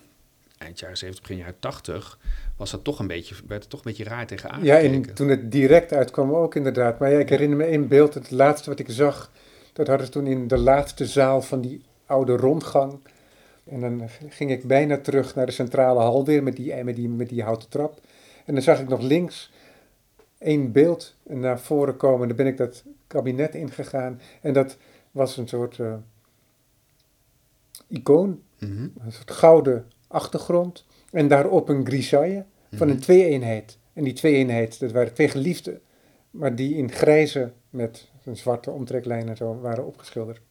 eind 0.57 0.79
jaren 0.79 0.97
70, 0.97 1.23
begin 1.23 1.37
jaren 1.37 1.59
80, 1.59 2.17
was 2.57 2.71
dat 2.71 2.83
toch 2.83 2.99
een 2.99 3.07
beetje, 3.07 3.35
werd 3.47 3.61
het 3.61 3.69
toch 3.69 3.79
een 3.79 3.91
beetje 3.91 4.03
raar 4.03 4.27
tegen 4.27 4.49
Ja, 4.49 4.75
aangekeken. 4.75 5.09
en 5.09 5.15
toen 5.15 5.27
het 5.27 5.51
direct 5.51 5.93
uitkwam 5.93 6.33
ook 6.33 6.55
inderdaad. 6.55 6.99
Maar 6.99 7.11
ja, 7.11 7.19
ik 7.19 7.29
herinner 7.29 7.57
me 7.57 7.63
één 7.63 7.87
beeld, 7.87 8.13
het 8.13 8.31
laatste 8.31 8.69
wat 8.69 8.79
ik 8.79 8.89
zag, 8.89 9.31
dat 9.73 9.87
hadden 9.87 10.05
ze 10.05 10.11
toen 10.11 10.27
in 10.27 10.47
de 10.47 10.57
laatste 10.57 11.05
zaal 11.05 11.41
van 11.41 11.61
die 11.61 11.81
oude 12.05 12.35
rondgang. 12.35 12.99
En 13.69 13.81
dan 13.81 14.09
ging 14.29 14.51
ik 14.51 14.63
bijna 14.63 14.97
terug 14.97 15.35
naar 15.35 15.45
de 15.45 15.51
centrale 15.51 15.99
hal 15.99 16.25
weer 16.25 16.43
met 16.43 16.55
die, 16.55 16.83
met 16.83 16.95
die, 16.95 17.09
met 17.09 17.29
die 17.29 17.43
houten 17.43 17.69
trap. 17.69 18.01
En 18.45 18.53
dan 18.53 18.63
zag 18.63 18.79
ik 18.79 18.87
nog 18.87 19.01
links 19.01 19.51
één 20.37 20.71
beeld 20.71 21.15
naar 21.23 21.59
voren 21.59 21.97
komen. 21.97 22.21
En 22.21 22.27
dan 22.27 22.37
ben 22.37 22.47
ik 22.47 22.57
dat 22.57 22.83
kabinet 23.07 23.55
ingegaan. 23.55 24.21
En 24.41 24.53
dat 24.53 24.77
was 25.11 25.37
een 25.37 25.47
soort 25.47 25.79
eh, 25.79 25.93
icoon, 27.87 28.41
Mhm. 28.59 28.87
een 29.05 29.11
soort 29.11 29.31
gouden 29.31 29.91
achtergrond. 30.07 30.85
En 31.11 31.27
daarop 31.27 31.69
een 31.69 31.85
grisaille 31.85 32.45
van 32.71 32.87
een 32.87 32.93
Mhm. 32.93 33.03
twee-eenheid. 33.03 33.77
En 33.93 34.03
die 34.03 34.13
twee-eenheid, 34.13 34.79
dat 34.79 34.91
waren 34.91 35.13
twee 35.13 35.27
geliefden, 35.27 35.81
maar 36.31 36.55
die 36.55 36.75
in 36.75 36.91
grijze 36.91 37.51
met 37.69 38.07
een 38.23 38.37
zwarte 38.37 38.71
omtreklijn 38.71 39.29
en 39.29 39.37
zo 39.37 39.59
waren 39.59 39.85
opgeschilderd. 39.85 40.41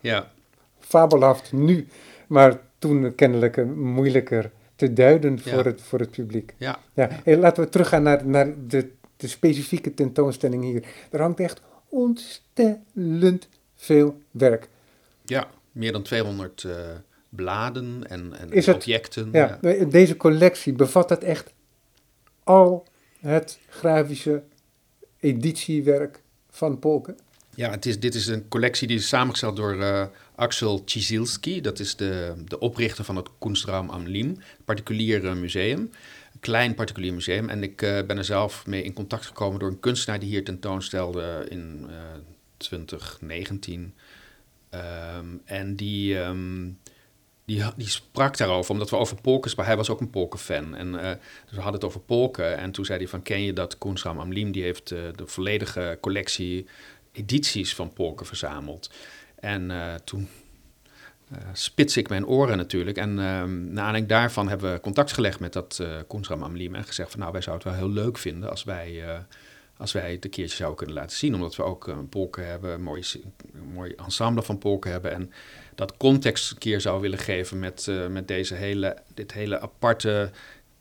Ja, 0.00 0.30
Fabelhaft 0.78 1.52
nu, 1.52 1.88
maar 2.28 2.60
toen 2.78 3.14
kennelijk 3.14 3.66
moeilijker 3.74 4.50
te 4.76 4.92
duiden 4.92 5.38
Ja. 5.44 5.52
voor, 5.52 5.64
het, 5.64 5.80
voor 5.82 5.98
het 5.98 6.10
publiek. 6.10 6.54
ja, 6.56 6.78
Ja, 6.94 7.08
hey, 7.24 7.36
laten 7.38 7.62
we 7.62 7.68
teruggaan 7.68 8.02
naar, 8.02 8.26
naar 8.26 8.54
de, 8.68 8.90
de 9.16 9.28
specifieke 9.28 9.94
tentoonstelling 9.94 10.62
hier. 10.64 10.84
Er 11.10 11.20
hangt 11.20 11.40
echt 11.40 11.60
ontstellend 11.88 13.48
veel 13.74 14.20
werk. 14.30 14.68
ja. 15.24 15.48
Meer 15.72 15.92
dan 15.92 16.02
200 16.02 16.64
eh, 16.64 16.72
bladen 17.28 18.04
en, 18.08 18.32
en 18.38 18.52
Is 18.52 18.66
het- 18.66 18.74
objecten. 18.74 19.28
Ja, 19.32 19.58
Deze 19.88 20.16
collectie 20.16 20.72
bevat 20.72 21.08
dat 21.08 21.22
echt 21.22 21.52
al 22.44 22.86
het 23.20 23.58
grafische 23.68 24.42
editiewerk 25.20 26.22
van 26.50 26.78
Polken. 26.78 27.18
Ja, 27.58 27.70
het 27.70 27.86
is, 27.86 28.00
dit 28.00 28.14
is 28.14 28.26
een 28.26 28.48
collectie 28.48 28.88
die 28.88 28.96
is 28.96 29.08
samengesteld 29.08 29.56
door 29.56 29.80
eh, 29.80 30.06
Axel 30.34 30.82
Chisilski. 30.84 31.60
Dat 31.60 31.78
is 31.78 31.96
de, 31.96 32.34
de 32.44 32.58
oprichter 32.58 33.04
van 33.04 33.16
het 33.16 33.28
Kunstraum 33.38 33.90
am 33.90 34.06
Lim, 34.06 34.28
een 34.28 34.64
particulier 34.64 35.26
eh, 35.26 35.34
museum. 35.34 35.78
Een 36.32 36.40
klein 36.40 36.74
particulier 36.74 37.14
museum. 37.14 37.48
En 37.48 37.62
ik 37.62 37.82
eh, 37.82 38.06
ben 38.06 38.18
er 38.18 38.24
zelf 38.24 38.66
mee 38.66 38.82
in 38.82 38.92
contact 38.92 39.26
gekomen 39.26 39.58
door 39.58 39.68
een 39.68 39.80
kunstenaar 39.80 40.20
die 40.20 40.28
hier 40.28 40.44
tentoonstelde 40.44 41.46
in 41.48 41.86
eh 41.88 41.96
2019. 42.56 43.94
Ehm, 44.70 45.26
en 45.44 45.76
die, 45.76 46.20
ehm, 46.20 46.70
die, 47.44 47.88
sprak 47.88 48.36
daarover, 48.36 48.70
omdat 48.70 48.90
we 48.90 48.96
over 48.96 49.20
polken 49.20 49.50
spraken. 49.50 49.72
Hij 49.72 49.80
was 49.80 49.90
ook 49.90 50.00
een 50.00 50.10
polkenfan. 50.10 50.74
En 50.74 50.92
dus 50.92 51.50
we 51.50 51.60
hadden 51.60 51.74
het 51.74 51.84
over 51.84 52.00
polken. 52.00 52.58
En 52.58 52.70
toen 52.70 52.84
zei 52.84 52.98
hij 52.98 53.08
van, 53.08 53.22
ken 53.22 53.42
je 53.42 53.52
dat 53.52 53.78
Kunstraum 53.78 54.18
am 54.18 54.32
Lim? 54.32 54.52
Die 54.52 54.62
heeft 54.62 54.88
de 54.88 55.26
volledige 55.26 55.98
collectie 56.00 56.66
edities 57.12 57.74
van 57.74 57.92
polken 57.92 58.26
verzameld. 58.26 58.90
En 59.40 59.70
eh, 59.70 59.94
toen 59.94 60.28
eh 61.30 61.38
spits 61.52 61.96
ik 61.96 62.08
mijn 62.08 62.26
oren 62.26 62.56
natuurlijk. 62.56 62.96
En 62.96 63.18
ehm 63.18 63.72
na 63.72 63.80
aanleiding 63.80 64.08
daarvan 64.08 64.48
hebben 64.48 64.72
we 64.72 64.80
contact 64.80 65.12
gelegd 65.12 65.40
met 65.40 65.52
dat 65.52 65.78
eh 65.80 65.96
Kunstram 66.08 66.42
Amlim 66.42 66.74
en 66.74 66.84
gezegd 66.84 67.10
van 67.10 67.20
nou, 67.20 67.32
wij 67.32 67.42
zouden 67.42 67.68
het 67.68 67.78
wel 67.78 67.86
heel 67.86 68.02
leuk 68.02 68.18
vinden 68.18 68.50
als 68.50 68.64
wij, 68.64 69.08
eh, 69.08 69.18
als 69.76 69.92
wij 69.92 70.12
het 70.12 70.24
een 70.24 70.30
keertje 70.30 70.56
zouden 70.56 70.78
kunnen 70.78 70.96
laten 70.96 71.16
zien. 71.16 71.34
Omdat 71.34 71.56
we 71.56 71.62
ook 71.62 72.08
polken 72.08 72.46
hebben, 72.46 72.72
een 72.72 72.82
mooi, 72.82 73.04
mooi 73.72 73.92
ensemble 73.96 74.42
van 74.42 74.58
polken 74.58 74.90
hebben. 74.90 75.12
En 75.12 75.32
dat 75.78 75.96
context 75.96 76.50
een 76.50 76.58
keer 76.58 76.80
zou 76.80 77.00
willen 77.00 77.18
geven 77.18 77.58
met, 77.58 77.88
eh, 77.88 78.06
met 78.06 78.28
deze 78.28 78.54
hele, 78.54 78.96
dit 79.14 79.32
hele 79.32 79.60
aparte 79.60 80.30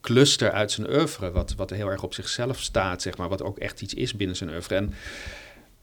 cluster 0.02 0.52
uit 0.52 0.72
zijn 0.72 0.90
oeuvre. 0.90 1.32
Wat, 1.32 1.56
wat 1.56 1.70
heel 1.70 1.90
erg 1.90 2.04
op 2.04 2.14
zichzelf 2.14 2.60
staat, 2.60 3.02
zeg 3.02 3.18
maar. 3.18 3.30
Wat 3.30 3.44
ook 3.44 3.58
echt 3.58 3.82
iets 3.82 3.94
is 3.94 4.16
binnen 4.16 4.36
zijn 4.36 4.50
oeuvre. 4.50 4.76
En 4.76 4.94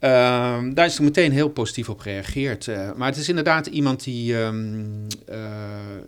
Ehm, 0.05 0.75
daar 0.75 0.87
is 0.87 0.97
er 0.99 1.05
meteen 1.05 1.33
heel 1.33 1.49
positief 1.49 1.89
op 1.89 1.99
gereageerd. 1.99 2.69
Eh, 2.69 2.93
maar 2.93 3.09
het 3.09 3.17
is 3.17 3.29
inderdaad 3.29 3.67
iemand 3.67 4.05
die 4.05 4.39
ehm, 4.43 4.85
eh, 5.27 5.39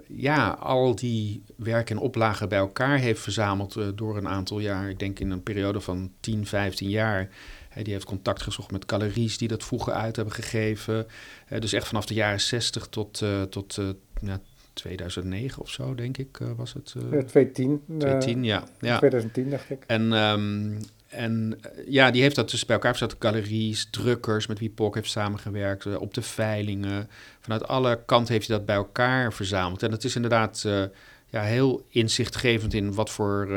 ja, 0.07 0.49
al 0.49 0.95
die 0.95 1.43
werken 1.57 1.97
en 1.97 2.03
oplagen 2.03 2.49
bij 2.49 2.59
elkaar 2.59 2.99
heeft 2.99 3.21
verzameld 3.21 3.77
eh, 3.77 3.85
door 3.95 4.17
een 4.17 4.29
aantal 4.29 4.59
jaar. 4.59 4.89
Ik 4.89 4.99
denk 4.99 5.19
in 5.19 5.31
een 5.31 5.43
periode 5.43 5.81
van 5.81 6.11
10, 6.21 6.47
15 6.47 6.91
jaar. 6.91 7.29
Hè, 7.69 7.83
die 7.83 7.93
heeft 7.93 8.05
contact 8.05 8.43
gezocht 8.43 8.71
met 8.71 8.85
galeries 8.87 9.39
die 9.39 9.49
dat 9.49 9.65
vroeger 9.65 9.93
uit 9.93 10.17
hebben 10.17 10.35
gegeven. 10.35 11.07
Dus 11.59 11.73
echt 11.73 11.87
vanaf 11.87 12.07
de 12.07 12.15
jaren 12.15 12.41
60 12.41 12.87
tot, 12.87 13.23
tot 13.51 13.79
eh, 13.79 13.85
ja, 14.21 14.41
2009 14.73 15.63
of 15.63 15.71
zo, 15.71 15.95
denk 15.95 16.19
ik, 16.19 16.39
was 16.57 16.73
het. 16.73 16.95
eh, 16.97 17.03
Ja, 17.03 17.23
2010. 17.25 17.81
eh, 17.89 17.97
2010, 17.99 18.45
ja. 18.45 18.65
ja. 18.81 18.97
2010 18.99 19.51
dacht 19.51 19.71
ik. 19.71 19.85
En, 19.87 20.13
ehm, 20.13 20.71
en 21.09 21.59
eh, 21.61 21.71
ja, 21.89 22.11
die 22.11 22.23
heeft 22.23 22.37
dat 22.37 22.51
dus 22.51 22.65
bij 22.67 22.77
elkaar 22.77 22.93
gezet. 22.93 23.17
Galeries, 23.19 23.89
drukkers 23.91 24.47
met 24.47 24.59
wie 24.59 24.71
Polk 24.71 24.95
heeft 24.95 25.11
samengewerkt. 25.11 25.87
eh, 25.87 26.01
op 26.01 26.15
de 26.15 26.23
veilingen. 26.23 27.09
Vanuit 27.41 27.69
alle 27.69 28.01
kanten 28.07 28.33
heeft 28.33 28.49
hij 28.49 28.57
dat 28.57 28.67
bij 28.67 28.77
elkaar 28.77 29.33
verzameld. 29.33 29.83
En 29.83 29.93
het 29.93 30.05
is 30.05 30.17
inderdaad 30.17 30.63
eh, 30.67 30.83
ja, 31.31 31.43
heel 31.43 31.87
inzichtgevend 31.89 32.75
in 32.75 32.95
wat 32.95 33.11
voor 33.11 33.49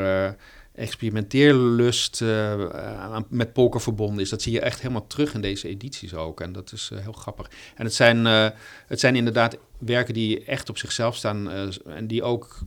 experimenteerlust 0.74 2.20
met 3.28 3.52
Polker 3.52 3.80
verbonden 3.80 4.22
is. 4.22 4.30
Dat 4.30 4.42
zie 4.42 4.52
je 4.52 4.60
echt 4.60 4.80
helemaal 4.80 5.06
terug 5.06 5.34
in 5.34 5.40
deze 5.40 5.68
edities 5.68 6.14
ook. 6.14 6.40
En 6.40 6.52
dat 6.52 6.72
is 6.72 6.90
heel 6.94 7.12
grappig. 7.12 7.50
En 7.74 7.84
het 7.84 7.94
zijn, 7.94 8.24
het 8.86 9.00
zijn 9.00 9.16
inderdaad 9.16 9.56
werken 9.78 10.14
die 10.14 10.44
echt 10.44 10.68
op 10.68 10.78
zichzelf 10.78 11.16
staan. 11.16 11.50
en 11.86 12.06
die 12.06 12.22
ook 12.22 12.58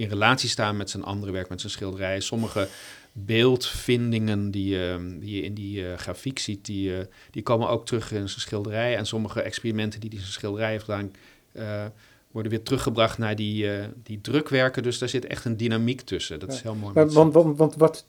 in 0.00 0.08
relatie 0.08 0.48
staan 0.48 0.76
met 0.76 0.90
zijn 0.90 1.04
andere 1.04 1.32
werk, 1.32 1.48
met 1.48 1.60
zijn 1.60 1.72
schilderijen. 1.72 2.22
Sommige 2.22 2.68
beeldvindingen 3.12 4.50
die, 4.50 4.78
die 5.18 5.36
je 5.36 5.42
in 5.42 5.54
die 5.54 5.80
uh, 5.80 5.94
grafiek 5.94 6.38
ziet, 6.38 6.64
die, 6.64 6.90
uh, 6.90 6.98
die 7.30 7.42
komen 7.42 7.68
ook 7.68 7.86
terug 7.86 8.12
in 8.12 8.28
zijn 8.28 8.40
schilderij. 8.40 8.96
En 8.96 9.06
sommige 9.06 9.42
experimenten 9.42 10.00
die 10.00 10.08
hij 10.08 10.18
in 10.18 10.24
zijn 10.24 10.38
schilderij 10.38 10.70
heeft 10.70 10.84
gedaan, 10.84 11.10
uh, 11.52 11.84
worden 12.30 12.52
weer 12.52 12.62
teruggebracht 12.62 13.18
naar 13.18 13.36
die, 13.36 13.68
die 14.02 14.20
drukwerken. 14.20 14.82
Dus 14.82 14.98
daar 14.98 15.08
zit 15.08 15.26
echt 15.26 15.44
een 15.44 15.56
dynamiek 15.56 16.00
tussen. 16.00 16.40
Dat 16.40 16.48
ja. 16.48 16.54
is 16.54 16.62
heel 16.62 16.74
mooi. 16.74 16.94
Maar, 16.94 17.10
want, 17.10 17.32
want, 17.32 17.58
want, 17.58 17.76
wat 17.76 18.06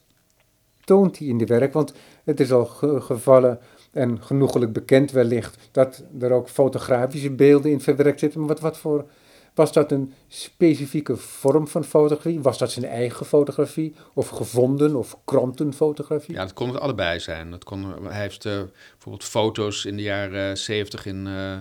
toont 0.84 1.18
hij 1.18 1.26
in 1.26 1.38
die 1.38 1.46
werk? 1.46 1.72
Want 1.72 1.92
het 2.24 2.40
is 2.40 2.52
al 2.52 2.64
ge 2.64 3.00
gevallen 3.00 3.60
en 3.92 4.22
genoegelijk 4.22 4.72
bekend 4.72 5.10
wellicht 5.10 5.68
dat 5.70 6.04
er 6.20 6.30
ook 6.30 6.48
fotografische 6.48 7.30
beelden 7.30 7.70
in 7.70 7.80
verwerkt 7.80 8.20
zitten. 8.20 8.40
Maar 8.40 8.48
wat, 8.48 8.60
wat 8.60 8.78
voor 8.78 9.08
was 9.54 9.72
dat 9.72 9.92
een 9.92 10.14
specifieke 10.28 11.16
vorm 11.16 11.68
van 11.68 11.84
fotografie? 11.84 12.40
Was 12.40 12.58
dat 12.58 12.72
zijn 12.72 12.84
eigen 12.84 13.26
fotografie? 13.26 13.94
Of 14.14 14.28
gevonden 14.28 14.96
of 14.96 15.18
krantenfotografie? 15.24 16.34
Ja, 16.34 16.40
dat 16.40 16.52
kon 16.52 16.68
het 16.68 16.80
allebei 16.80 17.20
zijn. 17.20 17.50
Dat 17.50 17.64
kon, 17.64 18.06
hij 18.06 18.20
heeft 18.20 18.44
uh, 18.44 18.62
bijvoorbeeld 18.90 19.24
foto's 19.24 19.84
in 19.84 19.96
de 19.96 20.02
jaren 20.02 20.58
zeventig 20.58 21.06
in 21.06 21.26
uh, 21.26 21.56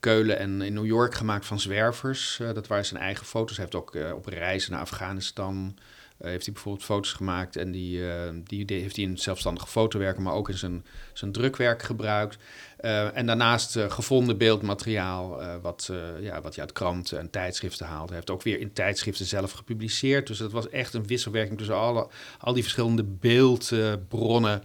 Keulen 0.00 0.38
en 0.38 0.62
in 0.62 0.72
New 0.72 0.86
York 0.86 1.14
gemaakt 1.14 1.46
van 1.46 1.60
zwervers. 1.60 2.40
Dat 2.54 2.66
waren 2.66 2.84
zijn 2.84 3.02
eigen 3.02 3.26
foto's. 3.26 3.56
Hij 3.56 3.66
heeft 3.70 3.84
ook 3.84 4.14
op 4.14 4.26
reizen 4.26 4.72
naar 4.72 4.80
Afghanistan... 4.80 5.76
heeft 6.22 6.44
hij 6.44 6.54
bijvoorbeeld 6.54 6.84
foto's 6.84 7.12
gemaakt 7.12 7.56
en 7.56 7.70
die, 7.70 8.02
die, 8.44 8.64
die 8.64 8.80
heeft 8.80 8.96
hij 8.96 9.04
in 9.04 9.18
zelfstandige 9.18 9.66
fotowerken, 9.66 10.22
maar 10.22 10.32
ook 10.32 10.48
in 10.48 10.58
zijn, 10.58 10.84
zijn 11.12 11.32
drukwerk 11.32 11.82
gebruikt. 11.82 12.38
Uh, 12.80 13.16
en 13.16 13.26
daarnaast 13.26 13.78
gevonden 13.88 14.38
beeldmateriaal, 14.38 15.40
wat, 15.62 15.90
ja, 16.20 16.40
wat 16.40 16.54
je 16.54 16.60
uit 16.60 16.72
kranten 16.72 17.18
en 17.18 17.30
tijdschriften 17.30 17.86
haalt. 17.86 18.08
Hij 18.08 18.16
heeft 18.16 18.30
ook 18.30 18.42
weer 18.42 18.60
in 18.60 18.72
tijdschriften 18.72 19.26
zelf 19.26 19.52
gepubliceerd. 19.52 20.26
Dus 20.26 20.38
dat 20.38 20.52
was 20.52 20.68
echt 20.68 20.94
een 20.94 21.06
wisselwerking 21.06 21.58
tussen 21.58 21.76
alle, 21.76 22.08
al 22.38 22.52
die 22.52 22.62
verschillende 22.62 23.04
beeldbronnen. 23.04 24.62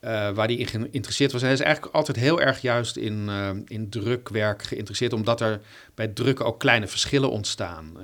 waar 0.00 0.46
hij 0.46 0.54
in 0.54 0.66
geïnteresseerd 0.66 1.32
was. 1.32 1.42
Hij 1.42 1.52
is 1.52 1.60
eigenlijk 1.60 1.94
altijd 1.94 2.16
heel 2.16 2.40
erg 2.40 2.60
juist 2.60 2.96
in, 2.96 3.30
in 3.66 3.88
drukwerk 3.88 4.62
geïnteresseerd, 4.62 5.12
omdat 5.12 5.40
er 5.40 5.60
bij 5.96 6.08
drukken 6.08 6.44
ook 6.44 6.58
kleine 6.58 6.86
verschillen 6.86 7.30
ontstaan. 7.30 7.96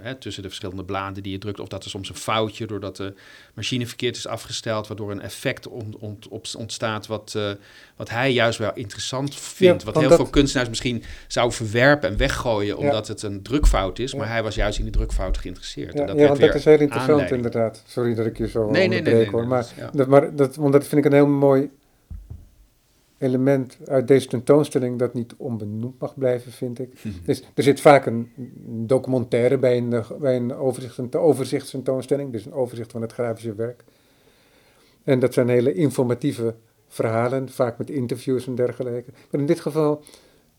Hè, 0.00 0.14
tussen 0.14 0.42
de 0.42 0.48
verschillende 0.48 0.84
bladen 0.84 1.22
die 1.22 1.32
je 1.32 1.38
drukt. 1.38 1.60
Of 1.60 1.68
dat 1.68 1.84
er 1.84 1.90
soms 1.90 2.08
een 2.08 2.14
foutje 2.14 2.66
doordat 2.66 2.96
de 2.96 3.14
machine 3.54 3.86
verkeerd 3.86 4.16
is 4.16 4.26
afgesteld, 4.26 4.86
waardoor 4.86 5.10
een 5.10 5.20
effect 5.20 5.68
ont, 5.68 5.96
ont, 6.28 6.56
ontstaat 6.56 7.06
wat, 7.06 7.34
uh, 7.36 7.50
wat 7.96 8.10
hij 8.10 8.32
juist 8.32 8.58
wel 8.58 8.70
interessant 8.74 9.34
vindt. 9.34 9.80
Ja, 9.80 9.86
wat 9.86 10.00
heel 10.00 10.08
dat... 10.08 10.18
veel 10.18 10.30
kunstenaars 10.30 10.68
misschien 10.68 11.02
zouden 11.28 11.56
verwerpen 11.56 12.08
en 12.08 12.16
weggooien, 12.16 12.76
omdat 12.76 13.06
ja. 13.06 13.12
het 13.12 13.22
een 13.22 13.42
drukfout 13.42 13.98
is. 13.98 14.14
Maar 14.14 14.28
hij 14.28 14.42
was 14.42 14.54
juist 14.54 14.78
in 14.78 14.84
die 14.84 14.92
drukfout 14.92 15.38
geïnteresseerd. 15.38 15.92
Ja, 15.92 16.06
dat 16.06 16.18
ja 16.18 16.26
want 16.26 16.40
dat 16.40 16.54
is 16.54 16.64
heel 16.64 16.72
interessant 16.72 17.10
aanleiding. 17.10 17.44
inderdaad. 17.44 17.82
Sorry 17.86 18.14
dat 18.14 18.26
ik 18.26 18.38
je 18.38 18.48
zo 18.48 18.70
nee, 18.70 18.88
nee, 18.88 19.02
nee, 19.02 19.14
nee, 19.14 19.30
hoor. 19.30 19.46
Maar, 19.46 19.66
dat, 19.92 20.06
maar 20.06 20.36
dat, 20.36 20.56
want 20.56 20.72
dat 20.72 20.86
vind 20.86 21.04
ik 21.04 21.12
een 21.12 21.16
heel 21.16 21.26
mooi 21.26 21.70
element 23.20 23.78
uit 23.84 24.08
deze 24.08 24.26
tentoonstelling 24.26 24.98
dat 24.98 25.14
niet 25.14 25.34
onbenoemd 25.36 25.98
mag 25.98 26.14
blijven, 26.14 26.52
vind 26.52 26.78
ik. 26.78 27.02
Dus, 27.24 27.42
er 27.54 27.62
zit 27.62 27.80
vaak 27.80 28.06
een 28.06 28.32
documentaire 28.86 29.58
bij 29.58 29.76
een, 29.76 30.04
bij 30.20 30.36
een 30.36 30.54
overzicht, 30.54 30.98
een 30.98 31.14
overzichtstentoonstelling, 31.14 32.32
dus 32.32 32.44
een 32.44 32.52
overzicht 32.52 32.92
van 32.92 33.02
het 33.02 33.12
grafische 33.12 33.54
werk. 33.54 33.84
En 35.04 35.18
dat 35.18 35.34
zijn 35.34 35.48
hele 35.48 35.74
informatieve 35.74 36.54
verhalen, 36.88 37.48
vaak 37.48 37.78
met 37.78 37.90
interviews 37.90 38.46
en 38.46 38.54
dergelijke. 38.54 39.10
Maar 39.30 39.40
in 39.40 39.46
dit 39.46 39.60
geval 39.60 40.04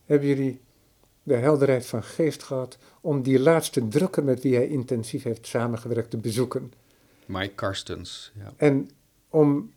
hebben 0.05 0.27
jullie 0.27 0.59
de 1.23 1.35
helderheid 1.35 1.85
van 1.85 2.03
geest 2.03 2.43
gehad 2.43 2.77
om 3.01 3.21
die 3.21 3.39
laatste 3.39 3.87
drukker 3.87 4.23
met 4.23 4.41
wie 4.41 4.55
hij 4.55 4.67
intensief 4.67 5.23
heeft 5.23 5.47
samengewerkt 5.47 6.09
te 6.09 6.17
bezoeken. 6.17 6.73
Mike 7.25 7.53
Karstens, 7.55 8.31
ja. 8.35 8.53
En 8.57 8.89
om 9.29 9.71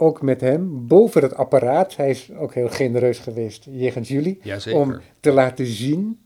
ook 0.00 0.22
met 0.22 0.40
hem 0.40 0.86
boven 0.86 1.22
het 1.22 1.34
apparaat, 1.34 1.96
hij 1.96 2.10
is 2.10 2.32
ook 2.32 2.54
heel 2.54 2.68
genereus 2.68 3.18
geweest 3.18 3.64
jegens 3.70 4.08
jullie, 4.08 4.38
Jazeker. 4.42 4.80
om 4.80 5.00
te 5.20 5.32
laten 5.32 5.66
zien 5.66 6.20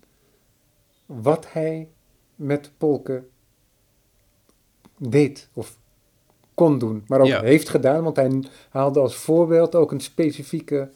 wat 1.07 1.53
hij 1.53 1.89
met 2.35 2.71
Polken 2.79 3.29
deed 4.99 5.49
of 5.53 5.77
kon 6.55 6.79
doen, 6.79 7.05
maar 7.07 7.21
ook 7.21 7.27
Ja. 7.27 7.43
heeft 7.43 7.69
gedaan, 7.69 8.03
want 8.03 8.17
hij 8.17 8.43
haalde 8.71 9.01
als 9.01 9.15
voorbeeld 9.15 9.75
ook 9.75 9.93
een 9.93 10.01
specifieke, 10.01 10.91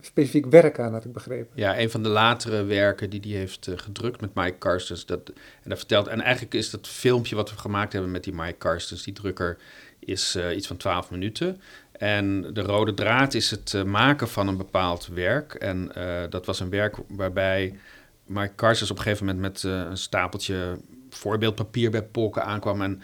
specifiek 0.00 0.46
werk 0.46 0.78
aan, 0.78 0.92
had 0.92 1.04
ik 1.04 1.12
begrepen. 1.12 1.52
Ja, 1.54 1.78
een 1.78 1.90
van 1.90 2.02
de 2.02 2.08
latere 2.08 2.64
werken 2.64 3.10
die 3.10 3.20
hij 3.20 3.30
heeft 3.30 3.66
eh, 3.66 3.78
gedrukt 3.78 4.20
met 4.20 4.34
Mike 4.34 4.58
Carstens. 4.58 5.06
Dat, 5.06 5.28
en, 5.62 5.68
dat 5.70 5.78
vertelt, 5.78 6.06
en 6.06 6.20
eigenlijk 6.20 6.54
is 6.54 6.70
dat 6.70 6.88
filmpje 6.88 7.36
wat 7.36 7.50
we 7.50 7.56
gemaakt 7.58 7.92
hebben 7.92 8.10
met 8.10 8.24
die 8.24 8.34
Mike 8.34 8.58
Carstens, 8.58 9.02
die 9.02 9.14
drukker, 9.14 9.58
is 9.98 10.34
eh, 10.34 10.56
iets 10.56 10.66
van 10.66 10.76
12 10.76 11.10
minuten. 11.10 11.60
En 11.98 12.52
de 12.52 12.62
rode 12.62 12.94
draad 12.94 13.34
is 13.34 13.50
het 13.50 13.74
eh, 13.74 13.82
maken 13.82 14.28
van 14.28 14.48
een 14.48 14.56
bepaald 14.56 15.06
werk. 15.06 15.54
En 15.54 15.94
eh, 15.94 16.30
dat 16.30 16.46
was 16.46 16.60
een 16.60 16.70
werk 16.70 16.96
waarbij 17.08 17.78
Mike 18.26 18.54
Carstens 18.54 18.90
op 18.90 18.96
een 18.96 19.02
gegeven 19.02 19.26
moment 19.26 19.44
met 19.44 19.64
eh, 19.64 19.72
een 19.90 19.96
stapeltje 19.96 20.78
voorbeeldpapier 21.10 21.90
bij 21.90 22.02
Polken 22.02 22.44
aankwam. 22.44 22.82
En 22.82 23.02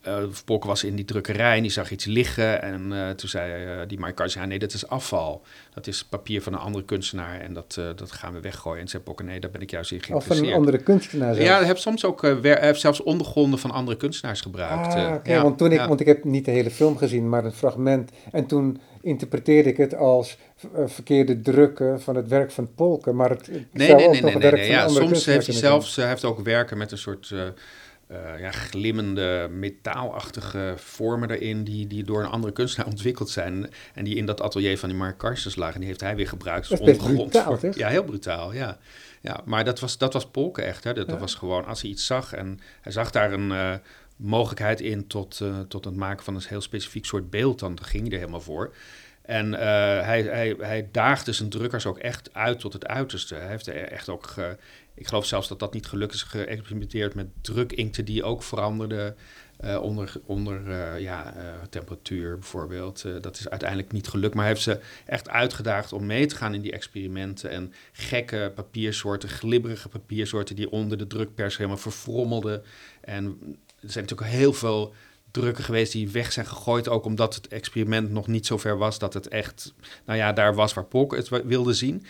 eh 0.00 0.22
Polken 0.44 0.68
was 0.68 0.84
in 0.84 0.96
die 0.96 1.04
drukkerij 1.04 1.56
en 1.56 1.62
die 1.62 1.70
zag 1.70 1.90
iets 1.90 2.04
liggen. 2.04 2.62
En 2.62 2.92
eh, 2.92 3.10
toen 3.10 3.28
zei 3.28 3.64
eh, 3.64 3.88
die 3.88 3.98
Mike 4.00 4.28
ja 4.28 4.44
nee, 4.44 4.58
dat 4.58 4.72
is 4.72 4.88
afval. 4.88 5.42
Dat 5.74 5.86
is 5.86 6.04
papier 6.04 6.42
van 6.42 6.52
een 6.52 6.58
andere 6.58 6.84
kunstenaar 6.84 7.40
en 7.40 7.52
dat, 7.52 7.74
dat 7.74 8.12
gaan 8.12 8.32
we 8.32 8.40
weggooien. 8.40 8.80
En 8.80 8.88
zei 8.88 9.02
Polken, 9.02 9.24
nee, 9.24 9.40
daar 9.40 9.50
ben 9.50 9.60
ik 9.60 9.70
juist 9.70 9.90
in 9.90 9.98
Of 9.98 10.04
van 10.04 10.14
een 10.14 10.20
geïnteresseerd. 10.20 10.56
andere 10.56 10.78
kunstenaar. 10.78 11.42
Ja, 11.42 11.56
hij 11.56 11.66
heeft 11.66 11.80
soms 11.80 12.04
ook 12.04 12.22
heeft 12.42 12.80
zelfs 12.80 13.02
ondergronden 13.02 13.58
van 13.58 13.70
andere 13.70 13.96
kunstenaars 13.96 14.40
gebruikt. 14.40 14.94
Ah, 14.94 15.14
ja, 15.24 15.42
want, 15.42 15.58
toen 15.58 15.72
ik, 15.72 15.78
ja. 15.78 15.88
want 15.88 16.00
ik 16.00 16.06
heb 16.06 16.24
niet 16.24 16.44
de 16.44 16.50
hele 16.50 16.70
film 16.70 16.96
gezien, 16.96 17.28
maar 17.28 17.44
een 17.44 17.52
fragment. 17.52 18.10
En 18.32 18.46
toen 18.46 18.80
interpreteerde 19.00 19.68
ik 19.68 19.76
het 19.76 19.94
als 19.94 20.38
verkeerde 20.86 21.40
drukken 21.40 22.00
van 22.00 22.16
het 22.16 22.28
werk 22.28 22.50
van 22.50 22.74
Polken. 22.74 23.16
Maar 23.16 23.30
het, 23.30 23.46
het 23.46 23.64
Nee, 23.72 23.94
nee, 23.94 24.08
nee, 24.08 24.22
nee, 24.22 24.50
nee, 24.52 24.70
Ja, 24.70 24.88
soms 24.88 25.24
heeft 25.24 25.46
hij 25.46 25.56
zelfs 25.56 25.96
heeft 25.96 26.24
ook 26.24 26.40
werken 26.40 26.78
met 26.78 26.92
een 26.92 26.98
soort 26.98 27.34
eh, 28.08 28.40
ja, 28.40 28.50
glimmende 28.50 29.48
metaalachtige 29.50 30.74
vormen 30.76 31.30
erin 31.30 31.64
die, 31.64 31.86
die 31.86 32.04
door 32.04 32.20
een 32.20 32.30
andere 32.30 32.52
kunstenaar 32.52 32.90
ontwikkeld 32.94 33.30
zijn 33.30 33.70
en 33.94 34.04
die 34.04 34.14
in 34.14 34.26
dat 34.26 34.40
atelier 34.40 34.78
van 34.78 34.88
die 34.88 34.98
Mark 34.98 35.18
Karstens 35.18 35.56
lagen. 35.56 35.74
En 35.74 35.80
die 35.80 35.88
heeft 35.88 36.00
hij 36.00 36.16
weer 36.16 36.28
gebruikt 36.28 36.70
als 36.70 36.80
ondergrond. 36.80 37.30
brutaal, 37.30 37.58
voor-. 37.58 37.78
Ja, 37.78 37.88
heel 37.88 38.04
brutaal, 38.04 38.52
ja. 38.52 38.78
ja 39.20 39.40
maar 39.44 39.64
dat 39.64 39.80
was, 39.80 39.98
dat 39.98 40.12
was 40.12 40.26
Polken 40.26 40.64
echt. 40.64 40.84
Hè. 40.84 40.94
Dat, 40.94 41.18
was 41.18 41.34
gewoon 41.34 41.64
als 41.64 41.80
hij 41.80 41.90
iets 41.90 42.06
zag 42.06 42.32
en 42.32 42.60
hij 42.80 42.92
zag 42.92 43.10
daar 43.10 43.32
een 43.32 43.52
eh, 43.52 43.74
mogelijkheid 44.16 44.80
in 44.80 45.06
tot, 45.06 45.40
eh, 45.40 45.60
tot 45.60 45.84
het 45.84 45.96
maken 45.96 46.24
van 46.24 46.34
een 46.34 46.42
heel 46.46 46.60
specifiek 46.60 47.04
soort 47.04 47.30
beeld, 47.30 47.58
dan 47.58 47.78
ging 47.82 48.02
hij 48.02 48.12
er 48.12 48.18
helemaal 48.18 48.40
voor. 48.40 48.74
En 49.22 49.52
hij, 49.52 50.22
hij, 50.22 50.56
hij 50.58 50.88
daagde 50.92 51.32
zijn 51.32 51.48
drukkers 51.48 51.86
ook 51.86 51.98
echt 51.98 52.34
uit 52.34 52.60
tot 52.60 52.72
het 52.72 52.86
uiterste. 52.86 53.34
Hij 53.34 53.48
heeft 53.48 53.66
er 53.66 53.74
echt 53.74 54.08
ook, 54.08 54.34
ik 54.98 55.06
geloof 55.06 55.26
zelfs 55.26 55.48
dat 55.48 55.58
dat 55.58 55.72
niet 55.72 55.86
gelukt 55.86 56.14
is, 56.14 56.22
geëxperimenteerd 56.22 57.14
met 57.14 57.26
drukinkten 57.40 58.04
die 58.04 58.24
ook 58.24 58.42
veranderden 58.42 59.16
eh, 59.58 59.82
onder, 59.82 60.12
onder 60.24 60.70
eh, 60.70 61.00
ja, 61.00 61.34
eh, 61.34 61.44
temperatuur 61.70 62.38
bijvoorbeeld. 62.38 63.04
Dat 63.20 63.38
is 63.38 63.48
uiteindelijk 63.48 63.92
niet 63.92 64.08
gelukt, 64.08 64.34
maar 64.34 64.46
heeft 64.46 64.62
ze 64.62 64.80
echt 65.06 65.28
uitgedaagd 65.28 65.92
om 65.92 66.06
mee 66.06 66.26
te 66.26 66.36
gaan 66.36 66.54
in 66.54 66.60
die 66.60 66.72
experimenten. 66.72 67.50
En 67.50 67.72
gekke 67.92 68.52
papiersoorten, 68.54 69.28
glibberige 69.28 69.88
papiersoorten 69.88 70.56
die 70.56 70.70
onder 70.70 70.98
de 70.98 71.06
drukpers 71.06 71.56
helemaal 71.56 71.78
verfrommelden. 71.78 72.62
En 73.00 73.24
er 73.80 73.90
zijn 73.90 74.04
natuurlijk 74.04 74.30
heel 74.30 74.52
veel 74.52 74.94
drukken 75.30 75.64
geweest 75.64 75.92
die 75.92 76.10
weg 76.10 76.32
zijn 76.32 76.46
gegooid. 76.46 76.88
Ook 76.88 77.04
omdat 77.04 77.34
het 77.34 77.48
experiment 77.48 78.10
nog 78.10 78.26
niet 78.26 78.46
zo 78.46 78.58
ver 78.58 78.78
was 78.78 78.98
dat 78.98 79.14
het 79.14 79.28
echt, 79.28 79.74
nou 80.06 80.18
ja, 80.18 80.32
daar 80.32 80.54
was 80.54 80.74
waar 80.74 80.84
Polk 80.84 81.16
het 81.16 81.28
wilde 81.44 81.72
zien. 81.72 82.04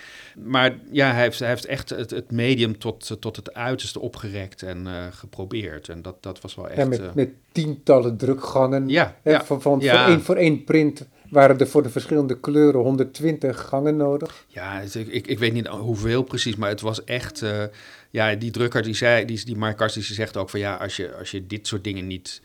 Maar 0.45 0.79
ja, 0.91 1.13
hij 1.13 1.23
heeft, 1.23 1.39
hij 1.39 1.49
heeft 1.49 1.65
echt 1.67 1.91
het, 1.91 2.11
het 2.11 2.31
medium 2.33 2.79
tot, 2.79 3.17
tot 3.21 3.37
het 3.37 3.55
uiterste 3.55 4.01
opgerekt 4.01 4.63
en 4.63 4.87
eh, 4.87 4.93
geprobeerd. 5.11 5.89
En 5.89 6.03
dat, 6.03 6.23
dat 6.23 6.41
was 6.41 6.55
wel 6.55 6.69
echt... 6.69 6.77
Ja, 6.77 6.85
met, 6.87 7.01
eh, 7.01 7.13
met 7.15 7.31
tientallen 7.53 8.17
drukgangen. 8.17 8.89
ja, 8.89 9.17
Hè, 9.23 9.31
ja, 9.31 9.45
van, 9.45 9.63
van, 9.63 9.81
Ja. 9.81 10.03
voor, 10.05 10.13
één, 10.13 10.23
voor 10.23 10.37
één 10.37 10.65
print 10.65 11.07
waren 11.31 11.59
er 11.59 11.69
voor 11.69 11.83
de 11.83 11.91
verschillende 11.91 12.41
kleuren 12.41 12.81
120 12.81 13.61
gangen 13.61 13.97
nodig. 13.97 14.45
Ja, 14.47 14.81
het- 14.81 14.95
ik, 14.95 15.27
ik 15.27 15.39
weet 15.39 15.53
niet 15.53 15.67
hoeveel 15.67 16.23
precies, 16.23 16.57
maar 16.57 16.69
het 16.69 16.81
was 16.81 17.05
echt... 17.05 17.43
eh, 17.43 17.63
ja, 18.11 18.35
die 18.35 18.51
drukker 18.51 18.83
die 18.83 18.95
zei, 18.95 19.25
die, 19.25 19.45
die 19.45 19.57
Mark 19.57 19.93
die 19.93 20.03
zegt 20.03 20.37
ook 20.37 20.51
van... 20.51 20.61
ja, 20.61 20.75
als 20.77 20.97
je, 20.97 21.15
als 21.15 21.31
je 21.31 21.47
dit 21.47 21.67
soort 21.67 21.85
dingen 21.85 22.07
niet 22.07 22.43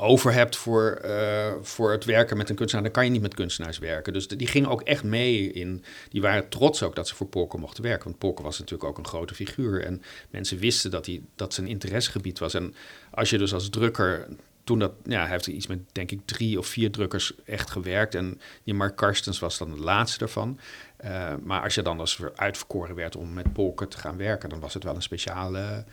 over 0.00 0.32
hebt 0.32 0.56
voor, 0.56 0.90
eh, 0.90 1.52
voor 1.62 1.90
het 1.90 2.04
werken 2.04 2.36
met 2.36 2.50
een 2.50 2.56
kunstenaar... 2.56 2.84
dan 2.84 2.94
kan 2.94 3.04
je 3.04 3.10
niet 3.10 3.20
met 3.20 3.34
kunstenaars 3.34 3.78
werken. 3.78 4.12
Dus 4.12 4.28
die 4.28 4.46
gingen 4.46 4.70
ook 4.70 4.82
echt 4.82 5.04
mee 5.04 5.52
in... 5.52 5.84
die 6.10 6.20
waren 6.20 6.48
trots 6.48 6.82
ook 6.82 6.94
dat 6.94 7.08
ze 7.08 7.14
voor 7.14 7.26
Polken 7.26 7.60
mochten 7.60 7.82
werken. 7.82 8.04
Want 8.04 8.18
Polken 8.18 8.44
was 8.44 8.58
natuurlijk 8.58 8.90
ook 8.90 8.98
een 8.98 9.06
grote 9.06 9.34
figuur. 9.34 9.84
En 9.84 10.02
mensen 10.30 10.58
wisten 10.58 10.90
dat, 10.90 11.06
hij, 11.06 11.22
dat 11.36 11.54
zijn 11.54 11.66
interessegebied 11.66 12.38
was. 12.38 12.54
En 12.54 12.74
als 13.10 13.30
je 13.30 13.38
dus 13.38 13.54
als 13.54 13.70
drukker... 13.70 14.28
Toen 14.64 14.78
dat, 14.78 14.92
ja, 15.04 15.20
hij 15.20 15.30
heeft 15.30 15.46
iets 15.46 15.66
met, 15.66 15.78
denk 15.92 16.10
ik, 16.10 16.20
drie 16.24 16.58
of 16.58 16.66
vier 16.66 16.90
drukkers 16.90 17.32
echt 17.44 17.70
gewerkt. 17.70 18.14
En 18.14 18.40
die 18.64 18.74
Mark 18.74 18.96
Karstens 18.96 19.38
was 19.38 19.58
dan 19.58 19.70
de 19.70 19.80
laatste 19.80 20.18
daarvan. 20.18 20.58
Eh, 20.96 21.34
maar 21.42 21.62
als 21.62 21.74
je 21.74 21.82
dan 21.82 22.00
als 22.00 22.18
uitverkoren 22.34 22.94
werd 22.94 23.16
om 23.16 23.32
met 23.32 23.52
Polken 23.52 23.88
te 23.88 23.98
gaan 23.98 24.16
werken, 24.16 24.48
dan 24.48 24.60
was 24.60 24.74
het 24.74 24.84
wel 24.84 24.94
een 24.94 25.02
speciale 25.02 25.84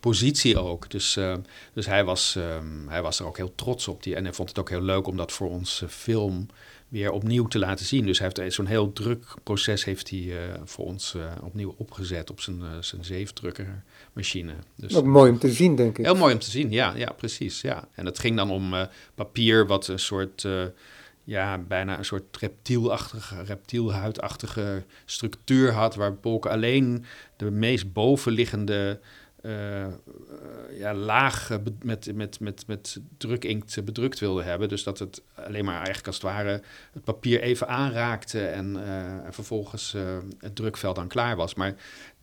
positie 0.00 0.58
ook. 0.58 0.90
Dus, 0.90 1.16
eh, 1.16 1.34
dus 1.72 1.86
hij, 1.86 2.04
was, 2.04 2.36
ehm, 2.36 2.88
hij 2.88 3.02
was 3.02 3.18
er 3.18 3.26
ook 3.26 3.36
heel 3.36 3.52
trots 3.54 3.88
op. 3.88 4.02
Die, 4.02 4.16
en 4.16 4.24
hij 4.24 4.32
vond 4.32 4.48
het 4.48 4.58
ook 4.58 4.68
heel 4.68 4.82
leuk 4.82 5.06
om 5.06 5.16
dat 5.16 5.32
voor 5.32 5.50
onze 5.50 5.88
film 5.88 6.46
weer 6.88 7.10
opnieuw 7.10 7.46
te 7.46 7.58
laten 7.58 7.86
zien. 7.86 8.06
Dus 8.06 8.18
hij 8.18 8.30
heeft 8.34 8.54
zo'n 8.54 8.66
heel 8.66 8.92
druk 8.92 9.34
proces 9.42 9.84
heeft 9.84 10.10
hij, 10.10 10.18
eh, 10.18 10.60
voor 10.64 10.84
ons 10.84 11.14
eh, 11.14 11.32
opnieuw 11.42 11.74
opgezet 11.76 12.30
op 12.30 12.40
zijn, 12.40 12.62
zijn 12.80 13.04
zeefdrukkermachine. 13.04 14.52
Dus, 14.74 14.94
Ook 14.94 15.04
mooi 15.04 15.30
om 15.30 15.38
te 15.38 15.52
zien, 15.52 15.76
denk 15.76 15.98
ik. 15.98 16.04
Heel 16.04 16.14
mooi 16.14 16.34
om 16.34 16.40
te 16.40 16.50
zien, 16.50 16.70
ja, 16.70 16.92
ja 16.96 17.12
precies. 17.16 17.60
Ja. 17.60 17.88
En 17.94 18.06
het 18.06 18.18
ging 18.18 18.36
dan 18.36 18.50
om 18.50 18.74
papier 19.14 19.66
wat 19.66 19.88
een 19.88 19.98
soort... 19.98 20.46
Ja, 21.24 21.58
bijna 21.58 21.98
een 21.98 22.04
soort 22.04 22.36
reptielachtige, 22.36 23.42
reptielhuidachtige 23.42 24.84
structuur 25.04 25.72
had, 25.72 25.94
waar 25.94 26.12
Polken 26.12 26.50
alleen 26.50 27.04
de 27.36 27.50
meest 27.50 27.92
bovenliggende 27.92 29.00
uh, 29.42 29.80
uh, 29.80 29.88
ja, 30.78 30.94
laag 30.94 31.58
met, 31.82 32.14
met, 32.14 32.40
met, 32.40 32.66
met 32.66 33.00
drukinkt 33.18 33.84
bedrukt 33.84 34.18
wilde 34.18 34.42
hebben. 34.42 34.68
Dus 34.68 34.82
dat 34.82 34.98
het 34.98 35.22
alleen 35.34 35.64
maar 35.64 35.74
eigenlijk 35.74 36.06
als 36.06 36.16
het 36.16 36.24
ware 36.24 36.62
het 36.92 37.04
papier 37.04 37.40
even 37.40 37.68
aanraakte 37.68 38.46
en, 38.46 38.84
en 39.24 39.34
vervolgens 39.34 39.94
het 40.38 40.56
drukveld 40.56 40.96
dan 40.96 41.08
klaar 41.08 41.36
was. 41.36 41.54
Maar 41.54 41.74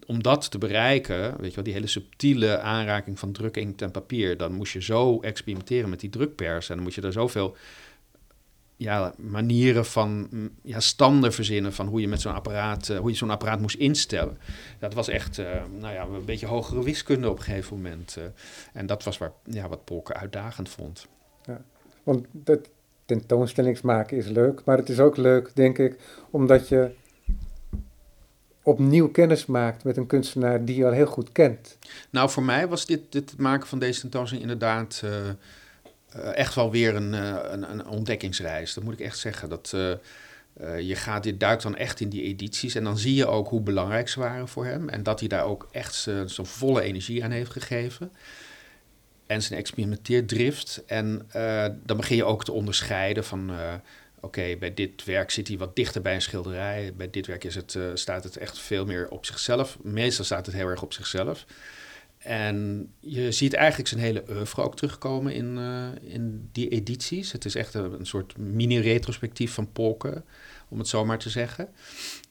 om 0.05 0.23
dat 0.23 0.51
te 0.51 0.57
bereiken, 0.57 1.35
weet 1.37 1.49
je 1.49 1.55
wel, 1.55 1.63
die 1.63 1.73
hele 1.73 1.87
subtiele 1.87 2.59
aanraking 2.59 3.19
van 3.19 3.31
drukinkt 3.31 3.81
en 3.81 3.91
papier, 3.91 4.37
dan 4.37 4.51
moest 4.51 4.73
je 4.73 4.81
zo 4.81 5.19
experimenteren 5.19 5.89
met 5.89 5.99
die 5.99 6.09
drukpers 6.09 6.69
en 6.69 6.75
dan 6.75 6.83
moest 6.83 6.95
je 6.95 7.01
er 7.01 7.11
zoveel 7.11 7.55
ja, 8.77 9.13
manieren 9.17 9.85
van 9.85 10.29
ja, 10.61 10.79
standen 10.79 11.33
verzinnen 11.33 11.73
van 11.73 11.87
hoe 11.87 12.01
je 12.01 12.07
met 12.07 12.21
zo'n 12.21 12.33
apparaat, 12.33 12.89
uh, 12.89 12.97
hoe 12.97 13.09
je 13.09 13.15
zo'n 13.15 13.29
apparaat 13.29 13.59
moest 13.59 13.75
instellen. 13.75 14.37
Dat 14.79 14.93
was 14.93 15.07
echt, 15.07 15.37
uh, 15.37 15.47
nou 15.79 15.93
ja, 15.93 16.03
een 16.03 16.25
beetje 16.25 16.45
hogere 16.45 16.83
wiskunde 16.83 17.29
op 17.29 17.37
een 17.37 17.43
gegeven 17.43 17.75
moment. 17.75 18.15
Uh, 18.19 18.23
en 18.73 18.85
dat 18.85 19.03
was 19.03 19.17
waar, 19.17 19.31
ja, 19.43 19.67
wat 19.67 19.85
Polker 19.85 20.15
uitdagend 20.15 20.69
vond. 20.69 21.07
Ja, 21.45 21.61
want 22.03 22.25
dat 22.31 22.69
tentoonstellingsmaken 23.05 24.17
is 24.17 24.27
leuk, 24.27 24.61
maar 24.65 24.77
het 24.77 24.89
is 24.89 24.99
ook 24.99 25.17
leuk, 25.17 25.51
denk 25.53 25.77
ik, 25.77 25.99
omdat 26.29 26.67
je 26.67 26.91
opnieuw 28.63 29.07
kennis 29.07 29.45
maakt 29.45 29.83
met 29.83 29.97
een 29.97 30.07
kunstenaar 30.07 30.65
die 30.65 30.75
je 30.75 30.85
al 30.85 30.91
heel 30.91 31.05
goed 31.05 31.31
kent. 31.31 31.77
Nou, 32.09 32.29
voor 32.29 32.43
mij 32.43 32.67
was 32.67 32.85
dit, 32.85 33.11
dit 33.11 33.29
het 33.29 33.39
maken 33.39 33.67
van 33.67 33.79
deze 33.79 33.99
tentoonstelling 33.99 34.51
inderdaad 34.51 35.03
echt 36.33 36.55
wel 36.55 36.71
weer 36.71 36.95
een, 36.95 37.13
uh, 37.13 37.37
een, 37.43 37.71
een, 37.71 37.87
ontdekkingsreis. 37.87 38.73
Dat 38.73 38.83
moet 38.83 38.93
ik 38.93 38.99
echt 38.99 39.17
zeggen. 39.17 39.49
Dat, 39.49 39.69
je 40.79 40.95
gaat, 40.95 41.23
dit 41.23 41.39
duikt 41.39 41.63
dan 41.63 41.75
echt 41.75 41.99
in 41.99 42.09
die 42.09 42.23
edities 42.23 42.75
en 42.75 42.83
dan 42.83 42.97
zie 42.97 43.15
je 43.15 43.27
ook 43.27 43.47
hoe 43.47 43.61
belangrijk 43.61 44.09
ze 44.09 44.19
waren 44.19 44.47
voor 44.47 44.65
hem. 44.65 44.89
En 44.89 45.03
dat 45.03 45.19
hij 45.19 45.29
daar 45.29 45.43
ook 45.43 45.67
echt 45.71 45.95
zijn 45.95 46.45
volle 46.45 46.81
energie 46.81 47.23
aan 47.23 47.31
heeft 47.31 47.51
gegeven. 47.51 48.11
En 49.25 49.41
zijn 49.41 49.59
experimenteerdrift. 49.59 50.83
En 50.85 51.27
dan 51.83 51.97
begin 51.97 52.15
je 52.15 52.23
ook 52.23 52.43
te 52.43 52.51
onderscheiden 52.51 53.23
van... 53.23 53.51
Oké, 54.19 54.55
bij 54.59 54.73
dit 54.73 55.03
werk 55.03 55.31
zit 55.31 55.47
hij 55.47 55.57
wat 55.57 55.75
dichter 55.75 56.01
bij 56.01 56.13
een 56.13 56.21
schilderij. 56.21 56.93
Bij 56.97 57.09
dit 57.09 57.27
werk 57.27 57.43
is 57.43 57.55
het, 57.55 57.77
staat 57.93 58.23
het 58.23 58.37
echt 58.37 58.59
veel 58.59 58.85
meer 58.85 59.09
op 59.09 59.25
zichzelf. 59.25 59.77
Meestal 59.81 60.25
staat 60.25 60.45
het 60.45 60.55
heel 60.55 60.67
erg 60.67 60.81
op 60.81 60.93
zichzelf. 60.93 61.45
En 62.25 62.87
je 62.99 63.31
ziet 63.31 63.53
eigenlijk 63.53 63.89
zijn 63.89 64.01
hele 64.01 64.23
oeuvre 64.29 64.61
ook 64.61 64.75
terugkomen 64.75 65.33
in, 65.33 65.57
in 66.01 66.49
die 66.51 66.69
edities. 66.69 67.31
Het 67.31 67.45
is 67.45 67.55
echt 67.55 67.73
een, 67.73 68.05
soort 68.05 68.37
mini-retrospectief 68.37 69.53
van 69.53 69.71
Polken, 69.71 70.25
om 70.67 70.79
het 70.79 70.87
zo 70.87 71.05
maar 71.05 71.17
te 71.17 71.29
zeggen. 71.29 71.69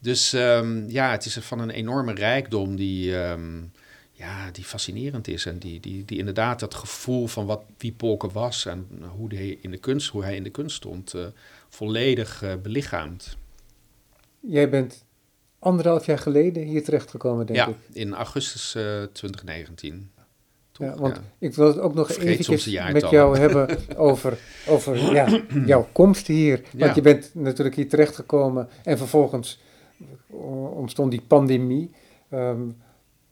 Dus 0.00 0.32
ehm, 0.32 0.88
ja, 0.88 1.10
het 1.10 1.24
is 1.24 1.38
van 1.40 1.58
een 1.58 1.70
enorme 1.70 2.14
rijkdom 2.14 2.76
die, 2.76 3.18
ehm, 3.18 3.62
ja, 4.12 4.50
die 4.50 4.64
fascinerend 4.64 5.28
is. 5.28 5.46
En 5.46 5.58
die, 5.58 5.80
die, 5.80 6.04
die 6.04 6.18
inderdaad 6.18 6.60
dat 6.60 6.74
gevoel 6.74 7.26
van 7.26 7.46
wat, 7.46 7.62
wie 7.78 7.92
Polken 7.92 8.32
was 8.32 8.66
en 8.66 8.86
hoe, 9.16 9.34
hij 9.34 9.58
in 9.60 9.70
de 9.70 9.78
kunst, 9.78 10.08
hoe 10.08 10.22
hij 10.22 10.36
in 10.36 10.44
de 10.44 10.50
kunst 10.50 10.76
stond, 10.76 11.14
volledig 11.68 12.44
belichaamt. 12.62 13.36
Jij 14.40 14.68
bent 14.68 15.04
anderhalf 15.64 16.06
jaar 16.06 16.18
geleden 16.18 16.62
hier 16.62 16.84
terechtgekomen, 16.84 17.46
denk 17.46 17.58
ja, 17.58 17.68
ik. 17.68 17.76
in 17.92 18.14
augustus 18.14 18.74
uh, 18.76 19.02
2019. 19.12 20.10
ja, 20.72 20.94
want 20.94 21.20
ik 21.38 21.54
wil 21.54 21.66
het 21.66 21.78
ook 21.78 21.94
nog 21.94 22.10
eventjes 22.10 22.66
met 22.92 23.10
jou 23.10 23.38
hebben 23.38 23.78
over, 23.96 24.38
over 24.66 25.12
ja, 25.12 25.40
jouw 25.66 25.88
komst 25.92 26.26
hier. 26.26 26.60
Want 26.60 26.84
ja. 26.84 26.94
je 26.94 27.00
bent 27.00 27.30
natuurlijk 27.34 27.76
hier 27.76 27.88
terechtgekomen 27.88 28.68
en 28.84 28.98
vervolgens 28.98 29.60
ontstond 30.74 31.10
die 31.10 31.22
pandemie. 31.26 31.90
Um, 32.30 32.76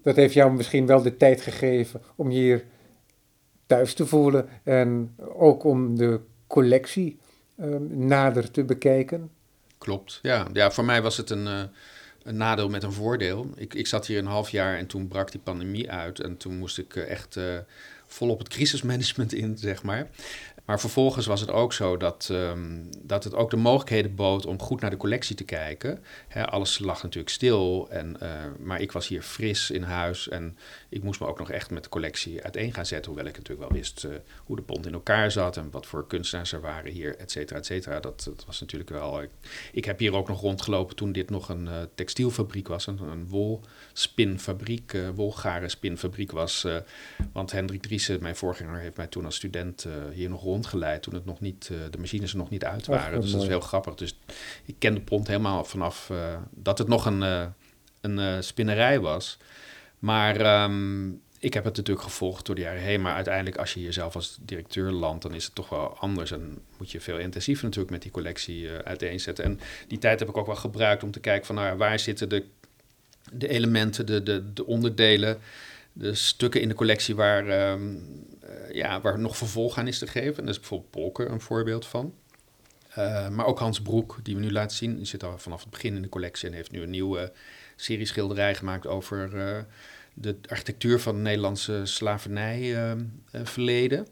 dat 0.02 0.16
heeft 0.16 0.34
jou 0.34 0.52
misschien 0.52 0.86
wel 0.86 1.02
de 1.02 1.16
tijd 1.16 1.40
gegeven 1.40 2.00
om 2.16 2.28
hier 2.28 2.64
thuis 3.66 3.94
te 3.94 4.06
voelen 4.06 4.48
en 4.62 5.14
ook 5.18 5.64
om 5.64 5.96
de 5.96 6.20
collectie 6.46 7.18
um, 7.60 8.06
nader 8.06 8.50
te 8.50 8.64
bekijken. 8.64 9.30
Klopt, 9.78 10.18
ja. 10.22 10.46
ja. 10.52 10.70
Voor 10.70 10.84
mij 10.84 11.02
was 11.02 11.16
het 11.16 11.30
een, 11.30 11.46
uh, 11.46 11.62
een 12.24 12.36
nadeel 12.36 12.68
met 12.68 12.82
een 12.82 12.92
voordeel. 12.92 13.50
Ik, 13.56 13.74
ik 13.74 13.86
zat 13.86 14.06
hier 14.06 14.18
een 14.18 14.26
half 14.26 14.50
jaar 14.50 14.78
en 14.78 14.86
toen 14.86 15.08
brak 15.08 15.30
die 15.30 15.40
pandemie 15.40 15.90
uit. 15.90 16.20
En 16.20 16.36
toen 16.36 16.58
moest 16.58 16.78
ik 16.78 16.94
uh, 16.94 17.10
echt 17.10 17.36
uh, 17.36 17.58
volop 18.06 18.38
het 18.38 18.48
crisismanagement 18.48 19.32
in, 19.42 19.58
zeg 19.58 19.82
maar. 19.82 20.08
Maar 20.64 20.80
vervolgens 20.80 21.26
was 21.26 21.40
het 21.40 21.50
ook 21.50 21.72
zo 21.72 21.96
dat, 21.96 22.28
um, 22.32 22.88
dat 23.02 23.24
het 23.24 23.34
ook 23.34 23.50
de 23.50 23.56
mogelijkheden 23.56 24.14
bood 24.14 24.46
om 24.46 24.60
goed 24.60 24.80
naar 24.80 24.90
de 24.90 24.96
collectie 24.96 25.36
te 25.36 25.44
kijken. 25.44 26.04
Alles 26.44 26.78
lag 26.78 27.02
natuurlijk 27.02 27.32
stil, 27.32 27.86
en, 27.90 28.16
uh, 28.22 28.28
maar 28.58 28.80
ik 28.80 28.92
was 28.92 29.08
hier 29.08 29.22
fris 29.22 29.70
in 29.70 29.82
huis 29.82 30.28
en 30.28 30.56
ik 30.88 31.02
moest 31.02 31.20
me 31.20 31.26
ook 31.26 31.38
nog 31.38 31.50
echt 31.50 31.70
met 31.70 31.82
de 31.82 31.88
collectie 31.88 32.42
uiteen 32.42 32.72
gaan 32.72 32.86
zetten. 32.86 33.12
Hoewel 33.12 33.28
ik 33.28 33.36
natuurlijk 33.36 33.68
wel 33.68 33.78
wist 33.78 34.04
uh, 34.04 34.14
hoe 34.44 34.56
de 34.56 34.62
pond 34.62 34.86
in 34.86 34.92
elkaar 34.92 35.30
zat 35.30 35.56
en 35.56 35.70
wat 35.70 35.86
voor 35.86 36.06
kunstenaars 36.06 36.52
er 36.52 36.60
waren 36.60 36.90
hier, 36.90 37.16
et 37.16 37.30
cetera, 37.30 37.58
et 37.58 37.66
cetera. 37.66 38.00
Dat, 38.00 38.30
was 38.46 38.60
natuurlijk 38.60 38.90
wel... 38.90 39.22
Ik, 39.72 39.84
heb 39.84 39.98
hier 39.98 40.14
ook 40.14 40.28
nog 40.28 40.40
rondgelopen 40.40 40.96
toen 40.96 41.12
dit 41.12 41.30
nog 41.30 41.48
een 41.48 41.66
uh, 41.66 41.72
textielfabriek 41.94 42.68
was, 42.68 42.86
een, 42.86 42.98
een 43.00 43.28
wolspinfabriek, 43.92 44.96
wolgaren 45.14 45.70
spinfabriek 45.70 46.32
was. 46.32 46.66
want 47.32 47.52
Hendrik 47.52 47.82
Driessen, 47.82 48.22
mijn 48.22 48.36
voorganger, 48.36 48.80
heeft 48.80 48.96
mij 48.96 49.06
toen 49.06 49.24
als 49.24 49.36
student 49.36 49.86
hier 50.12 50.28
nog 50.28 50.42
rondgeleid 50.42 51.02
toen 51.02 51.14
het 51.14 51.24
nog 51.24 51.40
niet, 51.40 51.68
uh, 51.72 51.78
de 51.90 51.98
machines 51.98 52.32
er 52.32 52.38
nog 52.38 52.50
niet 52.50 52.64
uit 52.64 52.86
waren. 52.86 53.20
dus 53.20 53.30
dat 53.30 53.42
is 53.42 53.48
heel 53.48 53.60
grappig. 53.60 53.94
Dus 53.94 54.18
ik 54.64 54.74
ken 54.78 54.94
de 54.94 55.00
pont 55.00 55.26
helemaal 55.26 55.64
vanaf 55.64 56.08
uh, 56.12 56.36
dat 56.50 56.78
het 56.78 56.88
nog 56.88 57.06
een, 57.06 57.22
uh, 57.22 57.46
een 58.00 58.44
spinnerij 58.44 59.00
was. 59.00 59.38
Maar 59.98 60.62
um, 60.62 61.20
ik 61.38 61.54
heb 61.54 61.64
het 61.64 61.76
natuurlijk 61.76 62.06
gevolgd 62.06 62.46
door 62.46 62.54
de 62.54 62.60
jaren 62.60 62.80
heen. 62.80 63.00
Maar 63.00 63.14
uiteindelijk, 63.14 63.56
als 63.56 63.74
je 63.74 63.82
jezelf 63.82 64.14
als 64.14 64.38
directeur 64.40 64.90
landt, 64.90 65.22
dan 65.22 65.34
is 65.34 65.44
het 65.44 65.54
toch 65.54 65.68
wel 65.68 65.96
anders. 65.98 66.30
En 66.30 66.58
moet 66.78 66.90
je 66.90 67.00
veel 67.00 67.18
intensiever 67.18 67.64
natuurlijk 67.64 67.92
met 67.92 68.02
die 68.02 68.10
collectie 68.10 68.70
uiteenzetten. 68.70 69.44
En 69.44 69.60
die 69.88 69.98
tijd 69.98 70.18
heb 70.18 70.28
ik 70.28 70.36
ook 70.36 70.46
wel 70.46 70.56
gebruikt 70.56 71.02
om 71.02 71.10
te 71.10 71.20
kijken 71.20 71.46
van 71.46 71.54
nou, 71.54 71.76
waar 71.76 71.98
zitten 71.98 72.28
de, 72.28 72.44
de 73.32 73.48
elementen, 73.48 74.06
de, 74.06 74.22
de, 74.22 74.52
de 74.52 74.66
onderdelen 74.66 75.38
de 75.92 76.14
stukken 76.14 76.60
in 76.60 76.68
de 76.68 76.74
collectie 76.74 77.14
waar, 77.14 77.72
um, 77.72 78.02
ja, 78.72 79.00
waar 79.00 79.18
nog 79.18 79.36
vervolg 79.36 79.78
aan 79.78 79.86
is 79.86 79.98
te 79.98 80.06
geven. 80.06 80.36
En 80.36 80.44
daar 80.44 80.54
is 80.54 80.60
bijvoorbeeld 80.60 80.90
Polker 80.90 81.30
een 81.30 81.40
voorbeeld 81.40 81.86
van. 81.86 82.14
Uh, 82.98 83.28
maar 83.28 83.46
ook 83.46 83.58
Hans 83.58 83.82
Broek, 83.82 84.18
die 84.22 84.34
we 84.34 84.40
nu 84.40 84.52
laten 84.52 84.76
zien, 84.76 84.96
die 84.96 85.06
zit 85.06 85.24
al 85.24 85.38
vanaf 85.38 85.60
het 85.60 85.70
begin 85.70 85.94
in 85.94 86.02
de 86.02 86.08
collectie 86.08 86.48
en 86.48 86.54
heeft 86.54 86.70
nu 86.70 86.82
een 86.82 86.90
nieuwe 86.90 87.32
serie 87.76 88.06
schilderij 88.06 88.54
gemaakt 88.54 88.86
over 88.86 89.34
uh, 89.34 89.58
de 90.14 90.36
architectuur 90.48 91.00
van 91.00 91.14
het 91.14 91.22
Nederlandse 91.22 91.80
slavernijverleden. 91.84 94.06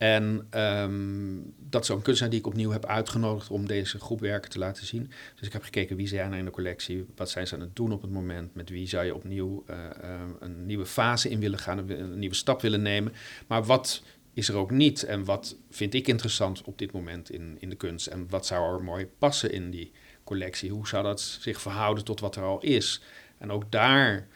En 0.00 0.46
um, 0.54 1.54
dat 1.58 1.82
is 1.82 1.88
een 1.88 2.02
kunstenaar 2.02 2.30
die 2.30 2.40
ik 2.40 2.46
opnieuw 2.46 2.70
heb 2.70 2.86
uitgenodigd 2.86 3.50
om 3.50 3.66
deze 3.66 3.98
groep 3.98 4.20
werken 4.20 4.50
te 4.50 4.58
laten 4.58 4.86
zien. 4.86 5.10
Dus 5.34 5.46
ik 5.46 5.52
heb 5.52 5.62
gekeken 5.62 5.96
wie 5.96 6.08
zijn 6.08 6.32
er 6.32 6.38
in 6.38 6.44
de 6.44 6.50
collectie, 6.50 7.06
wat 7.16 7.30
zijn 7.30 7.46
ze 7.46 7.54
aan 7.54 7.60
het 7.60 7.76
doen 7.76 7.92
op 7.92 8.02
het 8.02 8.10
moment, 8.10 8.54
met 8.54 8.70
wie 8.70 8.88
zou 8.88 9.04
je 9.04 9.14
opnieuw 9.14 9.64
uh, 9.70 9.76
uh, 9.76 10.20
een 10.38 10.66
nieuwe 10.66 10.86
fase 10.86 11.28
in 11.28 11.40
willen 11.40 11.58
gaan, 11.58 11.78
een, 11.78 12.00
een, 12.00 12.18
nieuwe 12.18 12.34
stap 12.34 12.60
willen 12.60 12.82
nemen. 12.82 13.12
Maar 13.46 13.64
wat 13.64 14.02
is 14.34 14.48
er 14.48 14.56
ook 14.56 14.70
niet 14.70 15.02
en 15.02 15.24
wat 15.24 15.56
vind 15.70 15.94
ik 15.94 16.08
interessant 16.08 16.62
op 16.64 16.78
dit 16.78 16.92
moment 16.92 17.30
in, 17.30 17.56
in 17.60 17.68
de 17.70 17.76
kunst 17.76 18.06
en 18.06 18.26
wat 18.28 18.46
zou 18.46 18.74
er 18.74 18.84
mooi 18.84 19.06
passen 19.18 19.52
in 19.52 19.70
die 19.70 19.92
collectie? 20.24 20.70
Hoe 20.70 20.88
zou 20.88 21.04
dat 21.04 21.20
zich 21.20 21.60
verhouden 21.60 22.04
tot 22.04 22.20
wat 22.20 22.36
er 22.36 22.42
al 22.42 22.60
is? 22.60 23.02
En 23.38 23.50
ook 23.50 23.72
daar 23.72 24.28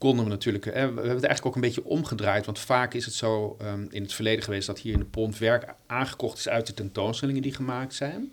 konden 0.00 0.24
we 0.24 0.30
natuurlijk. 0.30 0.64
We 0.64 0.70
hebben 0.70 0.96
het 0.96 1.08
eigenlijk 1.08 1.46
ook 1.46 1.54
een 1.54 1.60
beetje 1.60 1.84
omgedraaid. 1.84 2.46
Want 2.46 2.58
vaak 2.58 2.94
is 2.94 3.04
het 3.04 3.14
zo 3.14 3.56
um, 3.62 3.86
in 3.90 4.02
het 4.02 4.12
verleden 4.12 4.44
geweest 4.44 4.66
dat 4.66 4.78
hier 4.78 4.92
in 4.92 4.98
de 4.98 5.04
pont 5.04 5.38
werk 5.38 5.74
aangekocht 5.86 6.38
is 6.38 6.48
uit 6.48 6.66
de 6.66 6.74
tentoonstellingen 6.74 7.42
die 7.42 7.54
gemaakt 7.54 7.94
zijn. 7.94 8.32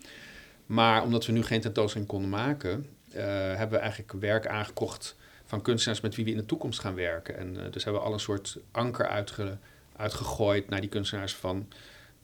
Maar 0.66 1.04
omdat 1.04 1.26
we 1.26 1.32
nu 1.32 1.44
geen 1.44 1.62
tentoonstelling 1.62 2.10
konden 2.10 2.30
maken, 2.30 2.88
uh, 3.10 3.24
hebben 3.56 3.70
we 3.70 3.78
eigenlijk 3.78 4.12
werk 4.12 4.48
aangekocht 4.48 5.16
van 5.46 5.62
kunstenaars 5.62 6.02
met 6.02 6.16
wie 6.16 6.26
we 6.26 6.32
in 6.32 6.38
de 6.38 6.46
toekomst 6.46 6.80
gaan 6.80 6.96
werken. 6.96 7.38
En 7.38 7.56
uh, 7.56 7.62
dus 7.72 7.84
hebben 7.84 8.02
we 8.02 8.08
al 8.08 8.14
een 8.14 8.20
soort 8.20 8.58
anker 8.72 9.08
uitge, 9.08 9.58
uitgegooid 9.96 10.70
naar 10.70 10.82
die 10.82 10.90
kunstenaars 10.90 11.36
van 11.36 11.68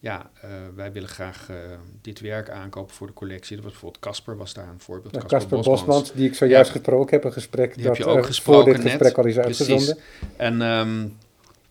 ja, 0.04 0.30
uh, 0.46 0.52
wij 0.76 0.92
willen 0.92 1.10
graag 1.10 1.48
uh, 1.50 1.58
dit 2.02 2.20
werk 2.20 2.50
aankopen 2.50 2.96
voor 2.96 3.08
de 3.08 3.14
collectie. 3.14 3.56
Dat 3.56 3.64
was 3.64 3.74
bijvoorbeeld 3.74 4.04
Casper, 4.04 4.38
was 4.38 4.54
daar 4.54 4.68
een 4.68 4.80
voorbeeld. 4.80 5.26
Casper 5.26 5.58
nou, 5.58 5.64
Bosmans, 5.64 6.14
die 6.14 6.28
ik 6.28 6.36
zojuist 6.36 6.68
ja, 6.68 6.76
gesproken 6.76 7.16
heb, 7.16 7.24
een 7.24 7.34
gesprek 7.34 7.76
die 7.76 7.84
dat 7.84 7.98
heb 7.98 8.06
je 8.06 8.12
ook 8.12 8.26
gesproken 8.26 8.64
voor 8.64 8.74
dit 8.74 8.82
gesprek 8.82 9.16
net. 9.16 9.18
al 9.18 9.26
is 9.26 9.38
uitgezonden. 9.38 9.98
En, 10.38 10.62
um, 10.62 11.18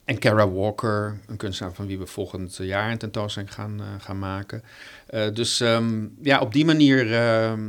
en 0.04 0.18
Kara 0.18 0.48
Walker, 0.48 1.18
een 1.26 1.36
kunstenaar 1.36 1.72
van 1.72 1.86
wie 1.86 1.98
we 1.98 2.06
volgend 2.06 2.56
jaar 2.56 2.90
een 2.90 2.98
tentoonstelling 2.98 3.54
gaan, 3.54 3.80
gaan 3.98 4.18
maken. 4.18 4.62
dus 5.32 5.60
um, 5.60 6.16
ja, 6.22 6.40
op 6.40 6.52
die 6.52 6.64
manier 6.64 7.06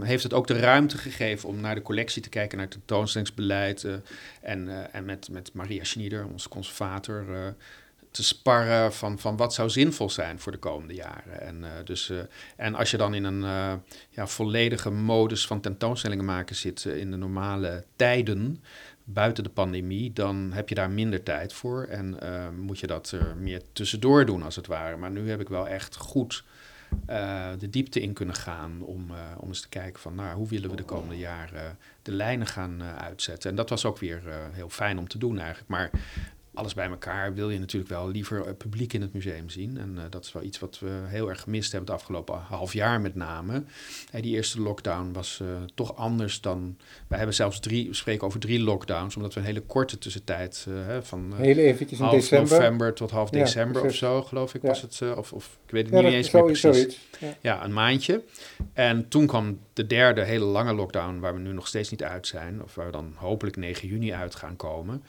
heeft 0.04 0.24
het 0.24 0.34
ook 0.34 0.48
de 0.48 0.60
ruimte 0.60 0.98
gegeven 0.98 1.50
om 1.50 1.62
naar 1.62 1.76
de 1.76 1.82
collectie 1.82 2.22
te 2.22 2.30
kijken, 2.30 2.58
naar 2.58 2.68
het 2.68 2.76
tentoonstellingsbeleid. 2.76 3.88
en 4.42 4.92
en 4.92 5.06
met, 5.06 5.30
met 5.32 5.54
Maria 5.54 5.84
Schnieder, 5.84 6.26
onze 6.32 6.50
conservator 6.50 7.26
te 8.14 8.24
sparren 8.24 8.94
van, 8.94 9.20
van 9.20 9.38
wat 9.38 9.54
zou 9.54 9.70
zinvol 9.70 10.10
zijn 10.10 10.40
voor 10.40 10.52
de 10.52 10.58
komende 10.58 10.94
jaren. 10.94 11.42
En, 11.42 11.60
uh, 11.62 11.70
dus, 11.84 12.10
uh, 12.10 12.20
en 12.56 12.76
als 12.76 12.92
je 12.92 12.98
dan 12.98 13.14
in 13.14 13.24
een 13.24 13.42
uh, 13.42 13.74
ja, 14.10 14.28
volledige 14.28 14.90
modus 14.92 15.48
van 15.48 15.62
tentoonstellingen 15.62 16.26
maken 16.26 16.56
zit 16.56 16.86
in 16.86 17.12
de 17.12 17.18
normale 17.18 17.84
tijden, 17.96 18.64
buiten 19.04 19.44
de 19.44 19.50
pandemie, 19.50 20.14
dan 20.14 20.52
heb 20.52 20.70
je 20.70 20.76
daar 20.76 20.90
minder 20.90 21.24
tijd 21.24 21.54
voor 21.54 21.84
en 21.84 22.18
moet 22.60 22.80
je 22.80 22.88
dat 22.88 23.12
er 23.12 23.36
meer 23.38 23.62
tussendoor 23.74 24.26
doen 24.26 24.44
als 24.44 24.56
het 24.56 24.68
ware. 24.68 24.98
Maar 24.98 25.12
nu 25.12 25.30
heb 25.30 25.40
ik 25.40 25.50
wel 25.50 25.68
echt 25.68 25.96
goed 25.96 26.44
de 27.58 27.70
diepte 27.70 28.02
in 28.02 28.14
kunnen 28.14 28.36
gaan 28.36 28.82
om, 28.82 29.12
om 29.38 29.48
eens 29.48 29.62
te 29.62 29.70
kijken 29.70 30.00
van 30.00 30.16
nou, 30.16 30.36
hoe 30.36 30.48
willen 30.48 30.70
we 30.70 30.76
de 30.76 30.84
komende 30.84 31.18
jaren 31.18 31.78
de 32.02 32.12
lijnen 32.12 32.48
gaan 32.48 32.84
uitzetten. 32.84 33.50
En 33.50 33.56
dat 33.56 33.70
was 33.70 33.86
ook 33.86 33.98
weer 33.98 34.22
heel 34.52 34.70
fijn 34.70 34.98
om 34.98 35.08
te 35.08 35.18
doen 35.18 35.40
eigenlijk. 35.40 35.70
Maar 35.70 35.90
alles 36.54 36.74
bij 36.74 36.90
elkaar 36.90 37.34
wil 37.34 37.50
je 37.50 37.60
natuurlijk 37.60 37.92
wel 37.92 38.10
liever 38.10 38.56
publiek 38.56 38.94
in 38.94 39.02
het 39.02 39.14
museum 39.14 39.50
zien. 39.50 39.78
En 39.78 39.94
uh, 39.96 40.02
dat 40.10 40.26
is 40.26 40.32
wel 40.32 40.44
iets 40.44 40.60
wat 40.60 40.80
we 40.80 41.02
heel 41.06 41.30
erg 41.30 41.42
gemist 41.42 41.72
hebben 41.72 41.90
het 41.92 42.00
afgelopen 42.00 42.40
half 42.40 42.74
jaar 42.74 43.02
met 43.02 43.16
name. 43.16 43.64
Hey, 44.12 44.22
die 44.22 44.36
eerste 44.36 44.62
lockdown 44.62 45.12
was 45.12 45.40
uh, 45.42 45.48
toch 45.76 45.96
anders 45.96 46.42
dan... 46.42 46.78
Wij 47.08 47.18
hebben 47.18 47.36
zelfs 47.36 47.60
drie, 47.60 47.88
we 47.88 47.94
spreken 47.94 48.28
over 48.28 48.40
drie 48.40 48.60
lockdowns, 48.60 49.16
omdat 49.16 49.34
we 49.34 49.40
een 49.40 49.46
hele 49.46 49.62
korte 49.62 49.98
tussentijd... 49.98 50.66
Uh, 50.70 50.98
van 51.02 51.34
heel 51.36 51.58
eventjes 51.58 52.00
in 52.00 52.06
half 52.06 52.16
december. 52.16 52.58
november 52.58 52.94
tot 52.94 53.12
half 53.12 53.32
ja, 53.32 53.40
december 53.40 53.84
of 53.84 53.96
zo, 53.96 54.22
geloof 54.22 54.54
ik, 54.54 54.62
ja. 54.62 54.68
was 54.68 54.82
het. 54.82 55.02
of, 55.16 55.34
of 55.34 55.58
ik 55.66 55.72
weet 55.72 55.86
het 55.86 55.94
ja, 55.94 56.02
niet 56.02 56.14
eens 56.14 56.32
meer 56.32 56.44
precies. 56.44 57.00
Ja, 57.42 57.64
een 57.64 57.74
maandje. 57.74 58.24
En 58.74 59.08
toen 59.08 59.28
kwam 59.28 59.60
de 59.74 59.88
derde 59.88 60.24
hele 60.24 60.46
lange 60.46 60.74
lockdown, 60.74 61.20
waar 61.20 61.34
we 61.34 61.40
nu 61.40 61.54
nog 61.54 61.68
steeds 61.68 61.90
niet 61.90 62.04
uit 62.04 62.28
zijn. 62.28 62.64
Of 62.64 62.76
waar 62.76 62.86
we 62.86 62.92
dan 62.92 63.14
hopelijk 63.16 63.56
9 63.56 63.88
juni 63.88 64.14
uit 64.14 64.36
gaan 64.36 64.56
komen. 64.56 65.04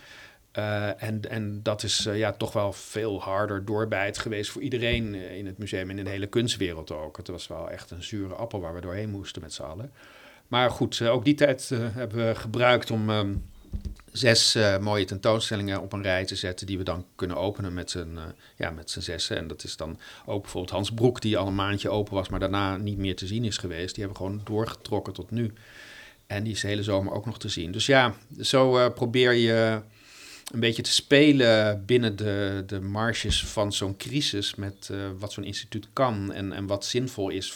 Uh, 0.58 1.02
en, 1.02 1.30
en 1.30 1.60
dat 1.62 1.82
is 1.82 2.06
uh, 2.06 2.18
ja, 2.18 2.32
toch 2.32 2.52
wel 2.52 2.72
veel 2.72 3.22
harder 3.22 3.64
doorbijt 3.64 4.18
geweest 4.18 4.50
voor 4.50 4.62
iedereen 4.62 5.14
uh, 5.14 5.36
in 5.36 5.46
het 5.46 5.58
museum 5.58 5.90
en 5.90 5.98
in 5.98 6.04
de 6.04 6.10
hele 6.10 6.26
kunstwereld 6.26 6.92
ook. 6.92 7.16
Het 7.16 7.28
was 7.28 7.46
wel 7.46 7.70
echt 7.70 7.90
een 7.90 8.02
zure 8.02 8.34
appel 8.34 8.60
waar 8.60 8.74
we 8.74 8.80
doorheen 8.80 9.10
moesten 9.10 9.42
met 9.42 9.52
z'n 9.52 9.62
allen. 9.62 9.92
Maar 10.48 10.70
goed, 10.70 11.02
ook 11.02 11.24
die 11.24 11.34
tijd 11.34 11.68
hebben 11.74 12.26
we 12.26 12.34
gebruikt 12.34 12.90
om 12.90 13.10
um, 13.10 13.44
zes 14.12 14.58
mooie 14.80 15.04
tentoonstellingen 15.04 15.80
op 15.80 15.92
een 15.92 16.02
rij 16.02 16.24
te 16.24 16.36
zetten... 16.36 16.66
die 16.66 16.78
we 16.78 16.84
dan 16.84 17.06
kunnen 17.14 17.36
openen 17.36 17.74
met 17.74 17.90
z'n 17.90 18.18
ja, 18.56 18.70
met 18.70 18.96
zessen. 18.98 19.36
En 19.36 19.46
dat 19.46 19.64
is 19.64 19.76
dan 19.76 19.98
ook 20.26 20.42
bijvoorbeeld 20.42 20.72
Hans 20.72 20.92
Broek, 20.92 21.20
die 21.20 21.38
al 21.38 21.46
een 21.46 21.54
maandje 21.54 21.90
open 21.90 22.14
was... 22.14 22.28
maar 22.28 22.40
daarna 22.40 22.76
niet 22.76 22.98
meer 22.98 23.16
te 23.16 23.26
zien 23.26 23.44
is 23.44 23.56
geweest. 23.56 23.94
Die 23.94 24.04
hebben 24.04 24.22
we 24.22 24.28
gewoon 24.28 24.44
doorgetrokken 24.44 25.12
tot 25.12 25.30
nu. 25.30 25.52
En 26.26 26.44
die 26.44 26.52
is 26.52 26.60
de 26.60 26.68
hele 26.68 26.82
zomer 26.82 27.12
ook 27.12 27.26
nog 27.26 27.38
te 27.38 27.48
zien. 27.48 27.72
Dus 27.72 27.86
ja, 27.86 28.14
zo 28.40 28.90
probeer 28.90 29.32
je 29.32 29.80
een 30.52 30.60
beetje 30.60 30.82
te 30.82 30.92
spelen 30.92 31.84
binnen 31.86 32.16
de, 32.16 32.62
de 32.66 32.80
marges 32.80 33.46
van 33.46 33.72
zo'n 33.72 33.96
crisis 33.96 34.54
met 34.54 34.88
uh, 34.92 35.10
wat 35.18 35.32
zo'n 35.32 35.44
instituut 35.44 35.88
kan 35.92 36.32
en, 36.32 36.52
en 36.52 36.66
wat 36.66 36.84
zinvol 36.84 37.28
is 37.28 37.54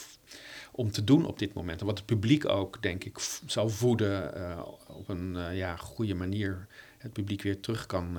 om 0.72 0.90
te 0.90 1.04
doen 1.04 1.26
op 1.26 1.38
dit 1.38 1.54
moment. 1.54 1.80
En 1.80 1.86
wat 1.86 1.98
het 1.98 2.06
publiek 2.06 2.48
ook, 2.48 2.82
denk 2.82 3.04
ik, 3.04 3.18
zal 3.46 3.68
voeden 3.68 4.32
uh, 4.36 4.60
op 4.86 5.08
een 5.08 5.34
uh, 5.34 5.56
ja, 5.56 5.76
goede 5.76 6.14
manier. 6.14 6.66
Het 6.98 7.12
publiek 7.12 7.42
weer 7.42 7.60
terug 7.60 7.86
kan 7.86 8.18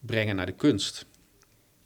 brengen 0.00 0.36
naar 0.36 0.46
de 0.46 0.52
kunst. 0.52 1.06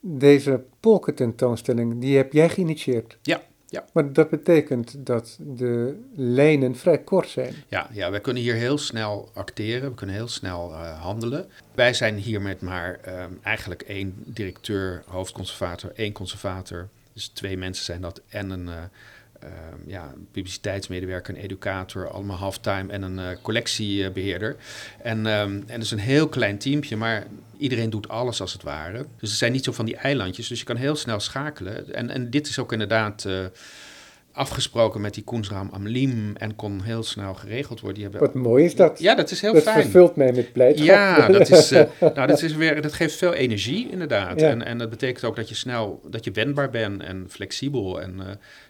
Deze 0.03 0.65
polkententoonstelling, 0.81 2.01
die 2.01 2.17
heb 2.17 2.33
jij 2.33 2.49
geïnitieerd? 2.49 3.19
Ja, 3.23 3.43
ja. 3.71 3.85
Maar 3.93 4.13
dat 4.13 4.31
betekent 4.31 5.07
dat 5.07 5.39
de 5.41 6.03
lijnen 6.15 6.77
vrij 6.77 6.99
kort 6.99 7.29
zijn. 7.29 7.55
Ja, 7.69 7.89
ja 7.93 8.11
wij 8.11 8.21
kunnen 8.21 8.43
hier 8.43 8.55
heel 8.55 8.79
snel 8.79 9.31
acteren, 9.35 9.89
we 9.89 9.95
kunnen 9.95 10.17
heel 10.17 10.29
snel 10.29 10.71
uh, 10.71 11.01
handelen. 11.01 11.47
Wij 11.75 11.95
zijn 11.95 12.17
hier 12.17 12.43
met 12.43 12.61
maar 12.61 13.01
um, 13.09 13.39
eigenlijk 13.43 13.83
één 13.83 14.15
directeur, 14.27 15.03
hoofdconservator, 15.07 15.93
één 15.95 16.13
conservator. 16.13 16.89
Dus 17.13 17.29
twee 17.29 17.57
mensen 17.57 17.85
zijn 17.85 18.01
dat 18.01 18.21
en 18.29 18.51
een 18.51 18.67
uh, 18.67 18.75
uh, 18.75 18.83
ja, 19.87 20.15
publiciteitsmedewerker, 20.33 21.35
een 21.35 21.41
educator, 21.41 22.11
allemaal 22.11 22.37
halftime 22.37 22.93
en 22.93 23.03
een 23.03 23.19
uh, 23.19 23.37
collectiebeheerder. 23.43 24.57
En, 25.03 25.27
um, 25.27 25.53
en 25.53 25.67
dat 25.67 25.83
is 25.83 25.91
een 25.91 25.99
heel 25.99 26.29
klein 26.29 26.59
teampje, 26.59 26.97
maar 26.97 27.27
iedereen 27.59 27.91
doet 27.91 28.09
alles 28.09 28.41
als 28.41 28.53
het 28.53 28.63
ware. 28.63 29.07
Dus 29.19 29.31
er 29.31 29.37
zijn 29.37 29.53
niet 29.53 29.65
zo 29.65 29.73
van 29.73 29.85
die 29.85 29.97
eilandjes, 29.97 30.49
dus 30.49 30.59
je 30.59 30.65
kan 30.65 30.77
heel 30.77 30.97
snel 30.97 31.21
schakelen. 31.21 31.95
En, 31.95 32.11
en 32.11 32.31
dit 32.31 32.49
is 32.49 32.59
ook 32.59 32.73
inderdaad 32.73 33.25
uh, 33.25 33.45
afgesproken 34.39 35.01
met 35.01 35.15
die 35.15 35.25
Koensraam 35.25 35.69
Amlim 35.73 36.37
en 36.37 36.57
kon 36.57 36.83
heel 36.83 37.03
snel 37.03 37.35
geregeld 37.35 37.81
worden. 37.81 38.01
Die 38.01 38.09
hebben... 38.09 38.33
Wat 38.33 38.43
mooi 38.43 38.65
is 38.65 38.75
dat. 38.75 38.99
Ja, 38.99 39.15
dat 39.15 39.31
is 39.31 39.41
heel 39.41 39.53
dat 39.53 39.63
fijn. 39.63 39.75
Dat 39.75 39.85
vervult 39.85 40.17
mij 40.17 40.33
met 40.33 40.53
blijdschap. 40.53 40.87
Ja, 40.87 41.29
dat, 41.29 41.51
is, 41.51 41.73
uh, 41.73 41.83
nou, 42.15 42.27
dat, 42.27 42.43
is 42.43 42.55
weer, 42.55 42.83
dat 42.83 42.93
geeft 42.93 43.17
veel 43.17 43.33
energie 43.33 43.91
inderdaad. 43.91 44.41
Ja. 44.41 44.49
En, 44.49 44.65
en 44.65 44.79
dat 44.79 44.91
betekent 44.91 45.25
ook 45.25 45.37
dat 45.37 45.49
je 45.49 45.55
snel, 45.55 46.01
dat 46.11 46.25
je 46.25 46.31
wendbaar 46.31 46.71
bent 46.71 47.03
en 47.03 47.27
flexibel. 47.29 48.01
En, 48.01 48.15
uh, 48.19 48.25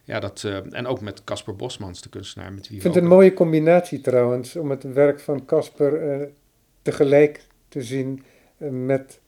ja, 0.04 0.20
dat, 0.20 0.42
uh, 0.46 0.56
en 0.70 0.86
ook 0.86 1.00
met 1.00 1.24
Casper 1.24 1.56
Bosmans, 1.56 2.00
de 2.02 2.08
kunstenaar 2.08 2.52
met 2.52 2.68
wie 2.68 2.76
Ik 2.76 2.82
vind 2.82 2.94
het 2.94 3.02
een 3.02 3.08
mooie 3.08 3.34
combinatie 3.34 4.00
trouwens, 4.00 4.56
om 4.56 4.70
het 4.70 4.92
werk 4.92 5.20
van 5.20 5.44
Casper 5.44 6.28
tegelijk 6.82 7.40
te 7.68 7.82
zien 7.82 8.22
met 8.58 9.20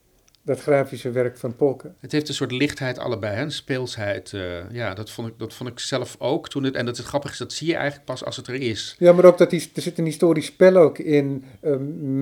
dat 0.50 0.60
grafische 0.60 1.10
werk 1.10 1.36
van 1.36 1.56
Polken. 1.56 1.94
Het 2.00 2.12
heeft 2.12 2.28
een 2.28 2.34
soort 2.34 2.52
lichtheid 2.52 2.98
allebei, 2.98 3.34
hè? 3.34 3.42
een 3.42 3.52
speelsheid. 3.52 4.32
Uh, 4.32 4.70
ja, 4.70 4.94
dat 4.94 5.10
vond, 5.10 5.28
ik, 5.28 5.34
dat 5.36 5.54
vond 5.54 5.70
ik 5.70 5.78
zelf 5.78 6.16
ook. 6.18 6.48
Toen 6.48 6.64
het, 6.64 6.74
en 6.74 6.86
dat 6.86 6.98
is 6.98 7.04
grappig, 7.04 7.36
dat 7.36 7.52
zie 7.52 7.66
je 7.66 7.74
eigenlijk 7.74 8.04
pas 8.04 8.24
als 8.24 8.36
het 8.36 8.46
er 8.46 8.54
is. 8.54 8.96
Ja, 8.98 9.12
maar 9.12 9.24
ook 9.24 9.38
dat 9.38 9.50
die, 9.50 9.70
er 9.74 9.82
zit 9.82 9.98
een 9.98 10.04
historisch 10.04 10.46
spel 10.46 10.76
ook 10.76 10.98
in 10.98 11.44
uh, 11.62 11.76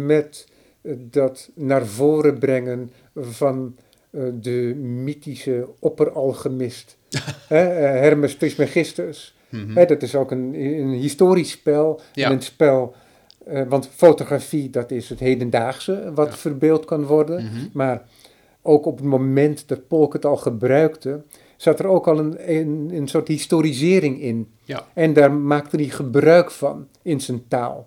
met 0.07 0.47
uh, 0.83 0.95
dat 0.99 1.51
naar 1.55 1.87
voren 1.87 2.39
brengen 2.39 2.93
van 3.17 3.77
de 4.41 4.75
mythische 4.77 5.69
opperalchemist. 5.79 6.97
hè, 7.49 7.59
Hermes 7.59 8.37
Trismegistus. 8.37 9.35
Mm 9.49 9.65
-hmm. 9.65 9.77
hè, 9.77 9.85
dat 9.85 10.03
is 10.03 10.15
ook 10.15 10.31
een, 10.31 10.55
een 10.55 10.91
historisch 10.91 11.51
spel. 11.51 12.01
Ja. 12.13 12.27
En 12.27 12.33
een 12.33 12.43
spel 12.43 12.95
uh, 13.53 13.63
want 13.69 13.89
fotografie, 13.95 14.71
dat 14.71 14.91
is 14.91 15.09
het 15.09 15.19
hedendaagse 15.19 16.13
wat 16.15 16.29
ja. 16.29 16.37
verbeeld 16.37 16.85
kan 16.85 17.05
worden. 17.05 17.45
Mhm. 17.45 17.67
Maar 17.73 18.03
ook 18.69 18.87
op 18.87 18.97
het 18.97 19.07
moment 19.07 19.69
dat 19.69 19.89
Polk 19.89 20.13
het 20.13 20.25
al 20.25 20.37
gebruikte, 20.37 21.23
zat 21.57 21.79
er 21.79 21.87
ook 21.87 22.09
al 22.09 22.19
een, 22.19 22.57
een, 22.57 22.91
een 22.93 23.09
soort 23.09 23.29
historisering 23.29 24.21
in. 24.21 24.49
Ja. 24.65 24.87
En 24.95 25.13
daar 25.13 25.33
maakte 25.33 25.77
hij 25.77 25.89
gebruik 25.89 26.51
van 26.51 26.89
in 27.03 27.21
zijn 27.21 27.49
taal. 27.49 27.87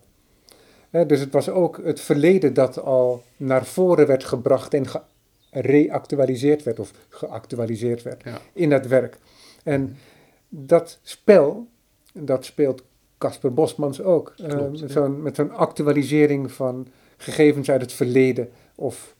He, 0.89 1.05
dus 1.05 1.19
het 1.19 1.31
was 1.31 1.49
ook 1.49 1.79
het 1.83 1.99
verleden 1.99 2.53
dat 2.53 2.81
al 2.81 3.23
naar 3.37 3.65
voren 3.65 4.07
werd 4.07 4.23
gebracht 4.23 4.73
en 4.73 4.85
gereactualiseerd 5.51 6.63
werd 6.63 6.79
of 6.79 6.91
geactualiseerd 7.09 8.03
werd 8.03 8.23
ja. 8.23 8.37
in 8.53 8.69
dat 8.69 8.85
werk. 8.85 9.17
En 9.63 9.97
dat 10.49 10.99
spel, 11.01 11.67
dat 12.13 12.45
speelt 12.45 12.83
Casper 13.17 13.53
Bosmans 13.53 14.01
ook. 14.01 14.33
Klopt, 14.35 14.53
uh, 14.53 14.69
met 14.69 14.79
ja. 14.79 14.87
zo'n 14.87 15.21
met 15.21 15.35
zo'n 15.35 15.51
actualisering 15.51 16.51
van 16.51 16.87
gegevens 17.17 17.69
uit 17.69 17.81
het 17.81 17.93
verleden 17.93 18.49
of 18.75 19.15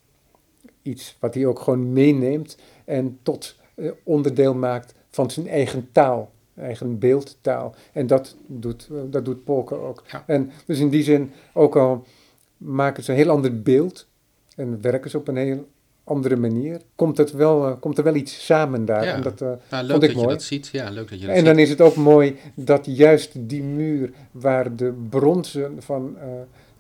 iets 0.82 1.18
wat 1.20 1.34
hij 1.34 1.46
ook 1.46 1.60
gewoon 1.60 1.94
meeneemt 1.94 2.58
en 2.86 3.20
tot 3.24 3.56
uh, 3.76 3.92
onderdeel 4.04 4.54
maakt 4.54 4.94
van 5.10 5.32
zijn 5.32 5.48
eigen 5.48 5.90
taal, 5.92 6.32
eigen 6.56 7.00
beeldtaal. 7.00 7.76
En 7.94 8.08
dat 8.08 8.36
doet, 8.48 8.88
uh, 8.92 9.00
dat 9.10 9.26
doet 9.26 9.44
Polke 9.44 9.76
ook. 9.76 10.04
Ja. 10.12 10.24
En 10.28 10.52
dus 10.66 10.80
in 10.80 10.90
die 10.90 11.04
zin, 11.04 11.32
ook 11.54 11.76
al 11.76 12.06
maken 12.58 13.04
ze 13.04 13.12
een 13.12 13.18
heel 13.18 13.30
ander 13.30 13.62
beeld 13.62 14.08
en 14.56 14.82
werken 14.82 15.10
ze 15.10 15.18
op 15.18 15.28
een 15.28 15.38
heel 15.38 15.68
andere 16.04 16.36
manier, 16.36 16.82
komt, 16.96 17.18
het 17.18 17.32
wel, 17.32 17.68
uh, 17.68 17.74
komt 17.80 17.98
er 17.98 18.04
wel 18.04 18.16
iets 18.16 18.46
samen 18.46 18.86
daar. 18.86 19.04
Ja. 19.04 19.14
En 19.14 19.22
dat 19.22 19.40
nou, 19.40 19.58
leuk 19.70 19.92
vond 19.92 20.04
ik 20.04 20.10
dat 20.10 20.18
mooi. 20.18 20.28
je 20.28 20.34
dat 20.34 20.44
ziet. 20.44 20.68
Ja, 20.68 20.90
leuk 20.90 21.10
dat 21.10 21.20
je 21.20 21.28
dat 21.28 21.36
En 21.36 21.44
dan 21.44 21.56
ziet. 21.56 21.64
is 21.64 21.70
het 21.70 21.82
ook 21.82 21.96
mooi 21.96 22.36
dat 22.56 22.86
juist 22.86 23.50
die 23.50 23.64
muur 23.64 24.12
waar 24.32 24.76
de 24.76 24.94
bronzen 25.10 25.84
van 25.84 26.18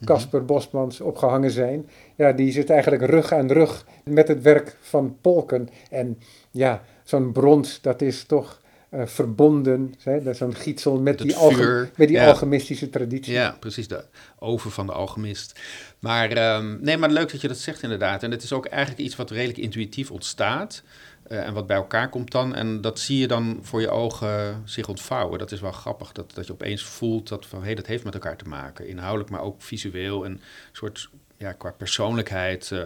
Casper 0.05 0.45
Bosmans 0.45 1.01
opgehangen 1.01 1.51
zijn, 1.51 1.89
ja, 2.15 2.31
die 2.31 2.51
zit 2.51 2.69
eigenlijk 2.69 3.05
rug 3.05 3.33
aan 3.33 3.51
rug 3.51 3.85
met 4.03 4.27
het 4.27 4.41
werk 4.41 4.77
van 4.81 5.17
Polken. 5.21 5.69
En 5.89 6.19
ja, 6.51 6.83
zo'n 7.03 7.31
brons, 7.31 7.81
dat 7.81 8.01
is 8.01 8.23
toch 8.23 8.61
uh, 8.93 9.01
verbonden, 9.05 9.93
hè, 10.03 10.23
dat 10.23 10.33
is 10.33 10.37
zo'n 10.37 10.55
gietsel 10.55 10.99
met 10.99 11.19
Het 11.19 11.27
die, 11.27 11.37
alge- 11.37 11.89
met 11.95 12.07
die 12.07 12.17
ja. 12.17 12.27
alchemistische 12.27 12.89
traditie. 12.89 13.33
Ja, 13.33 13.55
precies. 13.59 13.87
De 13.87 14.03
oven 14.39 14.71
van 14.71 14.85
de 14.85 14.91
alchemist. 14.91 15.59
Maar 15.99 16.31
ehm, 16.31 16.77
nee, 16.81 16.97
maar 16.97 17.09
leuk 17.09 17.31
dat 17.31 17.41
je 17.41 17.47
dat 17.47 17.57
zegt 17.57 17.83
inderdaad. 17.83 18.23
En 18.23 18.31
het 18.31 18.43
is 18.43 18.53
ook 18.53 18.65
eigenlijk 18.65 19.01
iets 19.01 19.15
wat 19.15 19.29
redelijk 19.29 19.57
intuïtief 19.57 20.11
ontstaat. 20.11 20.83
Eh, 21.31 21.45
en 21.45 21.53
wat 21.53 21.67
bij 21.67 21.77
elkaar 21.77 22.09
komt 22.09 22.31
dan. 22.31 22.55
En 22.55 22.81
dat 22.81 22.99
zie 22.99 23.17
je 23.17 23.27
dan 23.27 23.59
voor 23.61 23.81
je 23.81 23.89
ogen 23.89 24.61
zich 24.65 24.87
ontvouwen. 24.87 25.39
Dat 25.39 25.51
is 25.51 25.61
wel 25.61 25.71
grappig. 25.71 26.11
Dat, 26.11 26.33
dat 26.33 26.47
je 26.47 26.53
opeens 26.53 26.83
voelt 26.83 27.27
dat 27.27 27.45
van 27.45 27.59
hé, 27.59 27.65
hey, 27.65 27.75
dat 27.75 27.85
heeft 27.85 28.03
met 28.03 28.13
elkaar 28.13 28.37
te 28.37 28.47
maken. 28.47 28.87
Inhoudelijk, 28.87 29.29
maar 29.29 29.41
ook 29.41 29.61
visueel. 29.61 30.25
En 30.25 30.31
een 30.31 30.41
soort 30.71 31.09
ja, 31.37 31.51
qua 31.51 31.71
persoonlijkheid. 31.71 32.71
eh, 32.71 32.81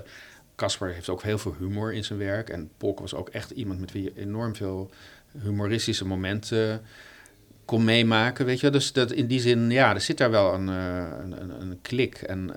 Casper 0.56 0.94
heeft 0.94 1.10
ook 1.10 1.22
heel 1.22 1.38
veel 1.38 1.56
humor 1.60 1.94
in 1.94 2.04
zijn 2.04 2.20
werk. 2.20 2.50
En 2.50 2.70
Polk 2.78 3.00
was 3.00 3.14
ook 3.14 3.30
echt 3.30 3.52
iemand 3.52 3.80
met 3.80 3.92
wie 3.92 4.04
je 4.04 4.14
enorm 4.16 4.56
veel 4.56 4.90
humoristische 5.42 6.06
momenten 6.06 6.82
kon 7.66 7.84
meemaken, 7.84 8.46
weet 8.46 8.60
je. 8.60 8.70
Dus 8.70 8.94
dat 8.94 9.12
in 9.12 9.28
die 9.28 9.40
zin, 9.40 9.72
ja, 9.72 9.94
er 9.94 10.02
zit 10.02 10.18
daar 10.18 10.32
wel 10.32 10.54
een, 10.54 10.68
uh, 10.68 11.08
een, 11.22 11.62
een, 11.62 11.80
klik. 11.82 12.16
En, 12.16 12.56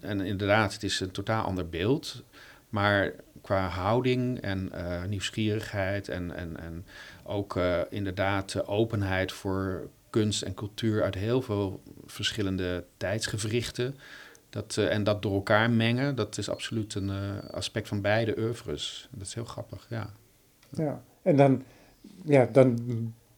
en 0.00 0.20
inderdaad, 0.20 0.72
het 0.72 0.82
is 0.82 1.00
een 1.00 1.10
totaal 1.10 1.44
ander 1.44 1.68
beeld. 1.68 2.22
Maar 2.68 3.12
qua 3.46 3.68
houding 3.68 4.40
en 4.40 4.70
uh, 4.74 5.04
nieuwsgierigheid 5.04 6.08
en, 6.08 6.36
en, 6.36 6.60
en 6.60 6.86
ook 7.24 7.58
inderdaad 7.90 8.66
openheid 8.66 9.32
voor 9.32 9.88
kunst 10.10 10.42
en 10.42 10.54
cultuur 10.54 11.02
uit 11.02 11.14
heel 11.14 11.42
veel 11.42 11.80
verschillende 12.06 12.84
tijdsgewrichten. 12.96 13.96
Dat, 14.50 14.76
en 14.76 15.04
dat 15.04 15.22
door 15.22 15.34
elkaar 15.34 15.70
mengen, 15.70 16.14
dat 16.14 16.38
is 16.38 16.48
absoluut 16.50 16.94
een 16.94 17.10
aspect 17.50 17.88
van 17.88 18.00
beide 18.00 18.38
oeuvres. 18.38 19.08
Dat 19.12 19.26
is 19.26 19.34
heel 19.34 19.44
grappig, 19.44 19.86
ja. 19.90 20.10
Ja, 20.70 21.02
en 21.22 21.36
dan, 21.36 21.62
ja, 22.24 22.48
dan 22.52 22.78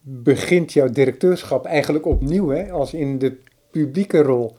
begint 0.01 0.73
jouw 0.73 0.91
directeurschap 0.91 1.65
eigenlijk 1.65 2.07
opnieuw, 2.07 2.49
hè, 2.49 2.71
als 2.71 2.95
in 2.95 3.19
de 3.19 3.37
publieke 3.71 4.23
rol. 4.23 4.57